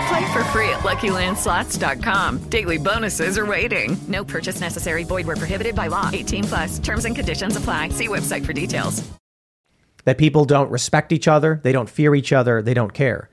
[0.09, 2.39] Play for free at LuckyLandSlots.com.
[2.51, 3.97] Daily bonuses are waiting.
[4.09, 5.05] No purchase necessary.
[5.05, 6.11] Void where prohibited by law.
[6.13, 6.79] 18 plus.
[6.81, 7.91] Terms and conditions apply.
[7.91, 9.09] See website for details.
[10.07, 13.29] that people don't respect each other, they don't fear each other, they don't care.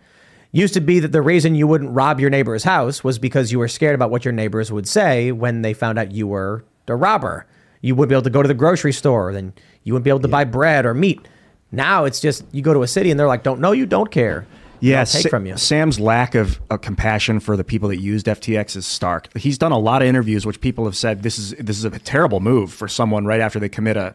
[0.51, 3.59] Used to be that the reason you wouldn't rob your neighbor's house was because you
[3.59, 6.95] were scared about what your neighbors would say when they found out you were the
[6.95, 7.45] robber.
[7.81, 9.53] You wouldn't be able to go to the grocery store, then
[9.83, 11.25] you wouldn't be able to buy bread or meat.
[11.71, 14.09] Now it's just you go to a city and they're like, "Don't know you, don't
[14.11, 14.45] care."
[14.79, 15.57] Yeah, take Sa- from you.
[15.57, 19.35] Sam's lack of uh, compassion for the people that used FTX is stark.
[19.35, 21.89] He's done a lot of interviews, which people have said this is this is a
[21.99, 24.13] terrible move for someone right after they commit a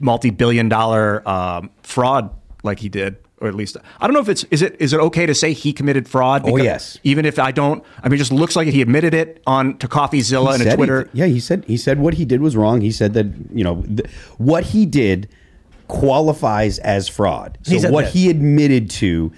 [0.00, 2.30] multi-billion-dollar um, fraud
[2.62, 5.00] like he did, or at least I don't know if it's is it is it
[5.00, 6.42] okay to say he committed fraud?
[6.48, 6.98] Oh, yes.
[7.02, 8.74] Even if I don't, I mean, it just looks like it.
[8.74, 11.08] He admitted it on to CoffeeZilla He and a he- Twitter.
[11.12, 12.80] yeah, he said he said what he did was wrong.
[12.80, 14.08] He said that you know th-
[14.38, 15.28] what he did
[15.88, 17.58] qualifies as fraud.
[17.62, 19.32] So what he admitted to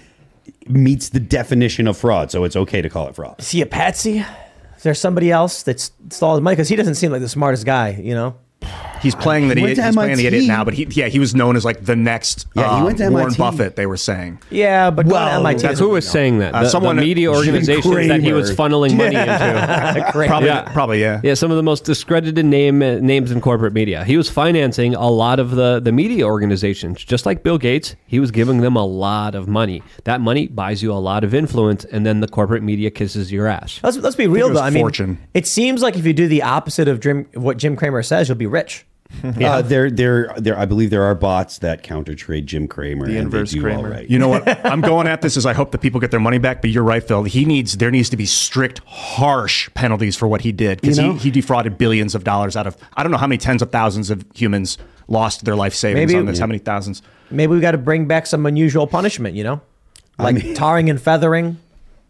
[0.67, 2.31] meets the definition of fraud.
[2.31, 3.35] So it's okay to call it fraud.
[3.39, 4.25] Is he a patsy?
[4.75, 6.55] Is there somebody else that's stole his money?
[6.55, 8.35] Because he doesn't seem like the smartest guy, you know.
[9.01, 11.07] He's playing that He he, went to he's playing the idiot now, but he yeah
[11.07, 13.37] he was known as like the next Yeah, he um, went to Warren MIT.
[13.37, 13.75] Buffett.
[13.75, 14.39] They were saying.
[14.49, 15.61] Yeah, but going to Well, MIT.
[15.61, 16.53] That's who was mean saying that.
[16.53, 20.11] Uh, The, the someone- media Jim organizations that he was funneling money into.
[20.27, 20.61] Probably, Yeah.
[20.73, 21.21] probably, yeah.
[21.23, 24.03] Yeah, some of the most discredited name uh, names in corporate media.
[24.03, 27.95] He was financing a lot of the the media organizations, just like Bill Gates.
[28.07, 29.83] He was giving them a lot of money.
[30.05, 33.47] That money buys you a lot of influence, and then the corporate media kisses your
[33.47, 33.79] ass.
[33.83, 34.65] Let's, let's be real it was though.
[34.65, 35.17] I mean, fortune.
[35.33, 38.37] it seems like if you do the opposite of Jim, what Jim Cramer says, you'll
[38.37, 38.85] be rich.
[39.23, 40.57] Uh, there, there, there.
[40.59, 43.07] I believe there are bots that counter trade Jim Cramer.
[43.07, 43.89] The inverse do all Cramer.
[43.89, 44.09] right.
[44.09, 44.47] You know what?
[44.65, 46.61] I'm going at this as I hope that people get their money back.
[46.61, 47.23] But you're right, Phil.
[47.23, 51.03] He needs there needs to be strict, harsh penalties for what he did because You
[51.07, 51.13] know?
[51.13, 53.71] he, he defrauded billions of dollars out of I don't know how many tens of
[53.71, 54.77] thousands of humans
[55.07, 56.39] lost their life savings Maybe- on this.
[56.39, 57.01] How many thousands?
[57.31, 59.35] Maybe we got to bring back some unusual punishment.
[59.35, 59.61] You know,
[60.19, 61.57] like mean- tarring and feathering,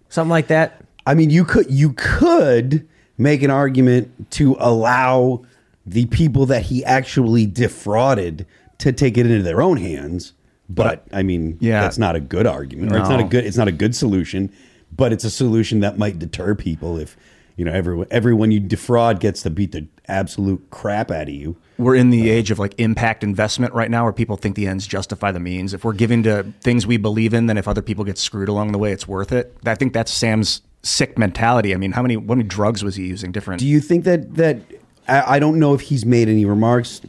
[0.10, 0.84] something like that.
[1.06, 2.88] I mean, you could you could
[3.18, 5.46] make an argument to allow
[5.88, 8.46] the people that he actually defrauded
[8.80, 10.34] to take it into their own hands.
[10.70, 11.82] But I mean, Yeah.
[11.82, 14.52] that's not a good argument, or it's not a good it's not a good solution.
[14.96, 17.16] But it's a solution that might deter people if
[17.56, 21.56] you know everyone everyone you defraud gets to beat the absolute crap out of you.
[21.78, 24.68] We're in the uh, age of like impact investment right now, where people think the
[24.68, 25.74] ends justify the means.
[25.74, 28.72] If we're giving to things we believe in, then if other people get screwed along
[28.74, 29.56] the way, it's worth it.
[29.66, 31.74] I think that's Sam's sick mentality.
[31.74, 33.32] I mean, how many what many drugs was he using?
[33.32, 33.60] Different.
[33.60, 34.60] Do you think that that
[35.08, 37.02] I, I don't know if he's made any remarks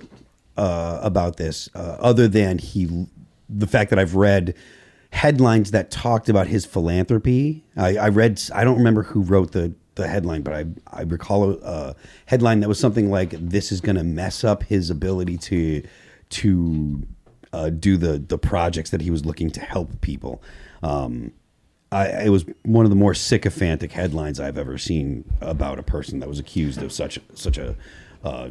[0.56, 3.06] uh, about this uh, other than he
[3.48, 4.54] the fact that I've read
[5.10, 7.64] headlines that talked about his philanthropy.
[7.76, 11.58] I, I read I don't remember who wrote the the headline, but I I recall
[11.62, 11.94] a,
[12.26, 15.82] headline that was something like "This is going to mess up his ability to
[16.30, 17.06] to
[17.52, 20.42] uh, do the the projects that he was looking to help people."
[20.82, 21.32] Um,
[21.90, 26.20] I, it was one of the more sycophantic headlines I've ever seen about a person
[26.20, 27.76] that was accused of such such a
[28.22, 28.50] uh,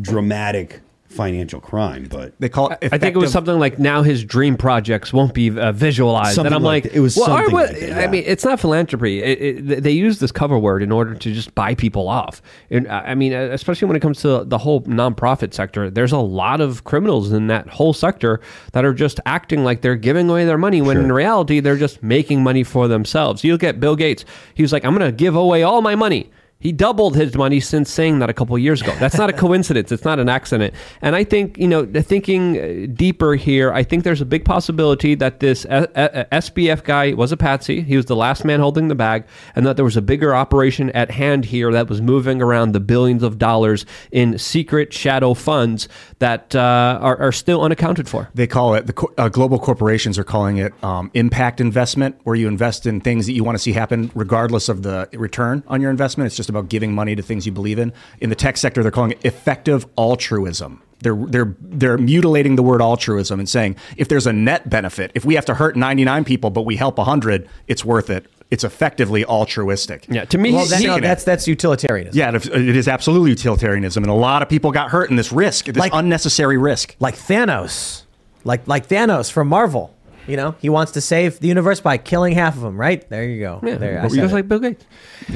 [0.00, 0.80] dramatic
[1.10, 2.06] financial crime.
[2.08, 2.78] But they call it.
[2.92, 6.36] I think it was something like now his dream projects won't be uh, visualized.
[6.36, 6.94] Something and I'm like like.
[6.94, 9.22] It was well, something what- like that, I mean, it's not philanthropy.
[9.22, 12.40] It, it, they use this cover word in order to just buy people off.
[12.70, 16.18] And uh, I mean, especially when it comes to the whole nonprofit sector, there's a
[16.18, 18.40] lot of criminals in that whole sector
[18.72, 22.02] that are just acting like they're giving away their money when in reality they're just
[22.02, 23.44] making money for themselves.
[23.44, 24.24] You look at Bill Gates.
[24.54, 26.30] He was like, I'm going to give away all my money.
[26.60, 28.94] He doubled his money since saying that a couple years ago.
[29.00, 29.90] That's not a coincidence.
[29.90, 30.74] It's not an accident.
[31.00, 35.14] And I think, you know, thinking uh, deeper here, I think there's a big possibility
[35.14, 37.80] that this uh, uh, SBF guy was a patsy.
[37.80, 39.24] He was the last man holding the bag,
[39.56, 42.80] and that there was a bigger operation at hand here that was moving around the
[42.80, 45.88] billions of dollars in secret shadow funds
[46.18, 48.28] that uh, are, are still unaccounted for.
[48.34, 52.48] They call it the uh, global corporations are calling it um, impact investment, where you
[52.48, 55.90] invest in things that you want to see happen, regardless of the return on your
[55.90, 56.26] investment.
[56.26, 57.92] It's just about giving money to things you believe in.
[58.20, 60.82] In the tech sector, they're calling it effective altruism.
[61.02, 65.24] They're they're they're mutilating the word altruism and saying if there's a net benefit, if
[65.24, 68.26] we have to hurt 99 people but we help 100, it's worth it.
[68.50, 70.04] It's effectively altruistic.
[70.10, 72.18] Yeah, to me, Well, that, no, that's that's utilitarianism.
[72.18, 75.32] Yeah, it it is absolutely utilitarianism, and a lot of people got hurt in this
[75.32, 76.96] risk, this Like- unnecessary risk.
[77.00, 78.02] like Thanos,
[78.44, 79.94] like like Thanos from Marvel.
[80.30, 82.78] You know, he wants to save the universe by killing half of them.
[82.78, 83.60] Right there, you go.
[83.62, 84.32] Yeah, there, I just it.
[84.32, 84.84] like Bill Gates.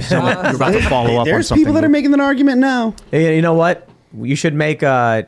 [0.08, 1.62] So uh, you're about to follow up There's something.
[1.62, 2.94] people that are making an argument now.
[3.12, 3.88] You know what?
[4.18, 5.26] You should make a.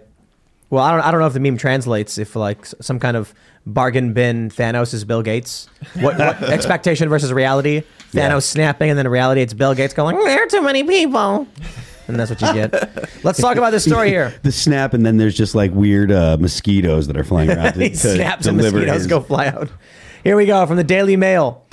[0.70, 1.00] Well, I don't.
[1.00, 2.18] I don't know if the meme translates.
[2.18, 3.32] If like some kind of
[3.66, 5.68] bargain bin Thanos is Bill Gates.
[6.00, 7.82] What, what expectation versus reality?
[8.12, 8.38] Thanos Yeah.
[8.40, 10.16] snapping, and then reality it's Bill Gates going.
[10.16, 11.46] There are too many people,
[12.08, 12.72] and that's what you get.
[13.24, 14.32] Let's talk about this story here.
[14.42, 17.74] The snap, and then there's just like weird uh, mosquitoes that are flying around.
[17.74, 19.68] to- he to snaps and deliver mosquitoes his- go fly out.
[20.24, 21.65] Here we go from the Daily Mail.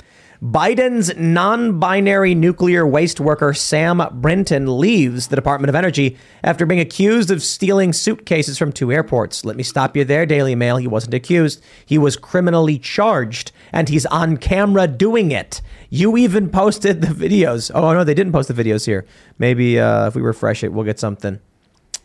[0.44, 6.80] Biden's non binary nuclear waste worker Sam Brinton leaves the Department of Energy after being
[6.80, 9.46] accused of stealing suitcases from two airports.
[9.46, 10.76] Let me stop you there, Daily Mail.
[10.76, 15.62] He wasn't accused, he was criminally charged, and he's on camera doing it.
[15.88, 17.70] You even posted the videos.
[17.74, 19.06] Oh, no, they didn't post the videos here.
[19.38, 21.40] Maybe uh, if we refresh it, we'll get something.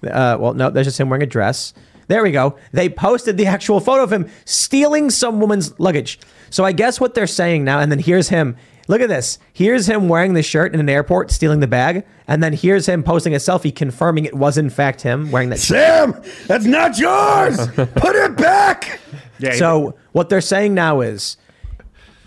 [0.02, 1.74] Uh, well, no, there's just him wearing a dress.
[2.08, 2.58] There we go.
[2.72, 6.20] They posted the actual photo of him stealing some woman's luggage.
[6.50, 8.56] So I guess what they're saying now, and then here's him.
[8.88, 9.38] Look at this.
[9.54, 13.04] Here's him wearing the shirt in an airport, stealing the bag, and then here's him
[13.04, 15.60] posting a selfie confirming it was in fact him wearing that.
[15.60, 17.68] Sam, that's not yours.
[17.76, 19.00] Put it back.
[19.38, 21.38] Yeah, So what they're saying now is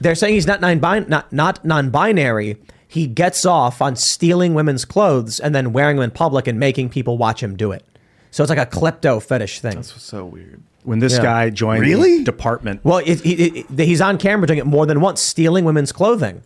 [0.01, 0.79] they're saying he's not non
[1.09, 2.57] not not non-binary.
[2.87, 6.91] He gets off on stealing women's clothes and then wearing them in public and making
[6.91, 7.85] people watch him do it.
[8.31, 9.77] So it's like a klepto fetish thing.
[9.77, 10.63] That's so weird.
[10.85, 11.23] When this Yeah.
[11.23, 12.19] guy joined Really?
[12.19, 12.81] the department.
[12.85, 16.43] Well, it, it, it, he's on camera doing it more than once, stealing women's clothing.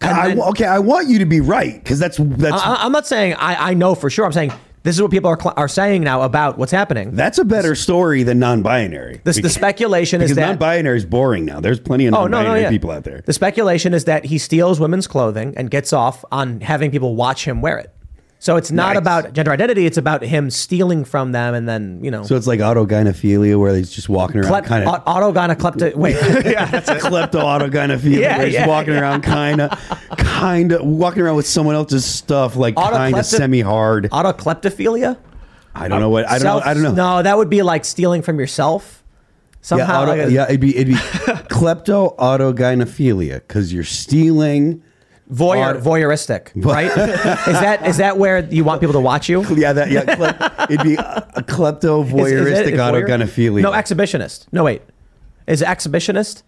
[0.00, 2.92] And I, then- okay, I want you to be right because that's that's I, I'm
[2.92, 4.24] not saying I, I know for sure.
[4.24, 4.52] I'm saying
[4.82, 7.14] this is what people are cl- are saying now about what's happening.
[7.14, 9.20] that's a better story than non-binary.
[9.22, 11.60] This, the speculation because is that non-binary is boring now.
[11.60, 12.70] There's plenty of Oh no, non-binary no, yeah.
[12.70, 13.22] people out there.
[13.24, 17.44] The speculation is that he steals women's clothing and gets off on having people watch
[17.46, 17.94] him wear it.
[18.42, 18.98] So it's not Nice.
[18.98, 22.24] about gender identity; it's about him stealing from them and then you know.
[22.24, 25.94] So it's like autogynephilia where he's just walking around Klep- kind of au- autogyneclepto.
[25.94, 28.18] Wait, klepto autogynephilia.
[28.18, 29.00] Yeah, where he's yeah, walking yeah.
[29.02, 29.70] around kind of,
[30.18, 34.08] kind of walking around with someone else's stuff, like kind of semi-hard.
[34.10, 35.16] autokleptophilia.
[35.76, 36.70] I don't know what I don't Self- know.
[36.70, 36.94] I don't know.
[36.94, 39.04] No, that would be like stealing from yourself.
[39.60, 40.94] Somehow, yeah, auto, like a- yeah, it'd be it'd be
[41.48, 44.82] klepto autogynephilia because you're stealing.
[45.32, 46.86] Voyeur, Auto- voyeuristic, right?
[46.86, 46.94] is
[47.60, 49.42] that is that where you want people to watch you?
[49.56, 50.04] Yeah, that yeah.
[50.04, 52.74] Klep, it'd be a, a klepto Is- is voyeuristic it-
[53.58, 53.62] is.
[53.62, 54.46] No, exhibitionist.
[54.52, 54.82] No, wait.
[55.46, 56.42] Is it exhibitionist?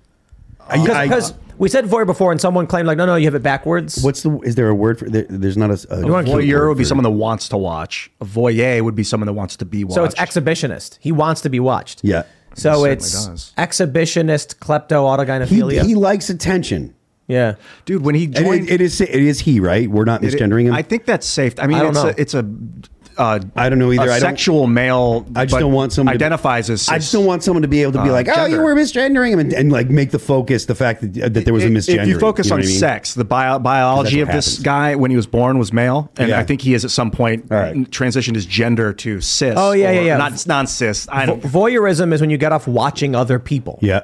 [0.69, 3.35] I- I- Because we said voyeur before, and someone claimed like, no, no, you have
[3.35, 4.03] it backwards.
[4.03, 4.39] what's the?
[4.41, 5.09] Is there a word for?
[5.09, 5.75] There, there's not a.
[5.91, 8.11] a A voyeur would be someone that wants to watch.
[8.21, 9.95] A voyeur would be someone that wants to be watched.
[9.95, 10.99] so it's exhibitionist.
[11.01, 12.01] He wants to be watched.
[12.03, 12.25] Yeah.
[12.57, 13.53] So He it's does.
[13.59, 16.95] exhibitionist, klepto, He, he likes attention.
[17.27, 17.55] Yeah.
[17.85, 18.03] dude.
[18.03, 19.89] When he joined, it, it is it is he right?
[19.91, 20.75] We're not misgendering him.
[20.75, 21.55] I think that's safe.
[21.59, 22.09] I mean, I don't it's know.
[22.11, 22.51] a it's a.
[23.17, 24.03] Uh, I don't know either.
[24.09, 25.25] A I don't- sexual male.
[25.37, 26.89] I just don't want someone to- identifies as.
[26.89, 28.57] I just don't want someone to be able to be uh, like, oh, gender.
[28.57, 31.55] you were misgendering him, and, and like make the focus the fact that that there
[31.55, 32.03] was a misgendering.
[32.03, 32.77] If you focus know on I mean?
[32.77, 36.31] sex, the bio, biology what of this guy when he was born was male, and
[36.31, 36.41] Yeah.
[36.41, 37.77] I think he has at some point All right.
[37.89, 39.55] transitioned his gender to cis.
[39.57, 40.17] Oh, yeah, or yeah, yeah.
[40.17, 41.05] Not non cis.
[41.07, 43.79] Vo- voyeurism is when you get off watching other people.
[43.81, 44.01] Yeah.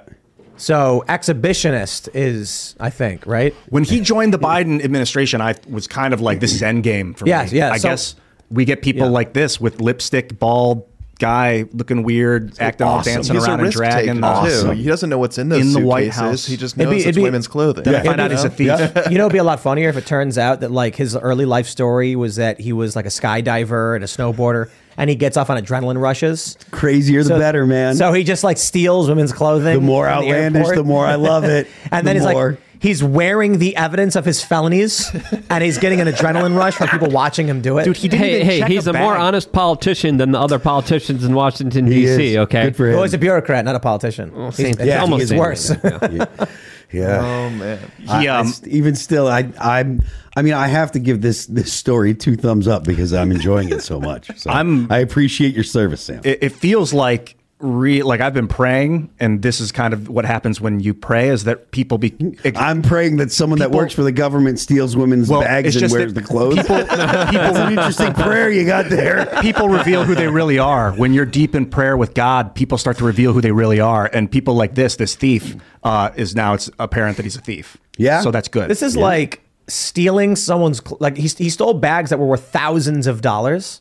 [0.61, 3.55] So exhibitionist is, I think, right?
[3.71, 7.27] When he joined the Biden administration, I was kind of like, this is endgame for
[7.27, 7.51] Yeah, me.
[7.53, 8.15] yeah, I so- guess
[8.51, 9.13] we get people Yeah.
[9.13, 10.85] like this with lipstick, bald
[11.19, 13.13] guy looking weird, acting all awesome.
[13.15, 14.25] dancing He's around a and dragging.
[14.25, 14.71] Awesome.
[14.71, 14.83] too.
[14.83, 15.87] He doesn't know what's in those In the.
[15.87, 16.47] White House.
[16.47, 17.85] He just It'd knows be- it's it'd be- women's clothing.
[17.85, 18.05] Then I Yeah.
[18.05, 18.67] find out he's a thief.
[19.11, 21.45] you know, it'd be a lot funnier if it turns out that like his early
[21.45, 25.37] life story was that he was like a skydiver and a snowboarder, and he gets
[25.37, 26.57] off on adrenaline rushes.
[26.71, 27.95] Crazier the So- better, man.
[27.97, 29.75] So he just like steals women's clothing.
[29.75, 30.77] the more from outlandish, airport.
[30.77, 31.67] the more I love it.
[31.93, 35.11] And then The he's more- like, he's wearing the evidence of his felonies,
[35.51, 37.85] and he's getting an adrenaline rush from people watching him do it.
[37.85, 39.21] Dude, he didn't Hey, even hey, check he's a, more bag.
[39.21, 42.29] honest politician than the other politicians in Washington He D.C.
[42.33, 42.37] is.
[42.39, 42.95] Okay, Good for him.
[42.95, 44.33] well, he's a bureaucrat, not a politician.
[44.35, 45.73] He's- same- it's yeah, almost he is worse.
[45.85, 46.25] yeah.
[46.93, 47.19] yeah.
[47.21, 47.79] Oh man.
[48.09, 50.03] I- He, I um, even still, I, I'm.
[50.37, 53.71] I mean, I have to give this this story two thumbs up because I'm enjoying
[53.71, 54.31] it so much.
[54.39, 56.21] So I'm- I appreciate your service, Sam.
[56.25, 60.25] it, it feels like re like I've been praying, and this is kind of what
[60.25, 62.15] happens when you pray: is that people be.
[62.57, 66.15] I'm praying that someone that works for the government steals women's Well, bags and wears
[66.15, 66.57] the clothes.
[66.61, 69.27] people- That's an interesting prayer you got there.
[69.43, 70.93] people reveal who they really are.
[70.93, 74.11] When you're deep in prayer with God, people start to reveal who they really are.
[74.13, 77.77] And people like this, this thief, uh, is now it's apparent that he's a thief.
[77.97, 78.21] Yeah.
[78.23, 78.71] So that's good.
[78.71, 83.07] This is like stealing someone's cl- like he, he stole bags that were worth thousands
[83.07, 83.81] of dollars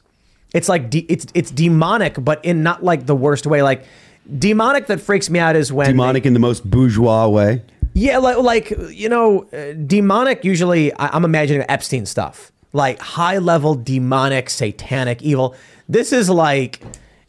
[0.54, 3.62] It's like de- it's it's demonic, but in not like the worst way.
[3.62, 3.86] Like
[4.38, 7.62] demonic that freaks me out is when Demonic in the most bourgeois way.
[7.94, 10.44] yeah, like, like you know, uh, demonic.
[10.44, 15.56] Usually, I, I'm imagining Epstein stuff, like high level demonic, satanic, evil.
[15.88, 16.82] This is like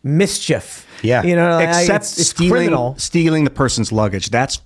[0.03, 0.87] mischief.
[1.03, 1.23] Yeah.
[1.23, 2.95] you know, like, Except it's, it's stealing criminal.
[2.99, 4.31] stealing the person's luggage.
[4.31, 4.61] That's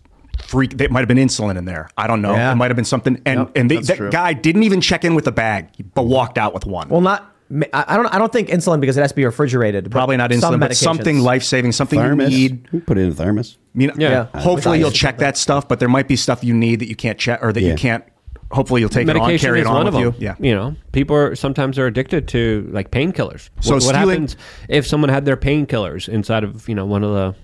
[0.47, 0.77] freak.
[0.77, 1.89] There might have been insulin in there.
[1.97, 2.35] I don't know.
[2.35, 2.53] Yeah.
[2.53, 3.21] It might have been something.
[3.25, 4.11] And Yep, and they, that true.
[4.11, 6.89] guy didn't even check in with the bag, but walked out with one.
[6.89, 7.31] Well, not.
[7.73, 8.07] I I don't.
[8.07, 9.91] I don't think insulin because it has to be refrigerated.
[9.91, 12.31] Probably not some insulin, but something life saving, something Thermos.
[12.33, 12.69] you need.
[12.73, 13.59] We Put it in a thermos.
[13.75, 14.27] You know, Yeah.
[14.33, 16.97] Uh, hopefully, you'll check that stuff, but there might be stuff you need that you
[16.97, 17.71] can't check or that Yeah.
[17.73, 18.05] you can't.
[18.51, 20.11] Hopefully, you'll take it on, medication carry it on one with of you.
[20.13, 20.21] them.
[20.21, 20.35] Yeah.
[20.39, 23.51] you know, people are sometimes are addicted to like painkillers.
[23.61, 24.37] So what, what happens
[24.69, 27.35] if someone had their painkillers inside of you know one of the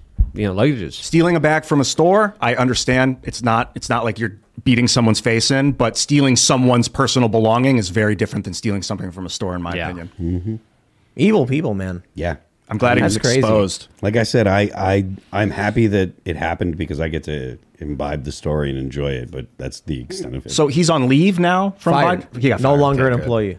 [0.41, 0.93] you know luggages?
[0.93, 3.19] Stealing a bag from a store, I understand.
[3.25, 3.73] It's not.
[3.75, 8.15] It's not like you're beating someone's face in, but stealing someone's personal belonging is very
[8.15, 9.87] different than stealing something from a store, in my Yeah.
[9.89, 10.11] opinion.
[10.20, 10.57] Mm-hmm.
[11.16, 12.03] evil people, man.
[12.15, 12.37] Yeah.
[12.69, 13.41] I'm glad it was That's crazy.
[13.41, 13.89] exposed.
[14.01, 18.23] Like I said, I, I I'm happy that it happened because I get to imbibe
[18.24, 19.31] the story and enjoy it.
[19.32, 20.51] But that's the extent of it.
[20.53, 22.31] So he's on leave now from Fired.
[22.31, 22.41] Biden?
[22.43, 23.59] He got no longer Okay, an employee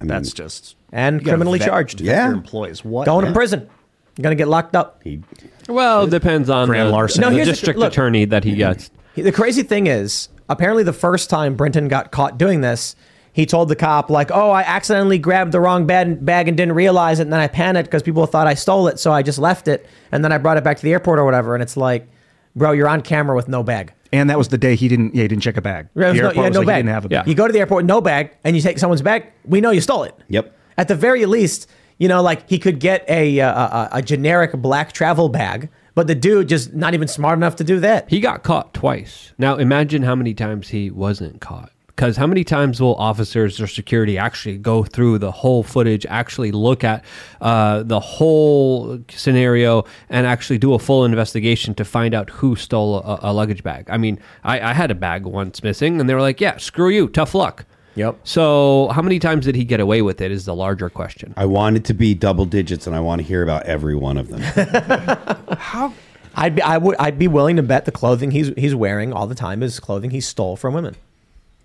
[0.00, 1.98] I mean, That's just and criminally vet- charged.
[2.00, 2.24] vet Yeah.
[2.26, 2.84] your employees.
[2.84, 3.06] What?
[3.06, 3.30] Going Yeah.
[3.30, 3.68] to prison.
[4.16, 5.00] You're gonna get locked up.
[5.04, 5.20] he,
[5.68, 7.24] Well, it depends on Grand the, larceny.
[7.24, 7.92] the No, the- district look.
[7.92, 8.58] attorney that he mm-hmm.
[8.58, 8.90] gets.
[9.14, 12.96] The crazy thing is, apparently, the first time Brinton got caught doing this,
[13.32, 16.74] he told the cop like, "Oh, I accidentally grabbed the wrong bag, bag and didn't
[16.74, 19.38] realize it, and then I panicked because people thought I stole it, so I just
[19.38, 21.76] left it, and then I brought it back to the airport or whatever." And it's
[21.76, 22.08] like,
[22.56, 23.92] bro, you're on camera with no bag.
[24.12, 25.14] And that was the day he didn't.
[25.14, 25.88] Yeah, he didn't check a bag.
[25.94, 26.76] There was The no, airport you was no like, bag.
[26.76, 27.28] He didn't have a bag.
[27.28, 29.26] You go to the airport with no bag, and you take someone's bag.
[29.44, 30.14] We know you stole it.
[30.28, 30.56] Yep.
[30.78, 31.68] At the very least,
[31.98, 35.68] you know, like he could get a uh, a, a, a generic black travel bag,
[35.94, 38.08] but the dude just not even smart enough to do that.
[38.08, 39.32] He got caught twice.
[39.38, 41.70] Now imagine how many times he wasn't caught.
[41.96, 46.50] Because how many times will officers or security actually go through the whole footage, actually
[46.50, 47.04] look at
[47.40, 52.96] uh, the whole scenario, and actually do a full investigation to find out who stole
[52.96, 53.88] a, a luggage bag?
[53.88, 56.88] I mean, I, I had a bag once missing, and they were like, "Yeah, screw
[56.88, 57.64] you, tough luck."
[57.96, 58.18] Yep.
[58.24, 60.32] So how many times did he get away with it?
[60.32, 61.32] Is the larger question.
[61.36, 64.16] I want it to be double digits, and I want to hear about every one
[64.18, 64.40] of them.
[65.58, 65.94] How?
[66.34, 69.26] I'd be I would I'd be willing to bet the clothing he's he's wearing all
[69.28, 70.96] the time is clothing he stole from women.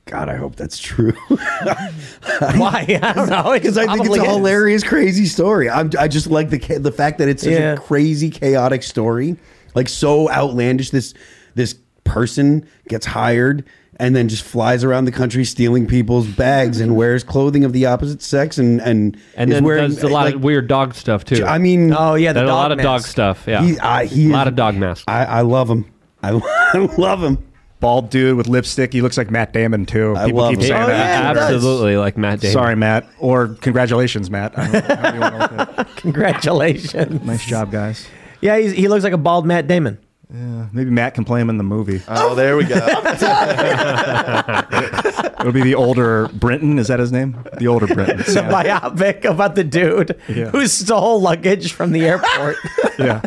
[0.05, 1.11] God, I hope that's true.
[1.29, 2.99] Why?
[3.01, 3.51] I don't know.
[3.53, 4.27] Because I think it's a is.
[4.27, 5.69] hilarious, crazy story.
[5.69, 7.73] I'm, I just like the the fact that it's such Yeah.
[7.73, 9.35] a crazy, chaotic story,
[9.75, 10.89] like so outlandish.
[10.91, 11.13] This
[11.55, 13.65] this person gets hired
[13.99, 17.85] and then just flies around the country stealing people's bags and wears clothing of the
[17.85, 21.25] opposite sex and and And then wearing, does a lot like, of weird dog stuff
[21.25, 21.43] too.
[21.45, 23.43] I mean, Oh yeah, the There's a dog lot of dog stuff.
[23.47, 25.03] Yeah, he, I, he a lot is- of dog masks.
[25.07, 25.85] I, I love him.
[26.23, 26.31] I,
[26.73, 27.45] I love him.
[27.81, 28.91] Bald dude with lipstick.
[28.91, 30.13] He looks like Matt Damon too.
[30.17, 30.67] I People love keep him.
[30.67, 30.97] saying Oh, that.
[30.97, 31.27] yeah.
[31.29, 31.53] he does.
[31.55, 32.51] Absolutely, like Matt Damon.
[32.53, 33.07] Sorry, Matt.
[33.19, 34.57] Or congratulations, Matt.
[34.59, 35.87] I don't know how you wanna look.
[35.95, 37.23] Congratulations.
[37.23, 38.05] nice job, guys.
[38.41, 39.97] Yeah, he's, he looks like a bald Matt Damon.
[40.31, 42.01] Maybe Matt can play him in the movie.
[42.07, 42.75] Oh, there we go.
[45.39, 46.77] It'll be the older Brinton.
[46.77, 47.35] Is that his name?
[47.57, 48.17] The older Brinton.
[48.17, 50.49] The biopic about the dude Yeah.
[50.51, 52.57] who stole luggage from the airport.
[52.99, 53.21] Yeah.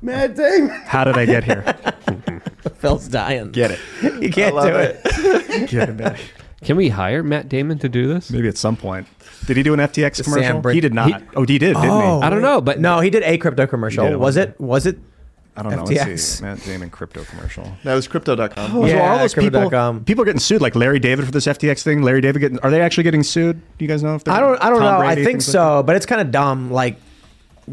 [0.00, 0.70] Matt Damon.
[0.86, 1.62] How did I get here?
[2.76, 3.50] Phil's dying.
[3.52, 3.78] Get it.
[4.22, 5.68] You can't do it.
[5.68, 6.18] Get it back.
[6.64, 8.30] Can we hire Matt Damon to do this?
[8.30, 9.06] Maybe at some point.
[9.46, 10.62] Did he do an FTX commercial?
[10.62, 11.08] Sam he did not.
[11.20, 12.20] He- oh, he did, didn't Oh.
[12.20, 12.26] he?
[12.26, 14.06] I don't know, but No, he did a crypto commercial.
[14.08, 14.58] Did, was it?
[14.58, 14.98] Was it?
[15.56, 15.82] I don't know.
[15.84, 16.06] FTX.
[16.06, 16.42] Let's see.
[16.44, 17.70] Matt Damon crypto commercial.
[17.84, 18.50] that was crypto.com.
[18.76, 20.04] Oh, so Yeah, are all those people, crypto.com.
[20.04, 22.02] people are getting sued, like Larry David for this FTX thing.
[22.02, 23.60] Larry David getting, are they actually getting sued?
[23.78, 24.32] Do you guys know if they're?
[24.34, 24.62] I don't.
[24.62, 25.06] I don't Tom know.
[25.06, 26.70] I think things like so, but it's kind of dumb.
[26.70, 26.98] Like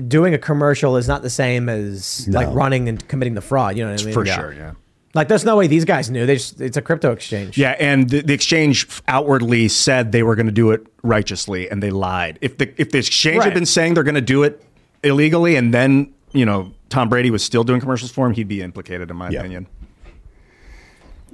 [0.07, 3.77] doing a commercial is not the same as like running and committing the fraud.
[3.77, 4.13] You know what I mean?
[4.13, 4.73] For sure, yeah.
[5.13, 6.25] Like there's no way these guys knew.
[6.25, 7.57] They just it's a crypto exchange.
[7.57, 11.81] Yeah, and the, the exchange outwardly said they were going to do it righteously, and
[11.81, 12.37] they lied.
[12.41, 13.45] If the if the exchange Right.
[13.45, 14.61] had been saying they're going to do it
[15.03, 18.61] illegally, and then you know Tom Brady was still doing commercials for him, he'd be
[18.61, 19.39] implicated, in my Yeah.
[19.39, 19.67] opinion.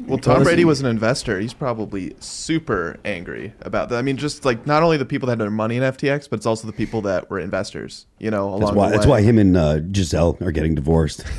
[0.08, 1.40] Well, Tom Brady was an investor.
[1.40, 3.98] He's probably super angry about that.
[3.98, 6.38] I mean, just like not only the people that had their money in FTX, but
[6.38, 8.08] it's also the people that were investors.
[8.18, 8.86] You know, along That's why.
[8.88, 8.98] the way.
[8.98, 11.24] That's why him and uh, Gisele are getting divorced.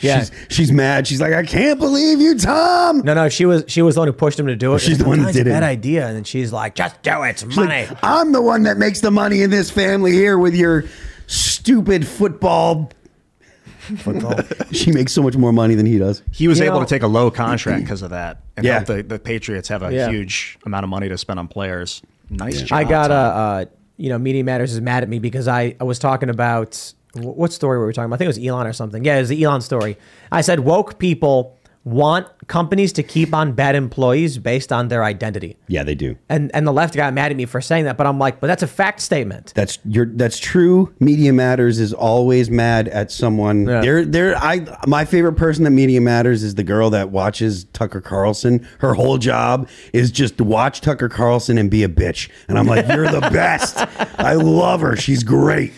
[0.00, 0.20] Yeah.
[0.20, 1.08] She's, she's mad.
[1.08, 3.00] She's like, I can't believe you, Tom.
[3.00, 4.78] No, no, she was she was the one who pushed him to do it.
[4.78, 6.52] She's the one that like, did "Oh, it." it's a Bad idea, and then she's
[6.52, 9.42] like, "Just do it, it's She's money." like, I'm the one that makes the money
[9.42, 10.84] in this family here with your
[11.26, 12.92] stupid football.
[13.82, 14.38] Football.
[14.72, 16.22] she makes so much more money than he does.
[16.32, 18.74] He was You able know- to take a low contract because of that, and Yeah.
[18.74, 20.08] help the, the Patriots have a Yeah.
[20.10, 22.02] huge amount of money to spend on players.
[22.30, 22.78] Nice job.
[22.78, 23.64] I got a, uh,
[23.96, 27.52] you know, Media Matters is mad at me because I, I was talking about what
[27.52, 28.14] story were we talking about?
[28.14, 29.04] I think it was Elon or something.
[29.04, 29.98] Yeah, it was the Elon story.
[30.30, 35.56] I said woke people want companies to keep on bad employees based on their identity.
[35.68, 36.18] Yeah, they do.
[36.28, 38.46] And and the left got mad at me for saying that, but I'm like, but
[38.46, 39.54] that's a fact statement.
[39.54, 40.94] That's your that's true.
[41.00, 43.66] Media Matters is always mad at someone.
[43.66, 43.80] Yeah.
[43.80, 48.02] They're they're I my favorite person at Media Matters is the girl that watches Tucker
[48.02, 48.68] Carlson.
[48.80, 52.28] Her whole job is just to watch Tucker Carlson and be a bitch.
[52.48, 53.78] And I'm like, you're the best.
[54.20, 54.94] I love her.
[54.94, 55.72] She's great.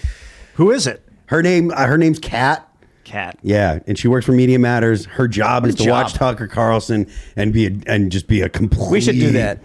[0.55, 1.09] Who is it?
[1.27, 2.69] Her name uh, her name's Kat.
[3.05, 3.39] Cat.
[3.43, 5.05] Yeah, and she works for Media Matters.
[5.05, 6.05] Her job is to job.
[6.05, 7.07] watch Tucker Carlson
[7.37, 8.91] and be a, and just be a complete.
[8.91, 9.61] We should do that.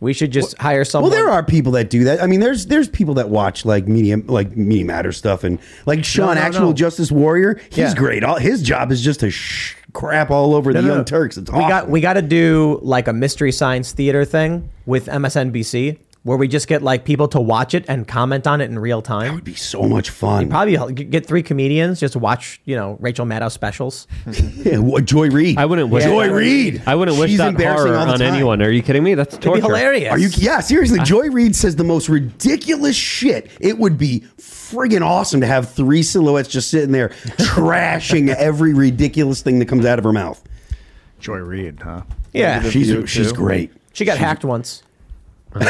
[0.00, 1.10] We should just hire someone.
[1.10, 2.22] Well, there are people that do that.
[2.22, 6.04] I mean, there's there's people that watch like media like Media Matter stuff and like
[6.04, 6.72] Sean, no, actual no.
[6.74, 7.58] Justice Warrior.
[7.70, 7.94] He's Yeah.
[7.94, 8.22] great.
[8.22, 11.04] All his job is just to sh- crap all over No, the no, Young no.
[11.04, 11.38] Turks.
[11.38, 11.68] It's we awesome.
[11.68, 16.48] got we got to do like a mystery science theater thing with MSNBC where we
[16.48, 19.28] just get like people to watch it and comment on it in real time.
[19.28, 20.44] That would be so much fun.
[20.44, 24.06] you Probably get three comedians just to watch you know Rachel Maddow specials.
[24.32, 25.58] yeah, what, Joy Reid.
[25.58, 26.82] I wouldn't wish Joy that- Reid.
[26.86, 28.22] I wouldn't wish She's that embarrassing horror on time.
[28.34, 28.62] anyone.
[28.62, 29.14] Are you kidding me?
[29.14, 29.60] That's torture.
[29.62, 30.10] hilarious.
[30.10, 30.28] Are you?
[30.32, 30.98] Yeah, seriously.
[31.00, 31.04] Ah.
[31.04, 33.50] Joy Reid says the most ridiculous shit.
[33.60, 39.42] It would be friggin' awesome to have three silhouettes just sitting there trashing every ridiculous
[39.42, 40.42] thing that comes out of her mouth.
[41.20, 42.02] Joy Reid, huh?
[42.32, 43.72] Yeah, she's she's great.
[43.92, 44.82] She got hacked once.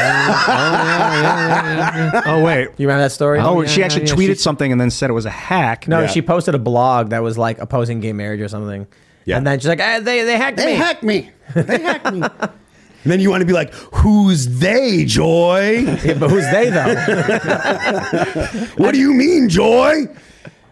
[2.27, 3.39] Oh wait, you remember that story?
[3.39, 5.87] Oh, she actually tweeted She- something and then said it was a hack.
[5.87, 6.07] No, Yeah.
[6.07, 8.87] she posted a blog that was like opposing gay marriage or something.
[9.25, 9.37] Yeah.
[9.37, 10.63] And then she's like, eh, they they hacked me.
[10.65, 10.77] They me.
[10.77, 11.29] hacked me.
[11.55, 12.21] They hacked me.
[13.03, 15.83] And then you want to be like, who's they, Joy?
[16.03, 16.95] Yeah, but who's they though?
[18.77, 20.07] what do you mean, Joy?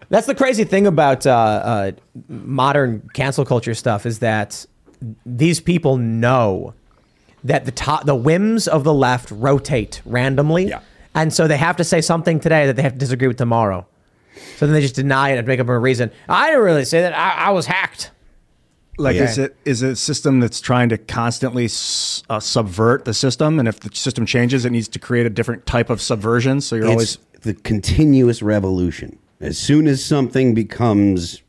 [0.08, 1.92] That's the crazy thing about uh, uh,
[2.28, 4.66] modern cancel culture stuff is that
[5.24, 6.74] these people know
[7.44, 10.72] that the top, the whims of the left rotate randomly,
[11.14, 13.86] and so they have to say something today that they have to disagree with tomorrow.
[14.56, 16.10] So then they just deny it and make up a reason.
[16.28, 17.12] I didn't really say that.
[17.16, 18.10] I, I was hacked.
[18.96, 19.24] Like, Yeah.
[19.24, 23.58] is it is it a system that's trying to constantly s- uh, subvert the system,
[23.58, 26.60] and if the system changes, it needs to create a different type of subversion.
[26.60, 29.18] So you're it's always the continuous revolution.
[29.40, 31.42] As soon as something becomes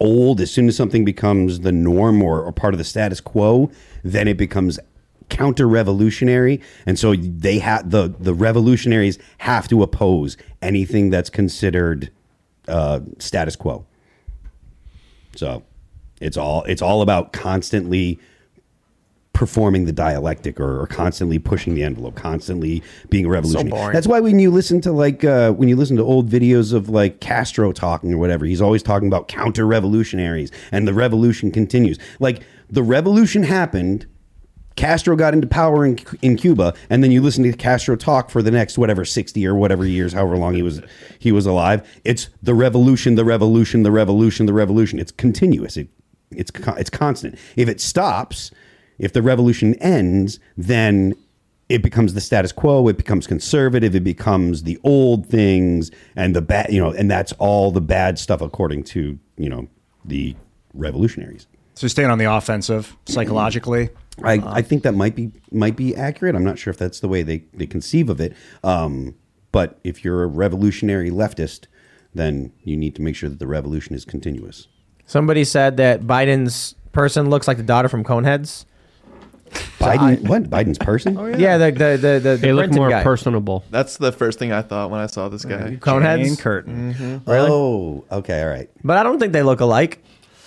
[0.00, 3.70] old, as soon as something becomes the norm or, or part of the status quo,
[4.02, 4.80] then it becomes
[5.32, 6.60] counter revolutionary.
[6.86, 12.10] And so they have the the revolutionaries have to oppose anything that's considered
[12.68, 13.84] uh, status quo.
[15.34, 15.64] So
[16.20, 18.20] it's all it's all about constantly
[19.32, 23.70] performing the dialectic or, or constantly pushing the envelope, constantly being a revolutionary.
[23.70, 23.92] boring.
[23.94, 26.90] That's why when you listen to like uh, when you listen to old videos of
[26.90, 31.98] like Castro talking or whatever, he's always talking about counter revolutionaries and the revolution continues.
[32.20, 34.06] Like the revolution happened.
[34.76, 38.42] Castro got into power in, in Cuba, and then you listen to Castro talk for
[38.42, 40.80] the next whatever sixty or whatever years, however long he was
[41.18, 41.86] he was alive.
[42.04, 44.98] It's the revolution, the revolution, the revolution, the revolution.
[44.98, 45.76] It's continuous.
[45.76, 45.88] It
[46.30, 47.38] it's it's constant.
[47.56, 48.50] If it stops,
[48.98, 51.14] if the revolution ends, then
[51.68, 52.88] it becomes the status quo.
[52.88, 53.94] It becomes conservative.
[53.94, 58.18] It becomes the old things and the bad, you know, and that's all the bad
[58.18, 59.68] stuff according to you know
[60.04, 60.36] the
[60.74, 61.46] revolutionaries.
[61.74, 63.90] so staying on the offensive psychologically.
[64.22, 66.34] I, I think that might be might be accurate.
[66.34, 68.34] I'm not sure if that's the way they, they conceive of it.
[68.62, 69.14] Um,
[69.52, 71.66] but if you're a revolutionary leftist,
[72.14, 74.68] then you need to make sure that the revolution is continuous.
[75.06, 78.66] Somebody said that Biden's person looks like the daughter from Coneheads.
[79.78, 80.44] Biden, what?
[80.44, 81.16] Biden's person?
[81.18, 83.02] Oh, Yeah, the the the the, the They look more guy.
[83.02, 83.64] personable.
[83.70, 85.76] That's the first thing I thought when I saw this guy.
[85.76, 86.22] Coneheads?
[86.24, 86.94] Jane Curtin.
[86.94, 87.26] Mhm.
[87.26, 87.48] Really?
[87.50, 88.70] Oh, okay, all right.
[88.84, 90.02] But I don't think they look alike.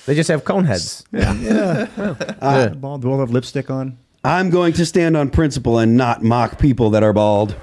[0.06, 1.04] They just have cone heads.
[1.12, 1.88] Yeah.
[2.42, 3.02] Uh, bald.
[3.02, 3.98] Do all have lipstick on?
[4.24, 7.56] I'm going to stand on principle and not mock people that are bald.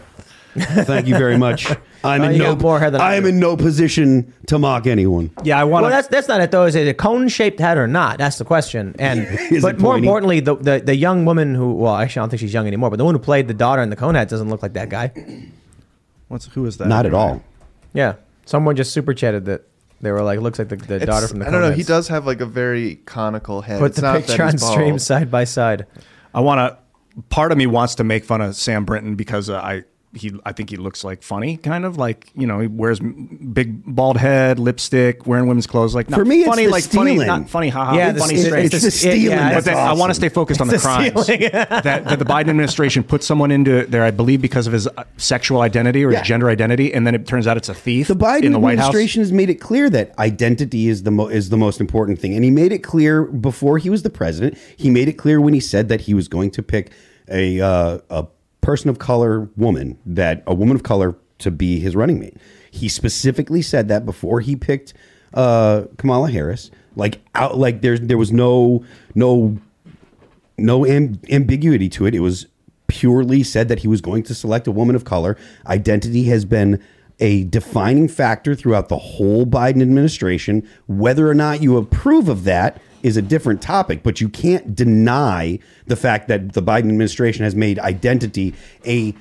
[0.54, 1.70] Thank you very much.
[2.04, 3.28] I'm Oh, in you no got more hair than I I am do.
[3.30, 5.30] in no position to mock anyone.
[5.44, 6.64] Yeah, I want Well, that's that's not it though.
[6.64, 8.18] Is it a cone shaped head or not?
[8.18, 8.94] That's the question.
[8.98, 9.20] And
[9.52, 10.06] Is but it more pointy?
[10.08, 12.90] importantly, the, the the young woman who well, actually, I don't think she's young anymore.
[12.90, 15.12] But the one who played the daughter in the Coneheads doesn't look like that guy.
[16.28, 16.88] What's who is that?
[16.88, 17.40] Not at all.
[17.94, 18.16] Yeah,
[18.46, 19.62] someone just super chatted that
[20.02, 21.46] they were like, looks like the, the daughter from the.
[21.46, 21.70] I don't know.
[21.72, 21.86] He Coneheads.
[21.86, 23.78] does have like a very conical head.
[23.78, 25.86] Put It's the not picture that on he's stream side by side.
[26.34, 26.78] I want to.
[27.28, 29.84] Part of me wants to make fun of Sam Brinton because uh, I
[30.14, 33.82] he I think he looks like funny, kind of like you know he wears big
[33.84, 35.94] bald head, lipstick, wearing women's clothes.
[35.94, 37.26] Like not For me, it's funny, the like funny, stealing.
[37.26, 37.96] not funny, haha.
[37.96, 38.74] Yeah, the funny ste- straight.
[38.74, 40.82] it's the stealing yeah, but that's then I want to stay focused on the It's
[40.82, 41.26] the crimes
[41.82, 45.04] that, that the Biden administration put someone into there, I believe, because of his uh,
[45.16, 46.18] sexual identity or Yeah.
[46.18, 48.08] his gender identity, and then it turns out it's a thief.
[48.08, 48.88] The Biden in the White House.
[48.88, 52.34] administration has made it clear that identity is the mo- is the most important thing,
[52.34, 54.58] and he made it clear before he was the president.
[54.76, 56.90] He made it clear when he said that he was going to pick
[57.30, 58.26] a uh, a
[58.62, 62.36] person of color woman, that a woman of color to be his running mate.
[62.70, 64.94] He specifically said that before he picked
[65.34, 66.70] uh, Kamala Harris.
[66.96, 68.84] Like out, like there's there was no
[69.14, 69.58] no
[70.58, 72.14] no am- ambiguity to it.
[72.14, 72.46] It was
[72.86, 75.36] purely said that he was going to select a woman of color.
[75.66, 76.82] Identity has been
[77.18, 80.68] a defining factor throughout the whole Biden administration.
[80.86, 85.58] Whether or not you approve of that is a different topic, but you can't deny
[85.86, 88.54] the fact that the Biden administration has made identity
[88.86, 89.14] a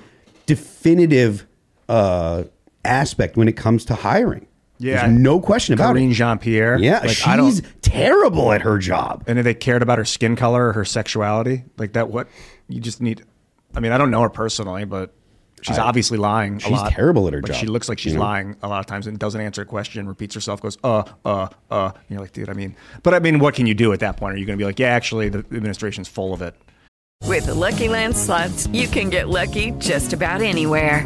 [0.46, 1.46] definitive
[1.90, 2.44] uh,
[2.86, 4.48] aspect when it comes to hiring.
[4.78, 5.06] Yeah.
[5.06, 6.16] There's no question about Karine it.
[6.16, 6.80] Jean Pierre.
[6.80, 9.24] Yeah, she's terrible at her job.
[9.28, 12.28] And if they cared about her skin color or her sexuality, like that, what
[12.68, 13.24] you just need.
[13.76, 15.14] I mean, I don't know her personally, but
[15.62, 16.60] she's I- obviously lying.
[16.60, 16.92] she's a lot.
[16.92, 18.26] terrible at her but job, She looks like she's you know?
[18.26, 21.48] lying a lot of times and doesn't answer a question, repeats herself, goes uh uh
[21.70, 21.92] uh.
[21.94, 24.18] And you're like, dude, I mean, but I mean, what can you do at that
[24.18, 24.34] point?
[24.36, 26.56] Are you going to be like, yeah, actually, the administration's full of it?
[27.28, 31.06] With the Lucky Land slots, you can get lucky just about anywhere.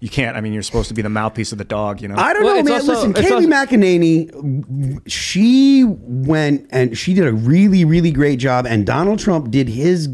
[0.00, 0.36] You can't.
[0.36, 2.02] I mean, you're supposed to be the mouthpiece of the dog.
[2.02, 2.16] You know.
[2.16, 2.86] I don't know, man.
[2.86, 9.18] Listen, Kayleigh McEnany, she went and she did a really, really great job, and Donald
[9.18, 10.10] Trump did his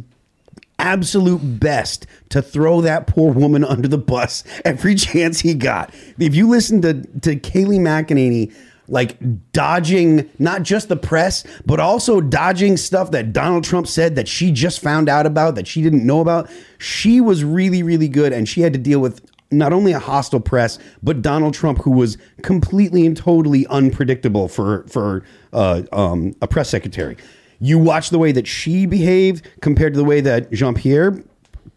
[0.78, 5.92] absolute best to throw that poor woman under the bus every chance he got.
[6.18, 8.54] If you listen to to Kayleigh McEnany.
[8.88, 14.26] Like dodging not just the press, but also dodging stuff that Donald Trump said that
[14.26, 16.50] she just found out about that she didn't know about.
[16.78, 20.41] She was really, really good, and she had to deal with not only a hostile
[20.41, 25.23] press, but Donald Trump, who was completely and totally unpredictable for for
[25.53, 27.16] uh, um, a press secretary.
[27.61, 31.23] You watch the way that she behaved compared to the way that Jean Pierre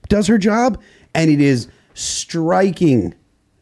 [0.10, 0.82] does her job,
[1.14, 3.14] and it is striking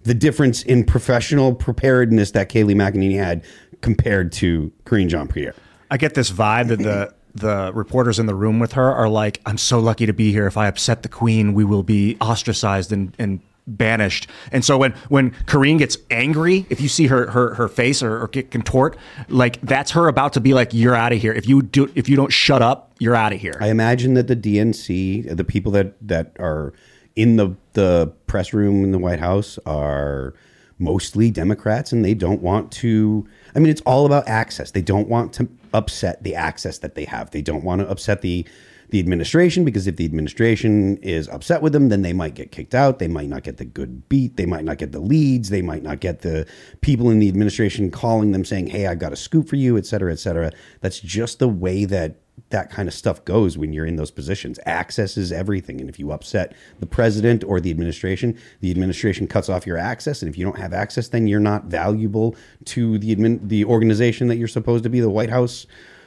[0.04, 3.44] the difference in professional preparedness that Kayleigh McEnany had
[3.82, 5.56] compared to Karine Jean Pierre.
[5.92, 9.42] I get this vibe that the the reporters in the room with her are like,
[9.46, 10.48] "I'm so lucky to be here.
[10.48, 14.92] If I upset the queen, we will be ostracized and and." Banished and so when
[15.08, 18.98] when Karine gets angry if you see her her, her face or, or get contort
[19.30, 22.10] like that's her about to be like you're out of here if you do if
[22.10, 25.72] you don't shut up you're out of here I imagine that the DNC, the people
[25.72, 26.74] that that are
[27.16, 30.34] in the the press room in the White House, are
[30.80, 33.28] mostly Democrats, and they don't want to.
[33.56, 34.72] I mean, it's all about access.
[34.72, 37.32] They don't want to upset the access that they have.
[37.32, 38.46] They don't want to upset the
[38.94, 42.76] the administration because if the administration is upset with them, then they might get kicked
[42.76, 43.00] out.
[43.00, 44.38] They might not get the good beat.
[44.38, 45.50] They might not get the leads.
[45.50, 46.46] They might not get the
[46.82, 49.88] people in the administration calling them saying, "Hey, I've got a scoop for you," et
[49.88, 50.52] cetera, et cetera.
[50.82, 52.18] That's just the way that
[52.52, 54.60] that kind of stuff goes when you're in those positions.
[54.68, 55.82] Access is everything.
[55.82, 60.22] And if you upset the president or the administration, the administration cuts off your access.
[60.22, 64.28] And if you don't have access, then you're not valuable to the admin, the organization
[64.28, 65.66] that you're supposed to be the White House,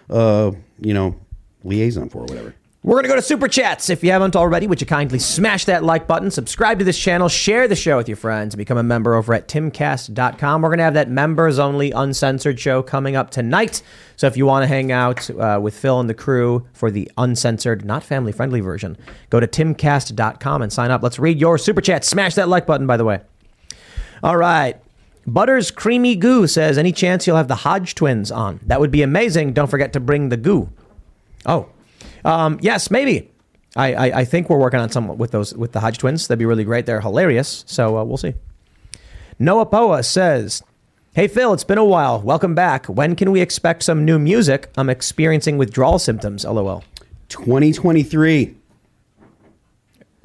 [0.09, 1.17] uh, you know,
[1.65, 2.55] liaison for or whatever.
[2.87, 3.91] We're going to go to Super Chats.
[3.91, 7.29] If you haven't already, would you kindly smash that like button, subscribe to this channel,
[7.29, 10.63] share the show with your friends, and become a member over at timcast.com.
[10.63, 13.83] We're going to have that members only uncensored show coming up tonight.
[14.15, 17.11] So if you want to hang out uh, with Phil and the crew for the
[17.19, 18.97] uncensored, not family friendly version,
[19.31, 21.03] go to timcast.com and sign up.
[21.03, 22.05] Let's read your Super Chat.
[22.05, 23.21] Smash that like button, by the way.
[24.23, 24.81] All right.
[25.27, 28.61] Butters Creamy Goo says, Any chance you'll have the Hodge twins on?
[28.65, 29.55] That would be amazing.
[29.55, 30.71] Don't forget to bring the goo.
[31.45, 31.69] Oh,
[32.27, 33.31] um, yes, maybe.
[33.77, 36.27] I, I, I think we're working on some with those with the Hodge twins.
[36.27, 36.87] That'd be really great.
[36.87, 37.65] They're hilarious.
[37.67, 38.35] So uh, we'll see.
[39.39, 40.63] Noah Poa says,
[41.15, 42.21] "Hey Phil, it's been a while.
[42.21, 42.87] Welcome back.
[42.87, 44.71] When can we expect some new music?
[44.77, 46.45] I'm experiencing withdrawal symptoms.
[46.45, 46.83] LOL.
[47.29, 48.55] 2023.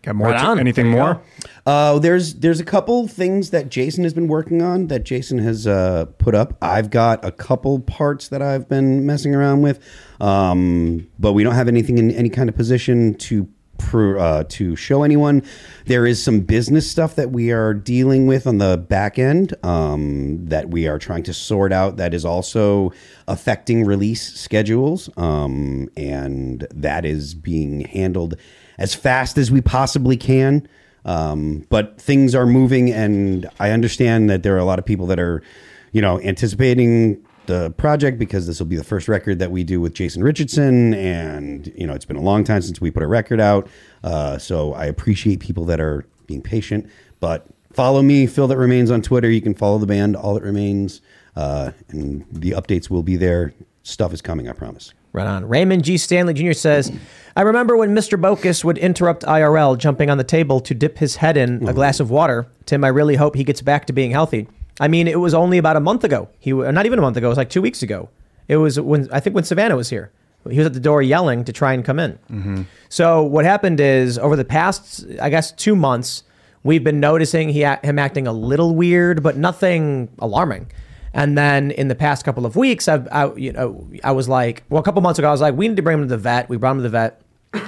[0.02, 0.30] Got more?
[0.30, 0.60] Right on.
[0.60, 1.22] anything more?
[1.66, 5.68] Uh, there's there's a couple things that Jason has been working on that Jason has
[5.68, 6.58] uh, put up.
[6.62, 9.80] I've got a couple parts that I've been messing around with,
[10.20, 13.48] um, but we don't have anything in any kind of position to
[13.78, 15.44] pr- uh, to show anyone.
[15.86, 20.46] There is some business stuff that we are dealing with on the back end um,
[20.48, 21.98] that we are trying to sort out.
[21.98, 22.92] That is also
[23.28, 28.36] affecting release schedules, um, and that is being handled
[28.82, 30.68] as fast as we possibly can.
[31.06, 35.06] Um, but things are moving, and I understand that there are a lot of people
[35.08, 35.44] that are,
[35.92, 39.80] you know, anticipating the project because this will be the first record that we do
[39.80, 43.08] with Jason Richardson, and you know, it's been a long time since we put a
[43.08, 43.68] record out.
[44.04, 46.90] Uh, so I appreciate people that are being patient.
[47.20, 49.30] But follow me, Phil that remains on Twitter.
[49.30, 51.02] You can follow the band, All That Remains,
[51.36, 53.54] uh, and the updates will be there
[53.84, 54.48] stuff is coming.
[54.50, 54.94] I promise.
[55.14, 55.48] Right on.
[55.48, 55.98] Raymond G.
[55.98, 56.54] Stanley Jr.
[56.54, 56.92] says,
[57.36, 58.20] I remember when Mr.
[58.20, 62.00] Bocus would interrupt IRL jumping on the table to dip his head in a glass
[62.00, 62.48] of water.
[62.66, 64.48] Tim, I really hope he gets back to being healthy.
[64.80, 66.30] I mean, it was only about a month ago.
[66.40, 67.28] He not even a month ago.
[67.28, 68.10] It was like two weeks ago.
[68.48, 70.12] It was when I think when Savannah was here.
[70.50, 72.14] He was at the door yelling to try and come in.
[72.32, 72.62] Mm-hmm.
[72.90, 76.24] So what happened is over the past, I guess, two months,
[76.64, 80.72] we've been noticing he him acting a little weird, but nothing alarming.
[81.14, 84.64] And then in the past couple of weeks, I've, I, you know, I was like,
[84.70, 86.18] well, a couple months ago, I was like, we need to bring him to the
[86.18, 86.48] vet.
[86.48, 87.22] We brought him to the vet,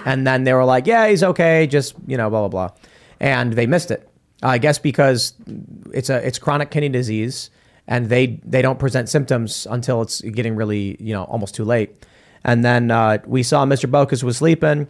[0.06, 2.78] and then they were like, yeah, he's okay, just you know, blah blah blah,
[3.20, 4.10] and they missed it.
[4.42, 5.34] I guess because
[5.94, 7.50] it's a it's chronic kidney disease,
[7.88, 12.06] and they they don't present symptoms until it's getting really you know almost too late.
[12.46, 13.90] And then uh, we saw Mr.
[13.90, 14.88] Bocus was sleeping.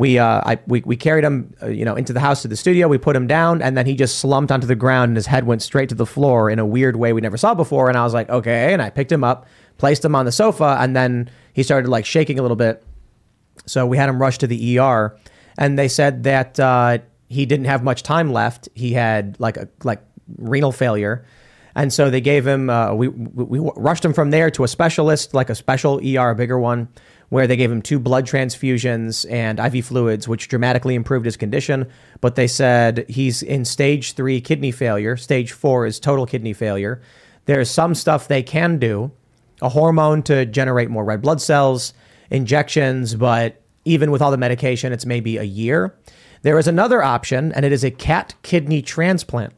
[0.00, 2.56] We, uh, I, we, we carried him, uh, you know, into the house to the
[2.56, 2.88] studio.
[2.88, 5.44] We put him down, and then he just slumped onto the ground, and his head
[5.44, 7.90] went straight to the floor in a weird way we never saw before.
[7.90, 8.72] And I was like, okay.
[8.72, 9.46] And I picked him up,
[9.76, 12.82] placed him on the sofa, and then he started like shaking a little bit.
[13.66, 15.18] So we had him rushed to the ER,
[15.58, 18.70] and they said that uh, he didn't have much time left.
[18.74, 20.02] He had like a like
[20.38, 21.26] renal failure,
[21.74, 22.70] and so they gave him.
[22.70, 26.30] Uh, we, we we rushed him from there to a specialist, like a special ER,
[26.30, 26.88] a bigger one,
[27.30, 31.88] where they gave him two blood transfusions and IV fluids, which dramatically improved his condition.
[32.20, 35.16] But they said he's in stage three kidney failure.
[35.16, 37.00] Stage four is total kidney failure.
[37.46, 39.12] There's some stuff they can do,
[39.62, 41.94] a hormone to generate more red blood cells,
[42.30, 45.96] injections, but even with all the medication, it's maybe a year.
[46.42, 49.52] There is another option, and it is a cat kidney transplant,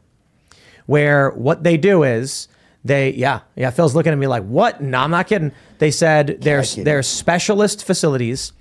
[0.85, 2.47] where what they do is
[2.85, 3.69] they, yeah, yeah.
[3.69, 4.81] Phil's looking at me like, what?
[4.81, 5.51] No, I'm not kidding.
[5.77, 8.51] They said there's there's specialist facilities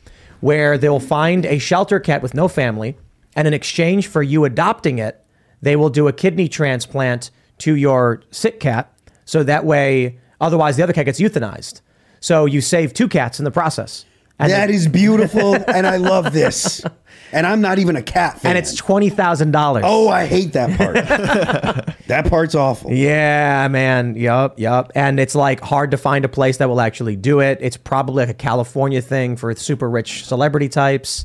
[0.41, 2.97] where they'll find a shelter cat with no family,
[3.35, 5.25] and in exchange for you adopting it,
[5.61, 8.93] they will do a kidney transplant to your sick cat,
[9.25, 11.81] so that way, otherwise the other cat gets euthanized.
[12.21, 14.05] So you save two cats in the process.
[14.39, 16.83] That is beautiful, and I love this.
[17.33, 18.51] And I'm not even a cat fan.
[18.51, 19.85] and it's twenty thousand dollars.
[19.87, 20.95] oh, I hate that part.
[22.07, 22.93] that part's awful.
[22.93, 24.17] Yeah, man.
[24.17, 24.93] Yup, yup.
[24.95, 27.59] And it's like hard to find a place that will actually do it.
[27.63, 31.25] It's probably like a California thing for super rich celebrity types.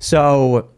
[0.00, 0.68] So,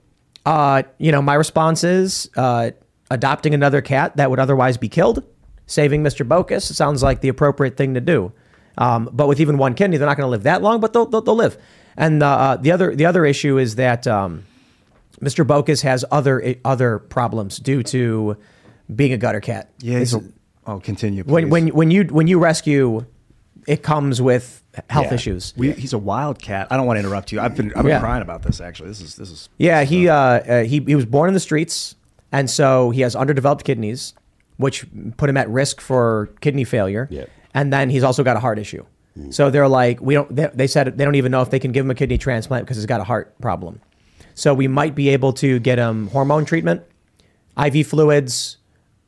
[0.46, 2.70] uh, you know, my response is uh,
[3.10, 5.22] adopting another cat that would otherwise be killed,
[5.66, 6.26] saving Mr.
[6.26, 8.32] Bocus sounds like the appropriate thing to do.
[8.78, 11.06] Um, but with even one kidney, they're not going to live that long, but they'll,
[11.06, 11.58] they'll, they'll live.
[11.96, 14.44] And uh, the other the other issue is that um,
[15.22, 15.44] Mr.
[15.46, 18.36] Bocus has other other problems due to
[18.94, 19.70] being a gutter cat.
[19.80, 19.98] Yeah.
[19.98, 20.30] He's It's-
[20.66, 21.22] a, oh, continue.
[21.24, 21.50] when please.
[21.50, 23.04] when when you when you rescue,
[23.66, 25.14] it comes with health Yeah.
[25.14, 25.52] issues.
[25.56, 26.68] We, he's a wild cat.
[26.70, 27.40] I don't want to interrupt you.
[27.40, 28.00] I've been I've been Yeah.
[28.00, 28.88] crying about this actually.
[28.88, 31.96] This is this is Yeah, he uh, uh, he he was born in the streets,
[32.32, 34.14] and so he has underdeveloped kidneys,
[34.56, 34.86] which
[35.16, 37.08] put him at risk for kidney failure.
[37.10, 37.24] Yeah.
[37.52, 38.84] And then he's also got a heart issue.
[39.30, 40.34] So they're like, we don't.
[40.34, 42.64] They, they said they don't even know if they can give him a kidney transplant
[42.64, 43.80] because he's got a heart problem.
[44.40, 46.82] So we might be able to get him hormone treatment,
[47.62, 48.56] IV fluids,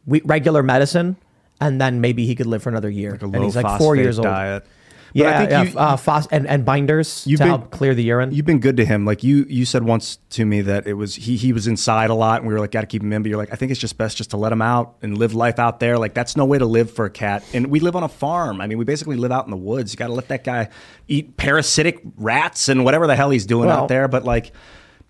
[0.05, 1.17] we, regular medicine,
[1.59, 3.13] and then maybe he could live for another year.
[3.13, 4.27] like and he's like four years old.
[4.27, 4.67] diet.
[5.15, 8.03] Yeah, I think yeah, you- uh, phos- and and binders to been- help clear the
[8.03, 8.33] urine.
[8.33, 9.07] You've been good to him.
[9.07, 12.15] Like you, you said once to me that it was he he was inside a
[12.15, 13.23] lot, and we were like, got to keep him in.
[13.23, 15.33] But you're like, I think it's just best just to let him out and live
[15.33, 15.97] life out there.
[15.99, 17.43] Like that's no way to live for a cat.
[17.55, 18.61] And we live on a farm.
[18.61, 19.93] I mean, we basically live out in the woods.
[19.95, 20.69] You got to let that guy
[21.09, 24.09] eat parasitic rats and whatever the hell he's doing Well- out there.
[24.09, 24.53] But like,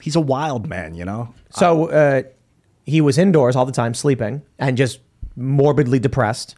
[0.03, 1.33] he's a wild man, you know.
[1.51, 2.23] So uh,
[2.85, 5.01] he was indoors all the time, sleeping and just
[5.37, 6.57] morbidly depressed.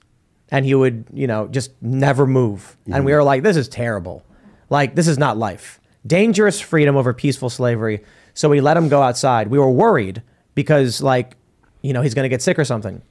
[0.50, 2.76] And he would, you know, just never move.
[2.90, 4.24] And we were like, this is terrible.
[4.70, 5.80] Like, this is not life.
[6.06, 8.04] Dangerous freedom over peaceful slavery.
[8.34, 9.48] So we let him go outside.
[9.48, 10.22] We were worried
[10.54, 11.36] because, like,
[11.82, 13.02] you know, he's going to get sick or something.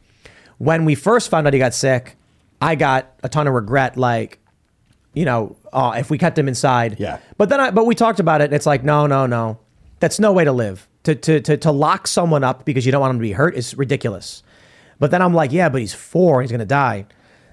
[0.58, 2.16] When we first found out he got sick,
[2.62, 3.98] I got a ton of regret.
[3.98, 4.40] Like,
[5.14, 7.00] you know, uh, if we kept him inside.
[7.00, 7.20] Yeah.
[7.38, 9.60] But then I, but we talked about it and it's like, no, no, no.
[10.04, 10.90] That's no way to live.
[11.04, 13.56] To, to, to, to lock someone up because you don't want him to be hurt
[13.56, 14.44] is ridiculous.
[15.00, 17.06] But then I'm like, yeah, but he's four, he's going to die.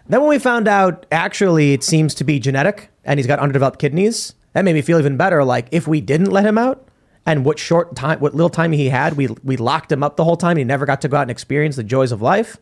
[0.09, 3.79] Then when we found out actually it seems to be genetic and he's got underdeveloped
[3.79, 5.45] kidneys, that made me feel even better.
[5.45, 6.89] Like if we didn't let him out
[7.25, 10.25] and what short time, what little time he had, we, we locked him up the
[10.25, 10.57] whole time.
[10.57, 12.57] He never got to go out and experience the joys of life.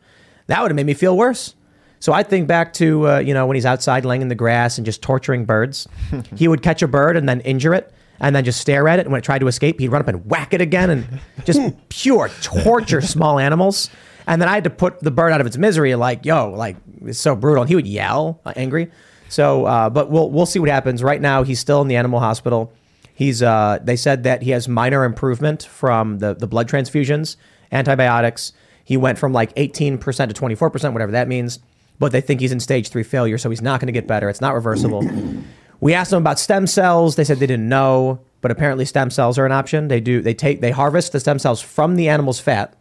[0.49, 1.55] That would have made me feel worse.
[1.99, 4.77] So I think back to uh, you know when he's outside laying in the grass
[4.77, 5.89] and just torturing birds.
[6.37, 7.91] he would catch a bird and then injure it
[8.21, 9.03] and then just stare at it.
[9.03, 11.61] And when it tried to escape, he'd run up and whack it again and just
[11.89, 13.91] pure torture small animals.
[14.27, 15.95] And then I had to put the bird out of its misery.
[15.95, 17.63] Like yo, like it's so brutal.
[17.63, 18.91] And he would yell, uh, angry.
[19.29, 21.03] So, uh, but we'll we'll see what happens.
[21.03, 22.73] Right now, he's still in the animal hospital.
[23.15, 27.37] He's uh, they said that he has minor improvement from the the blood transfusions,
[27.73, 28.53] antibiotics.
[28.85, 31.59] He went from like 18% to 24%, whatever that means.
[31.99, 34.31] But they think he's in stage three failure, so he's not going to get better.
[34.31, 35.03] It's not reversible.
[35.81, 37.17] We asked them about stem cells.
[37.17, 39.89] They said they didn't know, but apparently stem cells are an option.
[39.89, 40.21] They do.
[40.21, 40.61] They take.
[40.61, 42.75] They harvest the stem cells from the animal's fat,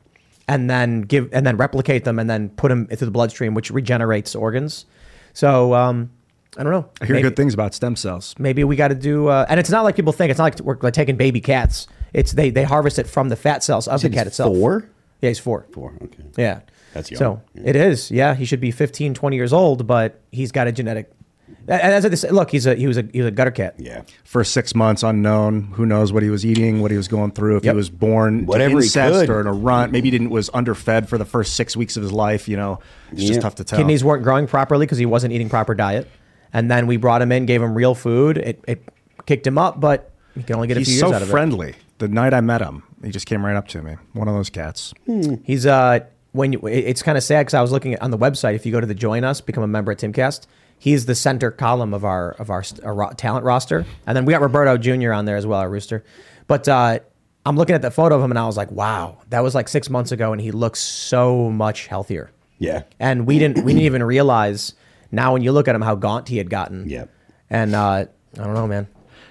[0.48, 3.69] and then give and then replicate them, and then put them into the bloodstream, which
[3.72, 4.86] regenerates organs.
[5.34, 6.10] So um,
[6.57, 6.90] I don't know.
[6.99, 8.34] I hear Maybe- good things about stem cells.
[8.40, 9.28] Maybe we got to do.
[9.28, 10.32] Uh, and it's not like people think.
[10.32, 11.88] It's not like we're like taking baby cats.
[12.14, 14.56] It's they they harvest it from the fat cells of the cat itself.
[14.56, 14.90] four?
[15.22, 15.65] Yeah, he's four.
[15.72, 15.94] Four.
[16.02, 16.24] Okay.
[16.38, 16.61] Yeah.
[16.94, 17.18] That's young.
[17.19, 18.10] So it is.
[18.10, 21.11] Yeah, he should be 15, 20 years old, but he's got a genetic.
[21.49, 22.30] And that's what they say.
[22.30, 23.76] Look, he's a he was a he was a gutter cat.
[23.78, 24.03] Yeah.
[24.24, 25.64] For six months, unknown.
[25.74, 27.57] Who knows what he was eating, what he was going through.
[27.57, 27.74] If Yep.
[27.74, 29.30] he was born to Whatever he incest could.
[29.30, 32.03] or in a runt, maybe he didn't was underfed for the first six weeks of
[32.03, 32.48] his life.
[32.48, 32.80] You know,
[33.11, 33.28] it's Yeah.
[33.30, 33.78] just tough to tell.
[33.80, 36.07] Kidneys weren't growing properly because he wasn't eating proper diet.
[36.53, 38.38] And then we brought him in, gave him real food.
[38.38, 38.84] It, it
[39.26, 41.28] kicked him up, but he can only get a few He's years so out of
[41.30, 41.76] friendly.
[41.98, 43.95] The night I met him, he just came right up to me.
[44.14, 44.94] One of those cats.
[45.06, 45.40] it.
[45.44, 45.99] He's uh
[46.32, 48.53] when you, it- it's kind of sad because I was looking at, on the website.
[48.56, 50.45] If you go to the join us, become a member at Timcast.
[50.80, 54.41] He's the center column of our of our, our talent roster, and then we got
[54.41, 55.12] Roberto Jr.
[55.12, 56.04] on there as well, our rooster.
[56.48, 56.99] But uh,
[57.45, 59.68] I'm looking at the photo of him, and I was like, wow, that was like
[59.70, 62.32] six months ago, and he looks so much healthier.
[62.60, 62.84] Yeah.
[62.99, 64.74] and we didn't we didn't even realize
[65.12, 66.90] now when you look at him how gaunt he had gotten.
[66.90, 67.06] Yeah.
[67.49, 68.06] and uh,
[68.38, 68.88] I don't know, man.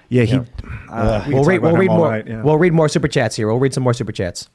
[0.09, 0.33] Yeah, he.
[0.33, 0.43] Yeah.
[0.89, 2.41] Uh, we we'll read we'll read more night, yeah.
[2.41, 3.47] we'll read more super chats here.
[3.47, 4.49] We'll read some more super chats.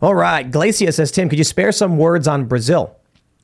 [0.00, 2.96] All right, Glacia says, Tim, could you spare some words on Brazil?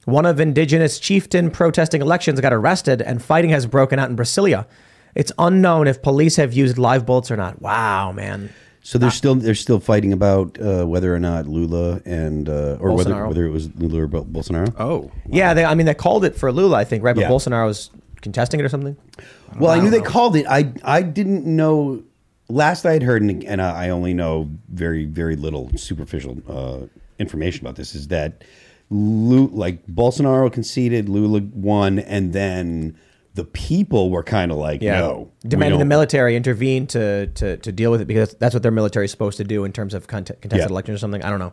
[0.05, 4.67] One of indigenous chieftain protesting elections got arrested, and fighting has broken out in Brasilia.
[5.15, 7.63] It's unknown if police have used live bullets or not.
[7.63, 8.51] Wow, man.
[8.83, 12.93] So they're still they're still fighting about uh, whether or not Lula and uh, or
[12.93, 13.29] whether Bolsonaro.
[13.29, 14.75] whether it was Lula or Bol- Bolsonaro.
[14.79, 17.15] Oh, Yeah, they, I mean, they called it for Lula, I think, right?
[17.15, 17.31] But Yeah.
[17.31, 17.91] Bolsonaro was
[18.21, 18.95] contesting it or something.
[19.59, 20.45] Well, I knew they called it.
[20.47, 22.03] I I didn't know.
[22.51, 26.87] Last I had heard, and, and I only know very very little superficial uh,
[27.19, 28.45] information about this, is that
[28.95, 32.97] Lu, like Bolsonaro conceded, Lula won, and then
[33.35, 37.91] the people were kind of like, no, demanding the military intervene to, to to deal
[37.91, 40.29] with it because that's what their military is supposed to do in terms of cont-
[40.41, 40.73] contested Yeah.
[40.73, 41.25] elections or something.
[41.25, 41.53] I don't know.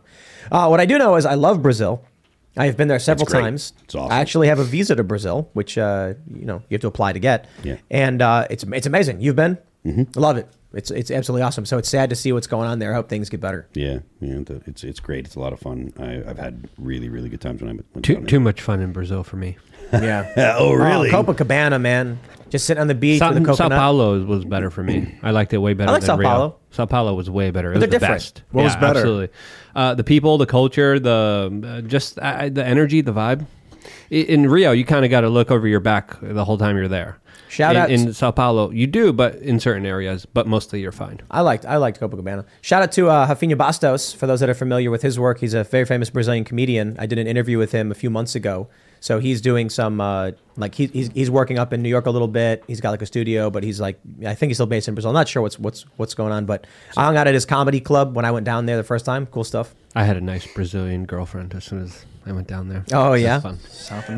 [0.52, 2.04] Uh, what I do know is I love Brazil.
[2.56, 3.72] I've been there several times.
[3.84, 4.12] It's awesome.
[4.12, 7.12] I actually have a visa to Brazil, which uh, you know you have to apply
[7.14, 7.48] to get.
[7.64, 7.78] Yeah.
[7.90, 9.20] And uh, it's it's amazing.
[9.20, 9.58] You've been?
[9.84, 10.16] Mhm.
[10.16, 10.46] I love it.
[10.74, 11.66] It's it's absolutely awesome.
[11.66, 12.92] So it's sad to see what's going on there.
[12.92, 13.68] I hope things get better.
[13.74, 15.26] Yeah, yeah, it's it's great.
[15.26, 15.92] It's a lot of fun.
[15.98, 18.28] I, I've had really really good times when I went Too down there.
[18.30, 19.56] too much fun in Brazil for me.
[19.92, 20.56] Yeah.
[20.58, 21.10] oh really?
[21.10, 22.18] Copacabana, man.
[22.48, 23.68] Just sitting on the beach Sao, with a Sao.
[23.68, 25.14] Paulo was better for me.
[25.22, 25.88] I liked it way better.
[25.88, 26.28] I like than Sao Rio.
[26.28, 26.56] Paulo.
[26.70, 27.70] Sao Paulo was way better.
[27.72, 28.14] It was they're the different.
[28.14, 28.42] best.
[28.50, 28.98] What was better?
[29.00, 29.28] Absolutely.
[29.74, 33.46] Uh, the people, the culture, the uh, just uh, the energy, the vibe.
[34.10, 36.76] I- In Rio, you kind of got to look over your back the whole time
[36.76, 37.18] you're there.
[37.52, 40.90] Shout in, out in Sao Paulo, you do, but in certain areas, but mostly you're
[40.90, 41.20] fine.
[41.30, 42.46] I liked I liked Copacabana.
[42.62, 45.38] Shout out to uh, Rafinha Bastos for those that are familiar with his work.
[45.38, 46.96] He's a very famous Brazilian comedian.
[46.98, 48.68] I did an interview with him a few months ago.
[49.00, 52.10] So he's doing some uh, like he, he's he's working up in New York a
[52.10, 52.64] little bit.
[52.66, 55.10] He's got like a studio, but he's like I think he's still based in Brazil.
[55.10, 56.66] I'm not sure what's what's what's going on, but
[56.96, 59.26] I hung out at his comedy club when I went down there the first time.
[59.26, 59.74] Cool stuff.
[59.94, 62.84] I had a nice Brazilian girlfriend as soon as I went down there.
[62.92, 63.40] Oh yeah.
[63.40, 63.58] fun.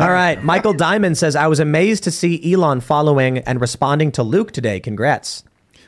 [0.00, 0.42] All right.
[0.42, 4.80] Michael Diamond says I was amazed to see Elon following and responding to Luke today.
[4.80, 5.42] Congrats.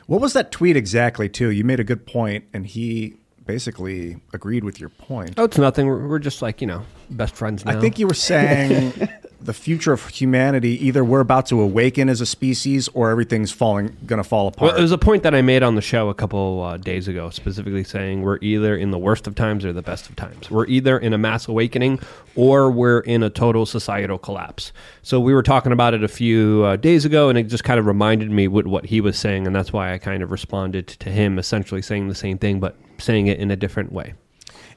[0.07, 1.27] What was that tweet exactly?
[1.29, 3.15] Too, you made a good point, and he
[3.45, 5.33] basically agreed with your point.
[5.37, 5.85] Oh, it's nothing.
[5.85, 7.77] We're, we're just like you know best friends now.
[7.77, 8.93] I think you were saying
[9.39, 13.95] the future of humanity either we're about to awaken as a species or everything's falling
[14.05, 14.71] going to fall apart.
[14.71, 17.07] Well, it was a point that I made on the show a couple uh, days
[17.07, 20.49] ago, specifically saying we're either in the worst of times or the best of times.
[20.49, 21.99] We're either in a mass awakening
[22.35, 24.71] or we're in a total societal collapse.
[25.01, 27.79] So we were talking about it a few uh, days ago, and it just kind
[27.79, 30.87] of reminded me what, what he was saying, and that's why I kind of responded
[30.87, 34.13] to him, essentially saying the same thing, but saying it in a different way.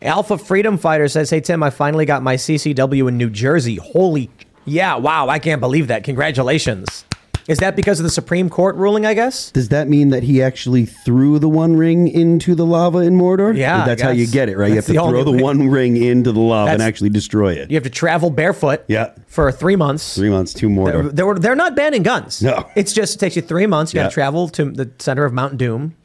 [0.03, 3.77] Alpha Freedom Fighter says, "Hey Tim, I finally got my CCW in New Jersey.
[3.77, 4.31] Holy,
[4.65, 5.29] yeah, wow!
[5.29, 6.05] I can't believe that.
[6.05, 7.05] Congratulations.
[7.49, 9.05] Is that because of the Supreme Court ruling?
[9.05, 9.51] I guess.
[9.51, 13.57] Does that mean that he actually threw the one ring into the lava in Mordor?
[13.57, 14.69] Yeah, that's how you get it, right?
[14.69, 17.69] you have to the throw the one ring into the lava and actually destroy it.
[17.71, 18.85] You have to travel barefoot.
[18.87, 19.15] Yeah.
[19.27, 20.15] For three months.
[20.15, 21.11] Three months to Mordor.
[21.11, 22.41] They were, they're not banning guns.
[22.43, 22.69] No.
[22.77, 23.93] It's just it takes you three months.
[23.93, 24.09] You got Yeah.
[24.11, 25.97] to travel to the center of Mount Doom.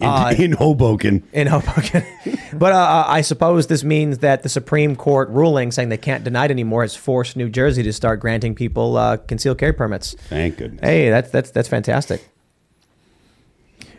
[0.00, 1.22] In, Uh, in Hoboken.
[1.32, 2.04] in Hoboken.
[2.52, 6.46] but uh, I suppose this means that the Supreme Court ruling saying they can't deny
[6.46, 10.14] it anymore has forced New Jersey to start granting people uh, concealed carry permits.
[10.28, 10.80] Thank goodness.
[10.82, 12.28] Hey, that's that's that's fantastic.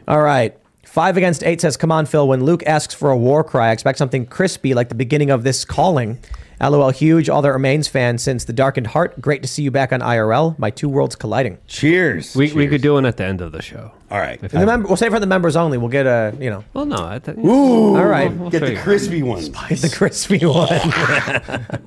[0.08, 0.58] All right.
[0.86, 2.28] Five against eight says, "Come on, Phil.
[2.28, 5.44] When Luke asks for a war cry, I expect something crispy like the beginning of
[5.44, 6.20] this calling."
[6.60, 9.22] LOL, huge all that remains fan since the darkened heart.
[9.22, 10.58] Great to see you back on IRL.
[10.58, 11.60] My two worlds colliding.
[11.68, 12.36] Cheers.
[12.36, 13.92] We, we could do one at the end of the show.
[14.10, 14.40] All right.
[14.42, 15.78] And the member, we'll save for the members only.
[15.78, 16.64] We'll get a you know.
[16.74, 16.96] Well, no.
[17.06, 17.98] I th- Ooh.
[17.98, 18.32] All right.
[18.34, 18.84] We'll Get the figure it out.
[18.86, 19.42] crispy one.
[19.44, 21.82] The crispy one.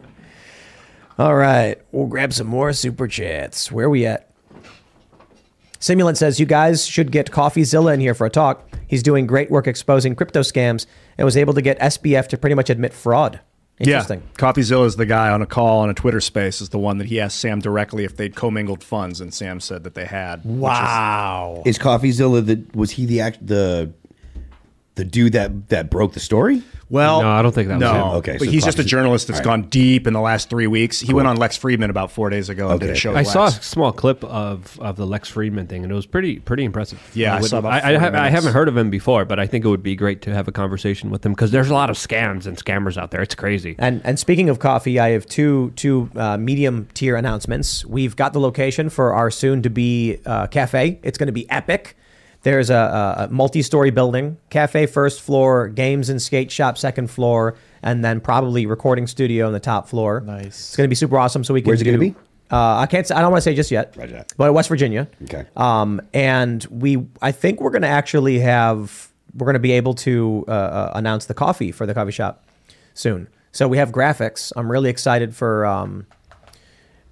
[1.19, 3.71] All right, we'll grab some more super chats.
[3.71, 4.31] Where are we at?
[5.79, 8.67] Simulant says you guys should get CoffeeZilla in here for a talk.
[8.87, 10.87] He's doing great work exposing crypto scams
[11.19, 13.41] and was able to get SBF to pretty much admit fraud.
[13.81, 14.21] Interesting.
[14.25, 14.33] Yeah.
[14.53, 17.07] CoffeeZilla is the guy on a call on a Twitter space is the one that
[17.07, 20.45] he asked Sam directly if they'd commingled funds, and Sam said that they had.
[20.45, 21.63] which is- Wow.
[21.65, 23.93] Is CoffeeZilla the was he the act the
[25.01, 26.63] the dude that that broke the story?
[26.91, 27.95] Well, No, I don't think that was no.
[27.95, 28.17] him.
[28.19, 30.67] Okay, but so he's just a journalist that's all gone deep in the last three
[30.67, 30.99] weeks.
[30.99, 32.99] He went on Lex Fridman about four days ago and did a Okay.
[32.99, 33.13] show.
[33.15, 36.05] I with saw a small clip of, of the Lex Fridman thing, and it was
[36.07, 37.01] pretty pretty impressive.
[37.15, 38.35] Yeah, I would- saw about I, I, 40 have, I minutes.
[38.35, 40.53] haven't heard of him before, but I think it would be great to have a
[40.53, 43.23] conversation with him because there's a lot of scams and scammers out there.
[43.23, 43.77] It's crazy.
[43.79, 47.85] And and speaking of coffee, I have two two uh, medium tier announcements.
[47.87, 50.99] We've got the location for our soon to be uh, cafe.
[51.05, 51.97] It's going to be epic.
[52.43, 57.55] There's a, a, a multi-story building, cafe first floor, games and skate shop second floor,
[57.83, 60.21] and then probably recording studio on the top floor.
[60.21, 60.47] Nice.
[60.47, 61.45] It's going to be super awesome.
[61.45, 61.69] So we can.
[61.69, 62.15] Where's it gonna be?
[62.51, 63.07] Uh, I can't.
[63.07, 63.95] Say, I don't want to say just yet.
[63.95, 64.25] Roger.
[64.37, 65.07] But West Virginia.
[65.25, 65.47] Okay.
[65.57, 69.95] Um, and we, I think we're going to actually have, we're going to be able
[69.95, 72.45] to uh, uh, announce the coffee for the coffee shop
[72.95, 73.29] soon.
[73.53, 74.53] So we have graphics.
[74.57, 75.67] I'm really excited for.
[75.67, 76.07] Um,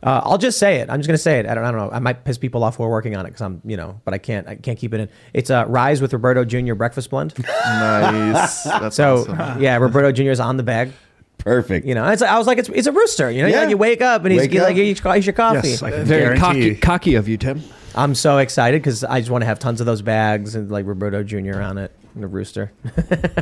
[0.03, 0.89] uh, I'll just say it.
[0.91, 1.47] I'm just going to say it.
[1.47, 1.91] I don't, I don't know.
[1.91, 4.15] I might piss people off who are working on it because I'm, you know, but
[4.15, 4.47] I can't.
[4.47, 5.09] I can't keep it in.
[5.35, 6.75] It's a Rise with Roberto Jr.
[6.75, 7.35] breakfast blend.
[7.67, 8.63] Nice.
[8.65, 9.61] That's so awesome.
[9.63, 10.31] yeah, Roberto Jr.
[10.31, 10.93] is on the bag.
[11.39, 11.87] Perfect.
[11.87, 13.31] You know, it's, I was like, it's, it's a rooster.
[13.31, 13.61] You know, Yeah.
[13.61, 14.73] like you wake up and he's, Wake he's up.
[14.73, 15.69] here's your, here's your coffee.
[15.71, 17.63] Yes, I Very cocky, cocky of you, Tim.
[17.95, 20.87] I'm so excited because I just want to have tons of those bags and like
[20.87, 21.61] Roberto Jr.
[21.61, 22.73] on it and a rooster.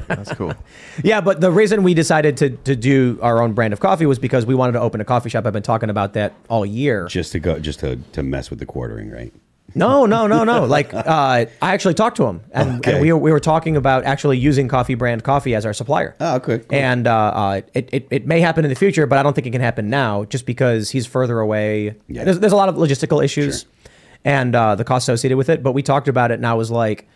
[0.08, 0.54] That's cool.
[1.02, 4.18] yeah, but the reason we decided to, to do our own brand of coffee was
[4.18, 5.46] because we wanted to open a coffee shop.
[5.46, 7.06] I've been talking about that all year.
[7.06, 9.32] Just to go just to, to mess with the quartering, right?
[9.74, 10.64] No, no, no, no.
[10.64, 12.92] Like uh, I actually talked to him, and, Okay.
[12.92, 16.14] and we were, we were talking about actually using Coffee Brand Coffee as our supplier.
[16.20, 16.58] Oh, okay.
[16.60, 16.78] cool.
[16.78, 19.46] And uh, uh, it, it, it may happen in the future, but I don't think
[19.46, 21.94] it can happen now just because he's further away.
[22.08, 22.24] Yeah.
[22.24, 23.70] There's, there's a lot of logistical issues Sure.
[24.24, 25.62] and uh, the cost associated with it.
[25.62, 27.06] But we talked about it, and I was like,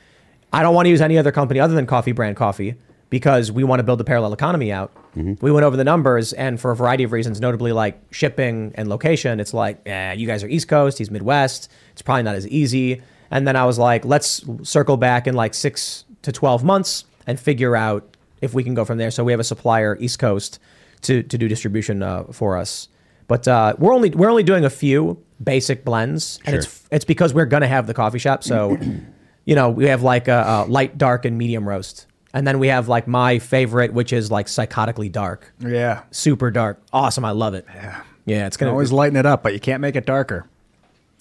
[0.53, 2.75] I don't want to use any other company other than Coffee Brand Coffee
[3.09, 4.95] because we want to build the parallel economy out.
[5.17, 5.45] Mm-hmm.
[5.45, 8.89] We went over the numbers, and for a variety of reasons, notably like shipping and
[8.89, 11.71] location, it's like, eh, you guys are East Coast, he's Midwest.
[11.93, 13.03] It's probably not as easy.
[13.31, 17.39] And then I was like, let's circle back in like six to 12 months and
[17.39, 19.11] figure out if we can go from there.
[19.11, 20.59] So we have a supplier, East Coast,
[21.03, 22.89] to, to do distribution uh, for us.
[23.31, 27.33] But uh, we're only we're only doing a few basic blends, and it's it's because
[27.33, 28.43] we're gonna have the coffee shop.
[28.43, 28.77] So,
[29.51, 32.69] you know, we have like a, a light, dark, and medium roast, and then we
[32.69, 36.03] have like my favorite, which is like psychotically dark, Yeah.
[36.13, 37.25] super dark, awesome.
[37.25, 37.67] I love it.
[37.75, 40.47] Yeah, yeah, it's gonna always lighten it up, but you can't make it darker.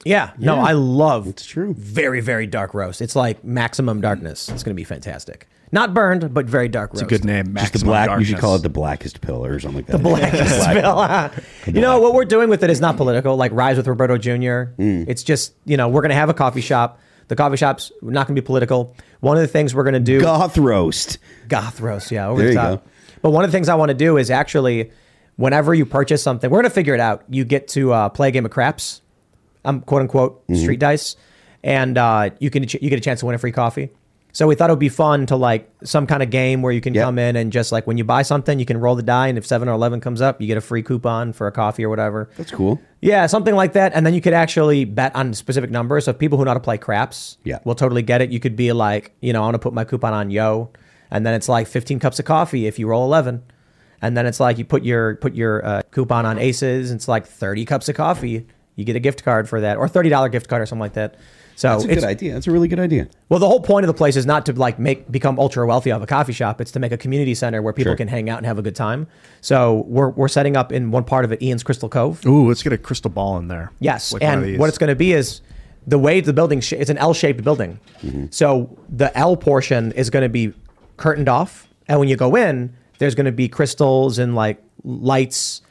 [0.06, 0.62] Yeah, no, Yeah.
[0.64, 1.74] I love It's true.
[1.78, 3.02] very very dark roast.
[3.02, 4.48] It's like maximum darkness.
[4.50, 5.48] It's gonna be fantastic.
[5.72, 7.02] Not burned, but very dark roast.
[7.04, 7.46] It's a good name.
[7.56, 8.04] Just the Maximum black.
[8.06, 8.28] You darkness.
[8.30, 9.98] should call it the blackest pill or something like that.
[9.98, 10.68] The blackest
[11.66, 11.74] pill.
[11.76, 13.36] you know what we're doing with it is not political.
[13.36, 14.74] Like Rise with Roberto Jr.
[14.82, 15.06] Mm.
[15.08, 17.00] It's just you know we're gonna have a coffee shop.
[17.30, 18.96] The coffee shop's not gonna be political.
[19.22, 21.18] One of the things we're gonna do Goth roast.
[21.48, 22.88] goth roast, yeah, over There the top.
[23.22, 24.92] But one of the things I want to do is actually,
[25.38, 27.24] whenever you purchase something, we're gonna figure it out.
[27.30, 29.02] You get to uh, play a game of craps,
[29.64, 30.62] um, quote unquote, Mm-hmm.
[30.62, 31.16] street dice,
[31.64, 33.90] and uh, you can you get a chance to win a free coffee.
[34.32, 36.82] So we thought it would be fun to like some kind of game where you
[36.82, 37.04] can Yep.
[37.04, 39.38] come in and just like when you buy something, you can roll the die, and
[39.38, 41.90] if seven or eleven comes up, you get a free coupon for a coffee or
[41.90, 42.30] whatever.
[42.38, 42.80] That's cool.
[43.02, 43.92] Yeah, something like that.
[43.96, 46.06] And then you could actually bet on specific numbers.
[46.06, 47.60] So people who know how to play craps Yeah.
[47.64, 48.30] will totally get it.
[48.30, 50.70] You could be like, you know, I want to put my coupon on yo.
[51.10, 53.42] And then it's like 15 cups of coffee if you roll 11.
[54.02, 56.92] And then it's like you put your put your uh, coupon on aces.
[56.92, 58.46] It's like 30 cups of coffee.
[58.76, 61.16] You get a gift card for that or $30 gift card or something like that.
[61.60, 62.34] So That's a it's, good idea.
[62.36, 63.10] That's a really good idea.
[63.28, 65.92] well, the whole point of the place is not to like make become ultra wealthy
[65.92, 66.62] of a coffee shop.
[66.62, 67.98] It's to make a community center where people Sure.
[67.98, 69.08] can hang out and have a good time.
[69.42, 72.26] So we're, we're setting up in one part of it, Ian's Crystal Cove.
[72.26, 73.74] Ooh, let's get a crystal ball in there.
[73.82, 75.42] Yes, Like and what it's going to be is
[75.86, 77.78] the way the building sh- it's an L-shaped building.
[78.04, 78.28] Mm-hmm.
[78.30, 80.54] So the L portion is going to be
[80.96, 85.62] curtained off, and when you go in, there's going to be crystals and like lights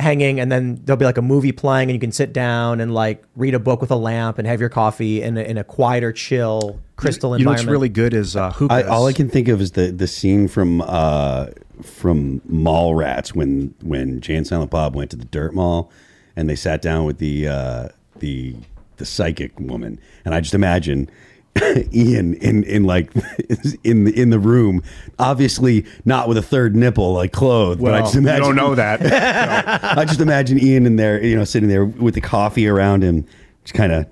[0.00, 2.92] hanging, and then there'll be like a movie playing, and you can sit down and
[2.92, 5.64] like read a book with a lamp and have your coffee in a, in a
[5.64, 8.84] quieter, chill crystal You know what's really good is uh, hookahs.
[8.84, 11.46] I, all I can think of is the the scene from uh,
[11.82, 15.90] from Mallrats when when Jay and Silent Bob went to the Dirt Mall
[16.36, 18.56] and they sat down with the uh, the
[18.96, 21.10] the psychic woman, and I just imagine.
[21.92, 23.12] Ian in in like
[23.84, 24.82] in the in the room,
[25.18, 28.56] obviously not with a third nipple like clothed, but I Well, just you imagine don't
[28.56, 29.00] know that.
[29.98, 33.26] I just imagine Ian in there, you know, sitting there with the coffee around him,
[33.64, 34.06] just kind of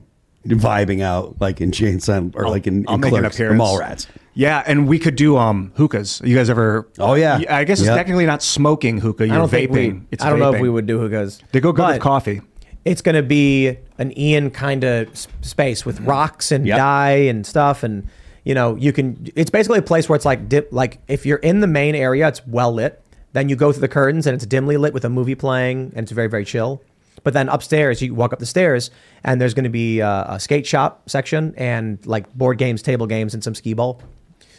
[0.47, 3.39] vibing out like in Jay and Silent or like in, I'll in make an Clerks
[3.41, 3.63] or appearance.
[3.63, 4.07] Mallrats.
[4.35, 6.21] Yeah, and we could do um hookahs.
[6.25, 6.89] You guys ever?
[6.99, 7.41] Oh, yeah.
[7.51, 7.95] I guess it's Yeah.
[7.97, 9.27] technically not smoking hookah.
[9.27, 9.51] You're I don't vaping.
[9.51, 10.01] think we.
[10.13, 11.41] it's I don't know if we would do hookahs.
[11.53, 12.41] They go good But with coffee.
[12.89, 15.09] It's going to be an Ian kind of
[15.43, 16.09] space with mm-hmm.
[16.09, 18.09] rocks and dye and stuff, and
[18.45, 19.31] you know you can.
[19.37, 20.69] It's basically a place where it's like dip.
[20.73, 23.03] Like if you're in the main area, it's well lit.
[23.35, 26.05] Then you go through the curtains and it's dimly lit with a movie playing, and
[26.05, 26.83] it's very very chill.
[27.25, 28.91] But then upstairs, you walk up the stairs,
[29.23, 33.07] and there's going to be a, a skate shop section and like board games, table
[33.07, 34.01] games, and some skee ball.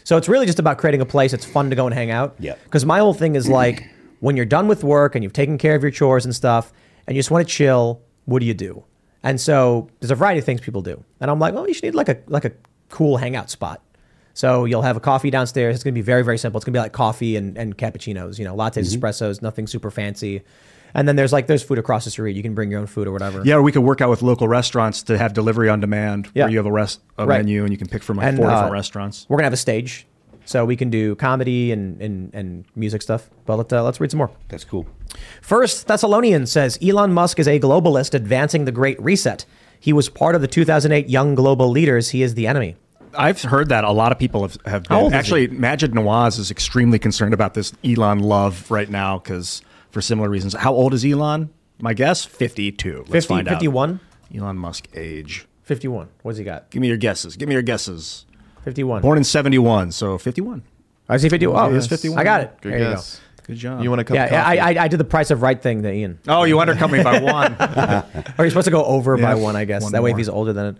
[0.03, 2.35] So it's really just about creating a place that's fun to go and hang out.
[2.39, 2.55] Yeah.
[2.65, 3.89] Because my whole thing is like,
[4.19, 6.73] when you're done with work and you've taken care of your chores and stuff,
[7.07, 8.83] and you just want to chill, what do you do?
[9.23, 11.03] And so there's a variety of things people do.
[11.19, 12.51] And I'm like, well, you should need like a like a
[12.89, 13.81] cool hangout spot.
[14.33, 15.75] So you'll have a coffee downstairs.
[15.75, 16.57] It's gonna be very very simple.
[16.59, 18.97] It's gonna be like coffee and, and cappuccinos, you know, lattes, Mhm.
[18.97, 20.41] espressos, nothing super fancy.
[20.93, 22.35] And then there's like there's food across the street.
[22.35, 23.41] You can bring your own food or whatever.
[23.43, 26.45] Yeah, or we could work out with local restaurants to have delivery on demand, Yeah.
[26.45, 27.39] where you have a rest a Right.
[27.39, 29.25] menu and you can pick from like And, four uh, different restaurants.
[29.29, 30.07] We're gonna have a stage,
[30.45, 33.29] so we can do comedy and and, and music stuff.
[33.45, 34.31] But let, uh, let's read some more.
[34.47, 34.87] That's cool.
[35.41, 39.45] First Thessalonian says Elon Musk is a globalist advancing the Great Reset.
[39.79, 42.09] He was part of the 2008 Young Global Leaders.
[42.09, 42.75] He is the enemy.
[43.17, 45.13] I've heard that a lot of people have, have been.
[45.13, 49.61] Actually, Maajid Nawaz is extremely concerned about this Elon love right now because
[49.91, 50.53] for similar reasons.
[50.53, 51.49] How old is Elon?
[51.79, 53.05] My guess, 52.
[53.07, 53.53] Let's 50, find out.
[53.55, 53.99] 51?
[54.35, 55.47] Elon Musk age.
[55.63, 56.09] 51.
[56.23, 56.69] What's he got?
[56.69, 57.35] Give me your guesses.
[57.37, 58.25] Give me your guesses.
[58.65, 59.01] 51.
[59.01, 60.61] Born in 71, so 51.
[61.07, 61.63] I see 51.
[61.63, 61.89] Oh, He is yes.
[61.89, 62.19] 51.
[62.19, 62.61] I got it.
[62.61, 63.15] Good there you guess.
[63.15, 63.21] go.
[63.49, 63.81] Good job.
[63.83, 64.55] You want a cup Yeah, of yeah I.
[64.57, 66.19] I, I did the price of right thing to Ian.
[66.27, 67.53] Oh, you undercut me by one.
[68.37, 69.81] or you're supposed to go over by one, I guess.
[69.81, 70.75] one that way, if he's older than it.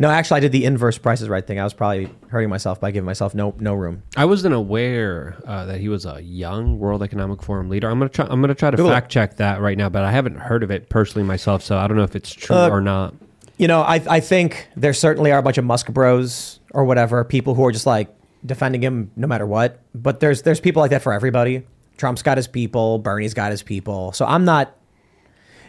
[0.00, 1.60] No, actually, I did the inverse prices right thing.
[1.60, 4.02] I was probably hurting myself by giving myself no no room.
[4.16, 7.88] I wasn't aware uh, that he was a young World Economic Forum leader.
[7.88, 8.26] I'm gonna try.
[8.28, 8.94] I'm gonna try to Google it.
[8.94, 11.86] fact check that right now, but I haven't heard of it personally myself, so I
[11.86, 13.14] don't know if it's true Uh, or not.
[13.58, 17.22] You know, I I think there certainly are a bunch of Musk bros or whatever
[17.24, 18.08] people who are just like
[18.44, 19.80] defending him no matter what.
[19.94, 21.66] But there's there's people like that for everybody.
[22.00, 22.98] Trump's got his people.
[22.98, 24.12] Bernie's got his people.
[24.12, 24.74] So I'm not.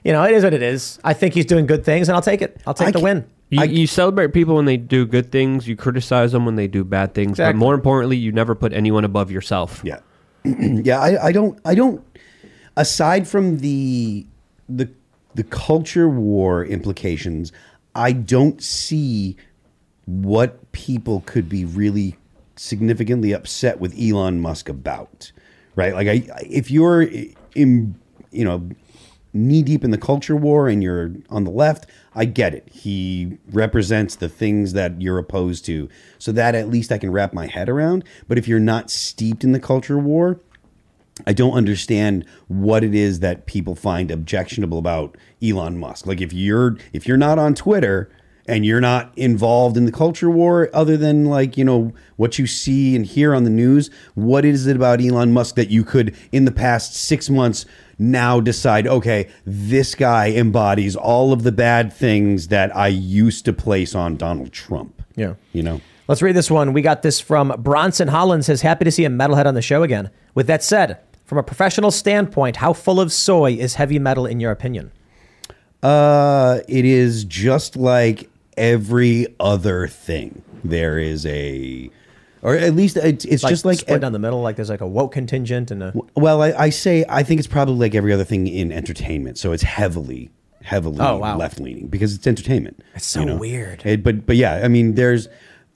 [0.06, 0.98] You know, it is what it is.
[1.04, 2.60] I think he's doing good things, and I'll take it.
[2.66, 3.30] I'll take the win.
[3.50, 5.68] You, you celebrate people when they do good things.
[5.68, 7.38] You criticize them when they do bad things.
[7.38, 9.82] But more importantly, you never put anyone above yourself.
[9.84, 10.00] Yeah.
[10.46, 12.04] yeah, I, I don't I don't
[12.78, 14.26] aside from the
[14.70, 14.90] the
[15.36, 17.52] the culture war implications,
[17.94, 19.36] I don't see
[20.06, 22.16] what people could be really
[22.56, 25.32] significantly upset with Elon Musk about.
[25.76, 25.94] Right?
[25.94, 27.02] Like I if you're
[27.56, 27.96] in
[28.32, 28.70] you know
[29.34, 32.68] knee deep in the culture war and you're on the left, I get it.
[32.70, 35.90] He represents the things that you're opposed to.
[36.20, 38.04] So that at least I can wrap my head around.
[38.28, 40.42] But if you're not steeped in the culture war,
[41.26, 46.08] I don't understand what it is that people find objectionable about Elon Musk.
[46.08, 48.10] Like if you're if you're not on Twitter
[48.52, 52.46] and you're not involved in the culture war other than like, you know, what you
[52.46, 56.14] see and hear on the news, what is it about Elon Musk that you could
[56.34, 57.66] in the past 6 months
[57.98, 63.54] now decide, okay, this guy embodies all of the bad things that I used to
[63.54, 65.02] place on Donald Trump.
[65.16, 65.36] Yeah.
[65.54, 65.82] You know.
[66.10, 66.74] Let's read this one.
[66.74, 69.82] We got this from Bronson Holland says, happy to see a metalhead on the show
[69.82, 70.10] again.
[70.36, 74.42] With that said, from a professional standpoint, how full of soy is heavy metal in
[74.42, 74.92] your opinion?
[75.82, 80.44] Uh, it is just like every other thing.
[80.64, 81.90] There is a,
[82.44, 84.88] or at least it's, it's just like split down the middle, like there's like a
[84.88, 88.24] woke contingent and a Well, I, I say I think it's probably like every other
[88.24, 89.38] thing in entertainment.
[89.38, 90.30] So it's heavily,
[90.62, 91.38] heavily Oh, wow.
[91.38, 92.84] left leaning because it's entertainment.
[92.96, 93.84] It's so weird.
[93.86, 95.28] It- but but yeah, I mean, there's,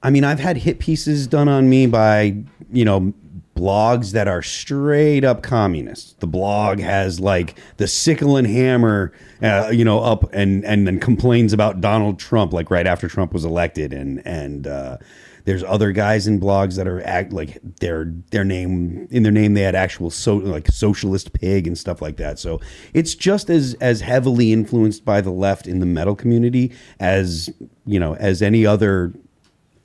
[0.03, 2.38] I mean, I've had hit pieces done on me by
[2.72, 3.14] you know
[3.56, 6.14] blogs that are straight up communists.
[6.14, 10.99] The blog has like the sickle and hammer, uh, you know, up and and then
[10.99, 14.98] complains about Donald Trump like right after Trump was elected, and and uh,
[15.45, 19.53] there's other guys in blogs that are act like their their name in their name
[19.53, 22.38] they had actual so like socialist pig and stuff like that.
[22.38, 22.60] So
[22.94, 27.49] it's just as as heavily influenced by the left in the metal community as
[27.86, 29.14] you know as any other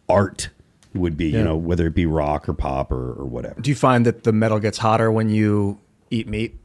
[0.09, 0.51] art
[0.94, 1.28] would be.
[1.28, 3.60] You know whether it be rock or pop or, or whatever.
[3.60, 5.78] Do you find that the metal gets hotter when you
[6.10, 6.58] eat meat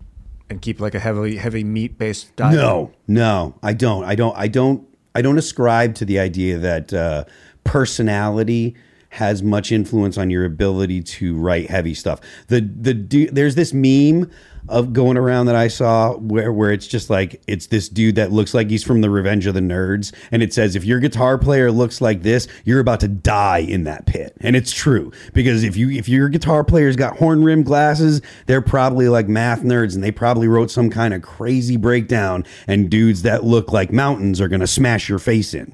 [0.50, 2.56] and keep like a heavily heavy meat based diet?
[2.56, 4.04] No, no, I don't.
[4.04, 4.36] I don't.
[4.38, 4.88] I don't.
[5.14, 7.26] I don't ascribe to the idea that uh,
[7.64, 8.76] personality
[9.16, 12.20] has much influence on your ability to write heavy stuff.
[12.48, 14.30] The the there's this meme
[14.68, 18.32] of going around that I saw where where it's just like it's this dude that
[18.32, 21.38] looks like he's from the Revenge of the Nerds, and it says if your guitar
[21.38, 25.64] player looks like this, you're about to die in that pit, and it's true because
[25.64, 29.96] if you if your guitar player's got horn rimmed glasses, they're probably like math nerds,
[29.96, 34.42] and they probably wrote some kind of crazy breakdown, and dudes that look like mountains
[34.42, 35.74] are gonna smash your face in.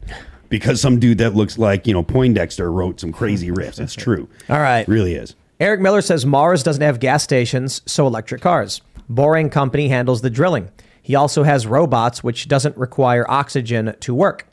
[0.51, 3.79] Because some dude that looks like, you know, Poindexter wrote some crazy riffs.
[3.79, 4.29] It's true.
[4.49, 4.87] All right.
[4.87, 5.35] really is.
[5.59, 8.81] Eric Miller says Mars doesn't have gas stations, so electric cars.
[9.09, 10.69] Boring Company handles the drilling.
[11.01, 14.47] He also has robots, which doesn't require oxygen to work.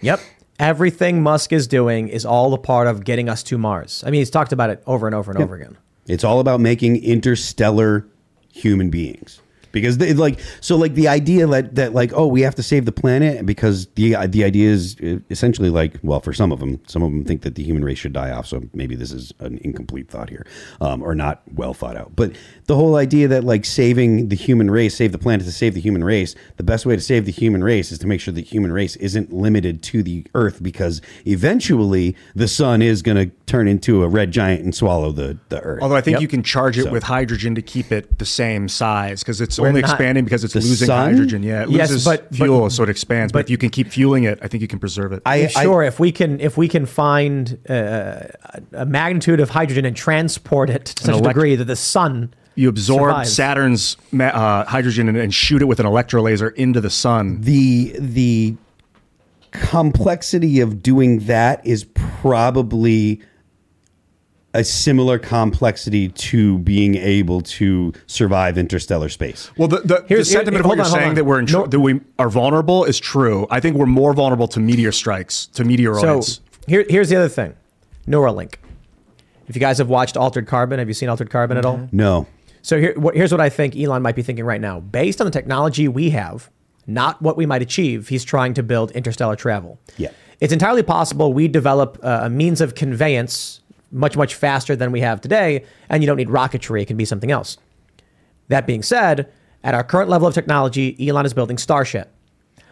[0.00, 0.20] Yep.
[0.58, 4.02] Everything Musk is doing is all a part of getting us to Mars.
[4.06, 5.76] I mean, he's talked about it over and over and over again.
[6.06, 8.06] It's all about making interstellar
[8.52, 9.40] human beings.
[9.72, 12.84] Because they, like so like the idea that that like oh we have to save
[12.84, 14.96] the planet because the the idea is
[15.30, 17.98] essentially like well for some of them some of them think that the human race
[17.98, 20.46] should die off so maybe this is an incomplete thought here
[20.80, 22.32] um, or not well thought out but
[22.66, 25.80] the whole idea that like saving the human race save the planet to save the
[25.80, 28.42] human race the best way to save the human race is to make sure the
[28.42, 33.68] human race isn't limited to the earth because eventually the sun is going to turn
[33.68, 36.22] into a red giant and swallow the the earth Although I think Yep.
[36.22, 39.57] you can charge it So- with hydrogen to keep it the same size because it's
[39.62, 41.10] We're only not- expanding because it's losing sun?
[41.12, 41.42] hydrogen.
[41.42, 43.32] Yeah, it Yes, loses but- but- fuel, so it expands.
[43.32, 45.22] But, but- if you can keep fueling it, I think you can preserve it.
[45.26, 48.20] I- sure, if we can, if we can find uh,
[48.72, 52.68] a magnitude of hydrogen and transport it to such a degree that the sun you
[52.68, 53.32] absorb survives.
[53.32, 57.40] Saturn's uh, hydrogen and, and shoot it with an electrolaser into the sun.
[57.42, 58.56] the the
[59.50, 63.20] complexity of doing that is probably
[64.58, 69.50] a similar complexity to being able to survive interstellar space.
[69.56, 71.14] Well, the, the, the Here's- here- sentiment of what on, you're hold saying on.
[71.14, 73.46] that we're in, No- that we are vulnerable is true.
[73.50, 76.24] I think we're more vulnerable to meteor strikes, to meteoroids.
[76.36, 77.54] So here, here's the other thing,
[78.06, 78.54] Neuralink.
[79.46, 81.88] If you guys have watched Altered Carbon, have you seen Altered Carbon at all?
[81.92, 82.26] No.
[82.60, 84.80] So here, what, here's what I think Elon might be thinking right now.
[84.80, 86.50] Based on the technology we have,
[86.86, 89.78] not what we might achieve, he's trying to build interstellar travel.
[89.96, 90.10] Yeah.
[90.40, 93.60] It's entirely possible we develop uh, a means of conveyance
[93.90, 96.82] much, much faster than we have today, and you don't need rocketry.
[96.82, 97.56] It can be something else.
[98.48, 99.30] That being said,
[99.64, 102.10] at our current level of technology, Elon is building Starship.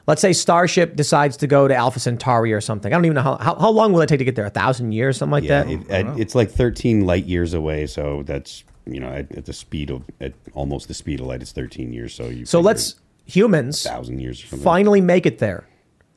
[0.07, 2.93] Let's say Starship decides to go to Alpha Centauri or something.
[2.93, 4.47] I don't even know how, how, how long will it take to get there?
[4.47, 5.71] A thousand years, something like Yeah, that?
[5.73, 9.53] it- at- it's like 13 light years away, so that's you know at, at the
[9.53, 12.15] speed of at almost the speed of light, it's 13 years.
[12.15, 12.95] So you So let's
[13.25, 15.67] humans thousand years finally make it there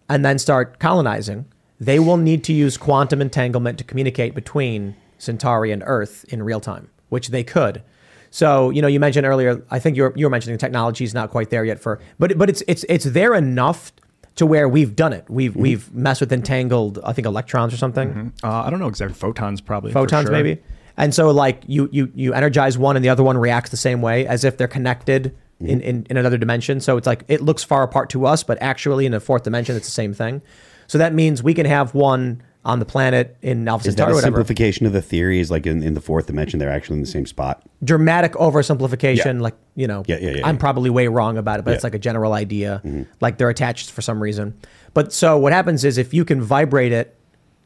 [0.07, 1.45] and then start colonizing.
[1.79, 6.59] They will need to use quantum entanglement to communicate between Centauri and Earth in real
[6.59, 7.83] time, which they could.
[8.31, 11.13] So, you know, you mentioned earlier, I think you were, you were mentioning technology is
[11.13, 13.91] not quite there yet for, but, but it's, it's, it's there enough
[14.35, 15.25] to where we've done it.
[15.29, 15.61] We've, Mm-hmm.
[15.61, 19.15] we've messed with entangled, I think electrons or something, uh, I don't know exactly.
[19.15, 19.91] Photons, probably.
[19.91, 20.31] photons sure.
[20.31, 20.61] maybe.
[20.95, 24.01] And so like you, you, you energize one and the other one reacts the same
[24.01, 25.71] way as if they're connected Mm-hmm.
[25.71, 26.79] in, in, in another dimension.
[26.79, 29.75] So it's like, it looks far apart to us, but actually in a fourth dimension,
[29.75, 30.41] it's the same thing.
[30.89, 34.19] So that means we can have one on the planet in Alpha Is that Centauri
[34.19, 35.39] a simplification of the theory?
[35.39, 37.61] Is like in, in the fourth dimension, they're actually in the same spot.
[37.83, 39.41] Dramatic oversimplification, Yeah.
[39.41, 40.59] like, you know, Yeah, yeah, yeah, I'm yeah.
[40.59, 42.81] probably way wrong about it, but it's like a general idea.
[42.83, 43.03] Mm-hmm.
[43.21, 44.55] Like they're attached for some reason.
[44.95, 47.15] But so what happens is if you can vibrate it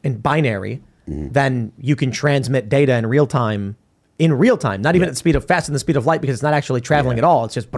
[0.02, 1.32] in binary, mm-hmm.
[1.32, 3.76] then you can transmit data in real time,
[4.18, 6.20] in real time, not even at the speed of faster than the speed of light
[6.20, 7.46] because it's not actually traveling at all.
[7.46, 7.68] It's just,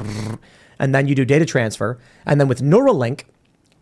[0.80, 1.98] and then you do data transfer.
[2.26, 3.22] And then with Neuralink,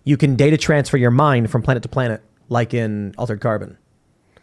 [0.04, 3.78] you can data transfer your mind from planet to planet, like in Altered Carbon.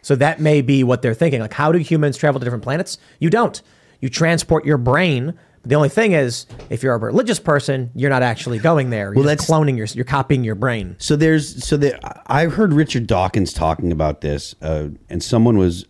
[0.02, 1.40] So that may be what they're thinking.
[1.40, 2.98] Like, how do humans travel to different planets?
[3.20, 3.62] You don't.
[4.00, 5.38] You transport your brain.
[5.64, 9.14] The only thing is, if you're a religious person, you're not actually going there.
[9.14, 10.96] You're Well, just cloning your, you're copying your brain.
[10.98, 12.00] So there's so there.
[12.26, 15.86] I've heard Richard Dawkins talking about this, uh, and someone was.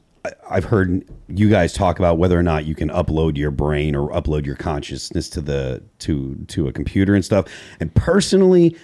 [0.48, 4.08] I've heard you guys talk about whether or not you can upload your brain or
[4.10, 7.46] upload your consciousness to the to to a computer and stuff.
[7.80, 8.76] And personally,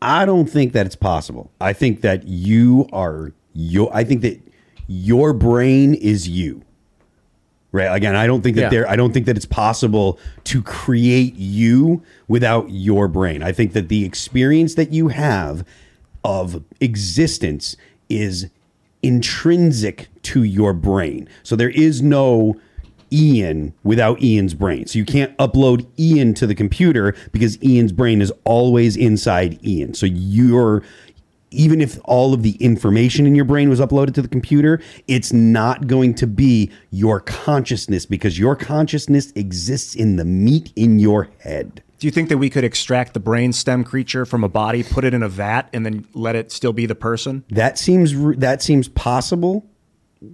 [0.00, 1.50] I don't think that it's possible.
[1.60, 3.94] I think that you are your.
[3.94, 4.40] I think that
[4.86, 6.62] your brain is you.
[7.72, 7.94] Right.
[7.94, 8.68] Again, I don't think that Yeah.
[8.70, 8.88] there.
[8.88, 13.42] I don't think that it's possible to create you without your brain.
[13.42, 15.64] I think that the experience that you have
[16.24, 17.76] of existence
[18.08, 18.46] is
[19.02, 21.28] intrinsic to your brain.
[21.42, 22.56] So there is no
[23.12, 24.86] Ian without Ian's brain.
[24.86, 29.94] So you can't upload Ian to the computer because Ian's brain is always inside Ian.
[29.94, 30.82] So you're
[31.50, 35.32] even if all of the information in your brain was uploaded to the computer, it's
[35.32, 41.30] not going to be your consciousness because your consciousness exists in the meat in your
[41.40, 41.82] head.
[41.98, 45.04] Do you think that we could extract the brain stem creature from a body, put
[45.04, 47.44] it in a vat, and then let it still be the person?
[47.50, 49.66] That seems that seems possible.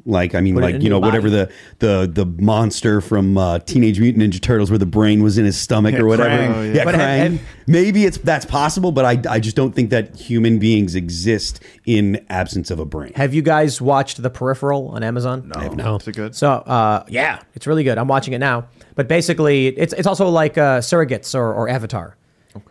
[0.07, 1.19] Like I mean, Put like you know, your body.
[1.19, 5.37] whatever the the the monster from uh, Teenage Mutant Ninja Turtles, where the brain was
[5.37, 6.31] in his stomach Yeah, or whatever.
[6.31, 6.55] Krang.
[6.57, 6.73] Oh, yeah.
[6.73, 10.17] yeah, But have- have- Maybe it's that's possible, but I I just don't think that
[10.17, 13.13] human beings exist in absence of a brain.
[13.15, 15.51] Have you guys watched The Peripheral on Amazon?
[15.55, 16.01] No, I have not.
[16.03, 16.35] Is it good?
[16.35, 17.99] So, uh, yeah, it's really good.
[17.99, 18.67] I'm watching it now.
[18.95, 22.17] But basically, it's, it's also like uh, surrogates or, or Avatar.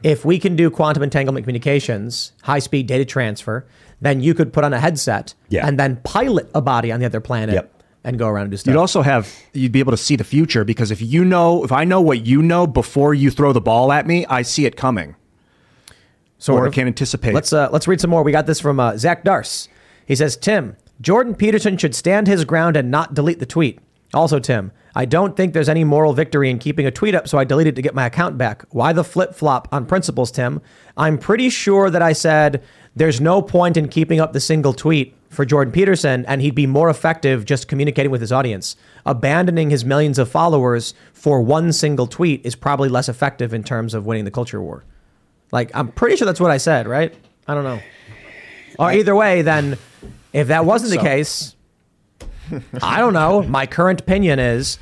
[0.01, 3.65] If we can do quantum entanglement communications, high speed data transfer,
[4.03, 5.65] then you could put on a headset Yeah.
[5.67, 7.81] and then pilot a body on the other planet Yep.
[8.03, 8.73] and go around and do stuff.
[8.73, 11.71] You'd also have you'd be able to see the future because if you know if
[11.71, 14.75] I know what you know before you throw the ball at me, I see it
[14.75, 15.15] coming.
[16.37, 16.73] Sort or of.
[16.73, 17.33] can anticipate.
[17.33, 18.21] Let's uh, let's read some more.
[18.23, 19.69] We got this from uh, Zach Darce.
[20.05, 23.79] He says, "Tim, Jordan Peterson should stand his ground and not delete the tweet."
[24.13, 27.37] Also, Tim, I don't think there's any moral victory in keeping a tweet up, so
[27.37, 28.65] I deleted to get my account back.
[28.71, 30.61] Why the flip flop on principles, Tim?
[30.97, 32.61] I'm pretty sure that I said
[32.95, 36.67] there's no point in keeping up the single tweet for Jordan Peterson, and he'd be
[36.67, 38.75] more effective just communicating with his audience.
[39.05, 43.93] Abandoning his millions of followers for one single tweet is probably less effective in terms
[43.95, 44.83] of winning the culture war.
[45.51, 47.13] Like, I'm pretty sure that's what I said, right?
[47.47, 47.79] I don't know.
[48.77, 49.77] Or either way, then,
[50.33, 51.55] if that wasn't the So- case,
[52.81, 53.41] I don't know.
[53.43, 54.77] My current opinion is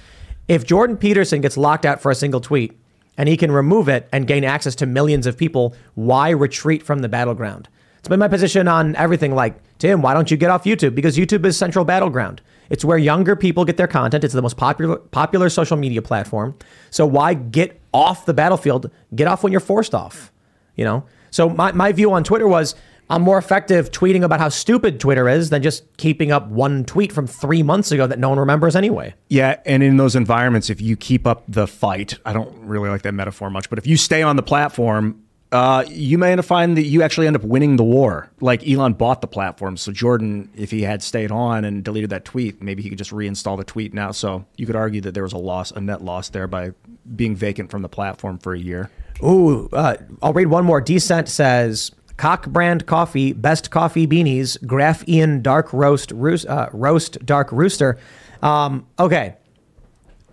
[0.47, 2.77] if Jordan Peterson gets locked out for a single tweet
[3.17, 6.99] and he can remove it and gain access to millions of people, why retreat from
[6.99, 7.69] the battleground?
[8.01, 10.95] It's been my position on everything like, Tim, why don't you get off YouTube?
[10.95, 12.41] Because YouTube is central battleground.
[12.71, 14.23] It's where younger people get their content.
[14.23, 16.57] It's the most popular popular social media platform.
[16.89, 18.89] So why get off the battlefield?
[19.13, 20.31] Get off when you're forced off.
[20.75, 21.05] You know?
[21.29, 22.73] So my, my view on Twitter was
[23.07, 27.11] I'm more effective tweeting about how stupid Twitter is than just keeping up one tweet
[27.11, 29.13] from three months ago that no one remembers anyway.
[29.29, 33.03] Yeah, and in those environments, if you keep up the fight, I don't really like
[33.03, 35.21] that metaphor much, but if you stay on the platform,
[35.51, 38.29] uh, you may end up finding that you actually end up winning the war.
[38.39, 42.23] Like Elon bought the platform, so Jordan, if he had stayed on and deleted that
[42.23, 44.11] tweet, maybe he could just reinstall the tweet now.
[44.11, 46.71] So you could argue that there was a loss, a net loss there by
[47.15, 48.89] being vacant from the platform for a year.
[49.23, 50.79] Ooh, uh, I'll read one more.
[50.79, 57.25] Descent says Cock brand coffee, best coffee beanies, Graph Ian dark roast, roos- uh, roast
[57.25, 57.97] dark rooster.
[58.41, 59.35] Um, okay,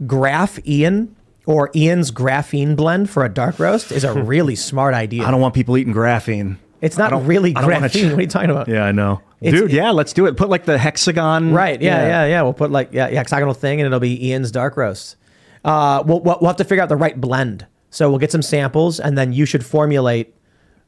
[0.07, 1.17] Graph Ian
[1.49, 5.25] or Ian's graphene blend for a dark roast is a really smart idea.
[5.25, 6.59] I don't want people eating graphene.
[6.83, 8.11] It's not don't- really I don't graphene.
[8.11, 8.69] what are you talking about?
[8.69, 9.23] Yeah, I know.
[9.41, 10.37] It's- Dude, yeah, let's do it.
[10.37, 11.53] Put like the hexagon.
[11.55, 11.81] Right.
[11.81, 12.27] Yeah, yeah.
[12.27, 12.43] Yeah.
[12.43, 15.17] We'll put like yeah, yeah, hexagonal thing, and it'll be Ian's dark roast.
[15.65, 17.67] Uh, we'll, we'll we'll have to figure out the right blend.
[17.91, 20.35] So we'll get some samples, and then you should formulate,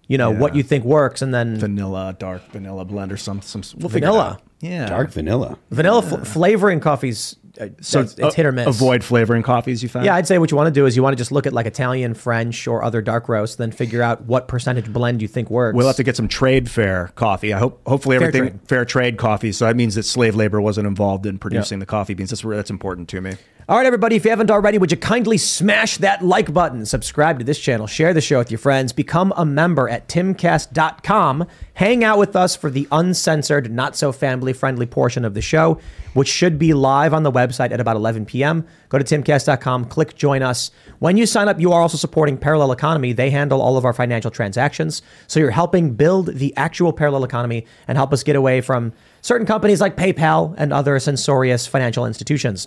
[0.08, 3.62] you know, what you think works, and then Vanilla, dark vanilla blend or some some.
[3.78, 4.30] We'll figure it vanilla.
[4.32, 4.42] out.
[4.60, 4.84] Yeah.
[4.86, 5.56] Dark vanilla.
[5.70, 7.36] Vanilla fl- flavoring coffees.
[7.60, 8.66] Uh, So it's, it's hit or miss.
[8.66, 9.82] Avoid flavoring coffees.
[9.82, 10.06] You found.
[10.06, 11.52] Yeah, I'd say what you want to do is you want to just look at
[11.52, 15.50] like Italian, French, or other dark roasts, then figure out what percentage blend you think
[15.50, 15.76] works.
[15.76, 17.52] We'll have to get some trade fair coffee.
[17.52, 18.68] I hope, hopefully, Fair everything trade.
[18.68, 19.52] fair trade coffee.
[19.52, 22.30] So that means that slave labor wasn't involved in producing the coffee beans.
[22.30, 23.32] That's that's important to me.
[23.70, 27.38] All right, everybody, if you haven't already, would you kindly smash that like button, subscribe
[27.38, 32.02] to this channel, share the show with your friends, become a member at timcast.com, hang
[32.02, 35.78] out with us for the uncensored, not so family friendly portion of the show,
[36.14, 38.66] which should be live on the website at about 11 p.m.
[38.88, 40.72] Go to timcast.com, click join us.
[40.98, 43.12] When you sign up, you are also supporting Parallel Economy.
[43.12, 45.00] They handle all of our financial transactions.
[45.28, 48.92] So you're helping build the actual parallel economy and help us get away from
[49.22, 52.66] certain companies like PayPal and other censorious financial institutions.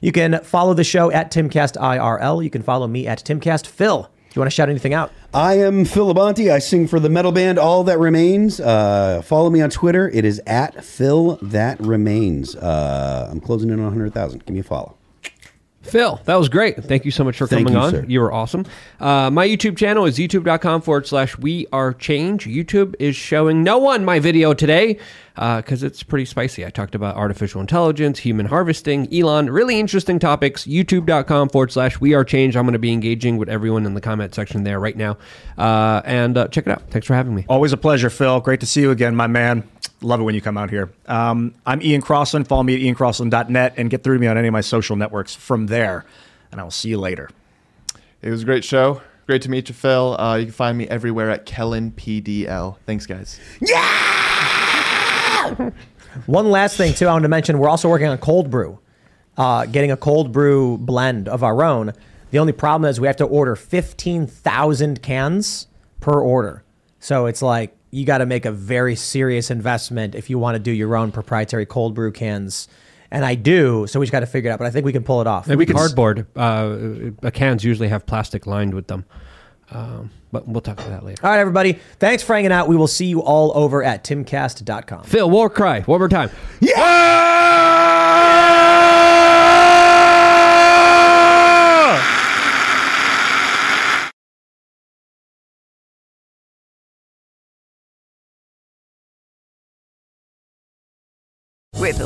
[0.00, 2.42] You can follow the show at Timcast IRL.
[2.42, 4.02] You can follow me at Timcast Phil.
[4.02, 5.12] Do you want to shout anything out?
[5.34, 6.50] I am Phil Labonte.
[6.50, 8.60] I sing for the metal band All That Remains.
[8.60, 10.08] Uh, follow me on Twitter.
[10.08, 12.56] It is at Phil That Remains.
[12.56, 14.46] Uh, I'm closing in on 100,000.
[14.46, 14.96] Give me a follow.
[15.82, 16.82] Phil, that was great.
[16.84, 17.90] Thank you so much for Thank coming you, on.
[17.90, 18.04] sir.
[18.06, 18.64] You were awesome.
[19.00, 22.46] Uh, my YouTube channel is youtube.com forward slash we are change.
[22.46, 24.98] YouTube is showing no one my video today
[25.34, 26.64] because it's pretty spicy.
[26.64, 30.64] I talked about artificial intelligence, human harvesting, Elon, really interesting topics.
[30.64, 32.56] YouTube.com forward slash we are change.
[32.56, 35.18] I'm going to be engaging with everyone in the comment section there right now.
[35.58, 36.82] Uh, and uh, check it out.
[36.90, 37.44] Thanks for having me.
[37.48, 38.40] Always a pleasure, Phil.
[38.40, 39.68] Great to see you again, my man.
[40.02, 40.92] Love it when you come out here.
[41.06, 42.48] Um, I'm Ian Crossland.
[42.48, 45.34] Follow me at iancrossland.net and get through to me on any of my social networks
[45.34, 46.04] from there.
[46.50, 47.30] And I will see you later.
[48.20, 49.00] It was a great show.
[49.26, 50.20] Great to meet you, Phil.
[50.20, 52.76] Uh, you can find me everywhere at Kellen PDL.
[52.86, 53.38] Thanks, guys.
[53.60, 53.82] Yeah!
[56.26, 58.80] One last thing, too, I wanted to mention we're also working on cold brew,
[59.36, 61.92] uh, getting a cold brew blend of our own.
[62.32, 65.68] The only problem is we have to order 15,000 cans
[66.00, 66.64] per order.
[66.98, 70.58] So it's like you got to make a very serious investment if you want to
[70.58, 72.66] do your own proprietary cold brew cans.
[73.10, 74.58] And I do, so we just got to figure it out.
[74.58, 75.46] But I think we can pull it off.
[75.46, 76.26] Maybe cardboard.
[76.34, 79.04] Uh, uh, cans usually have plastic lined with them.
[79.70, 81.22] Um, but we'll talk about that later.
[81.22, 81.74] All right, everybody.
[81.98, 82.68] Thanks for hanging out.
[82.68, 85.04] We will see you all over at timcast.com.
[85.04, 85.80] Phil, war cry.
[85.82, 86.30] One more time.
[101.82, 102.01] With the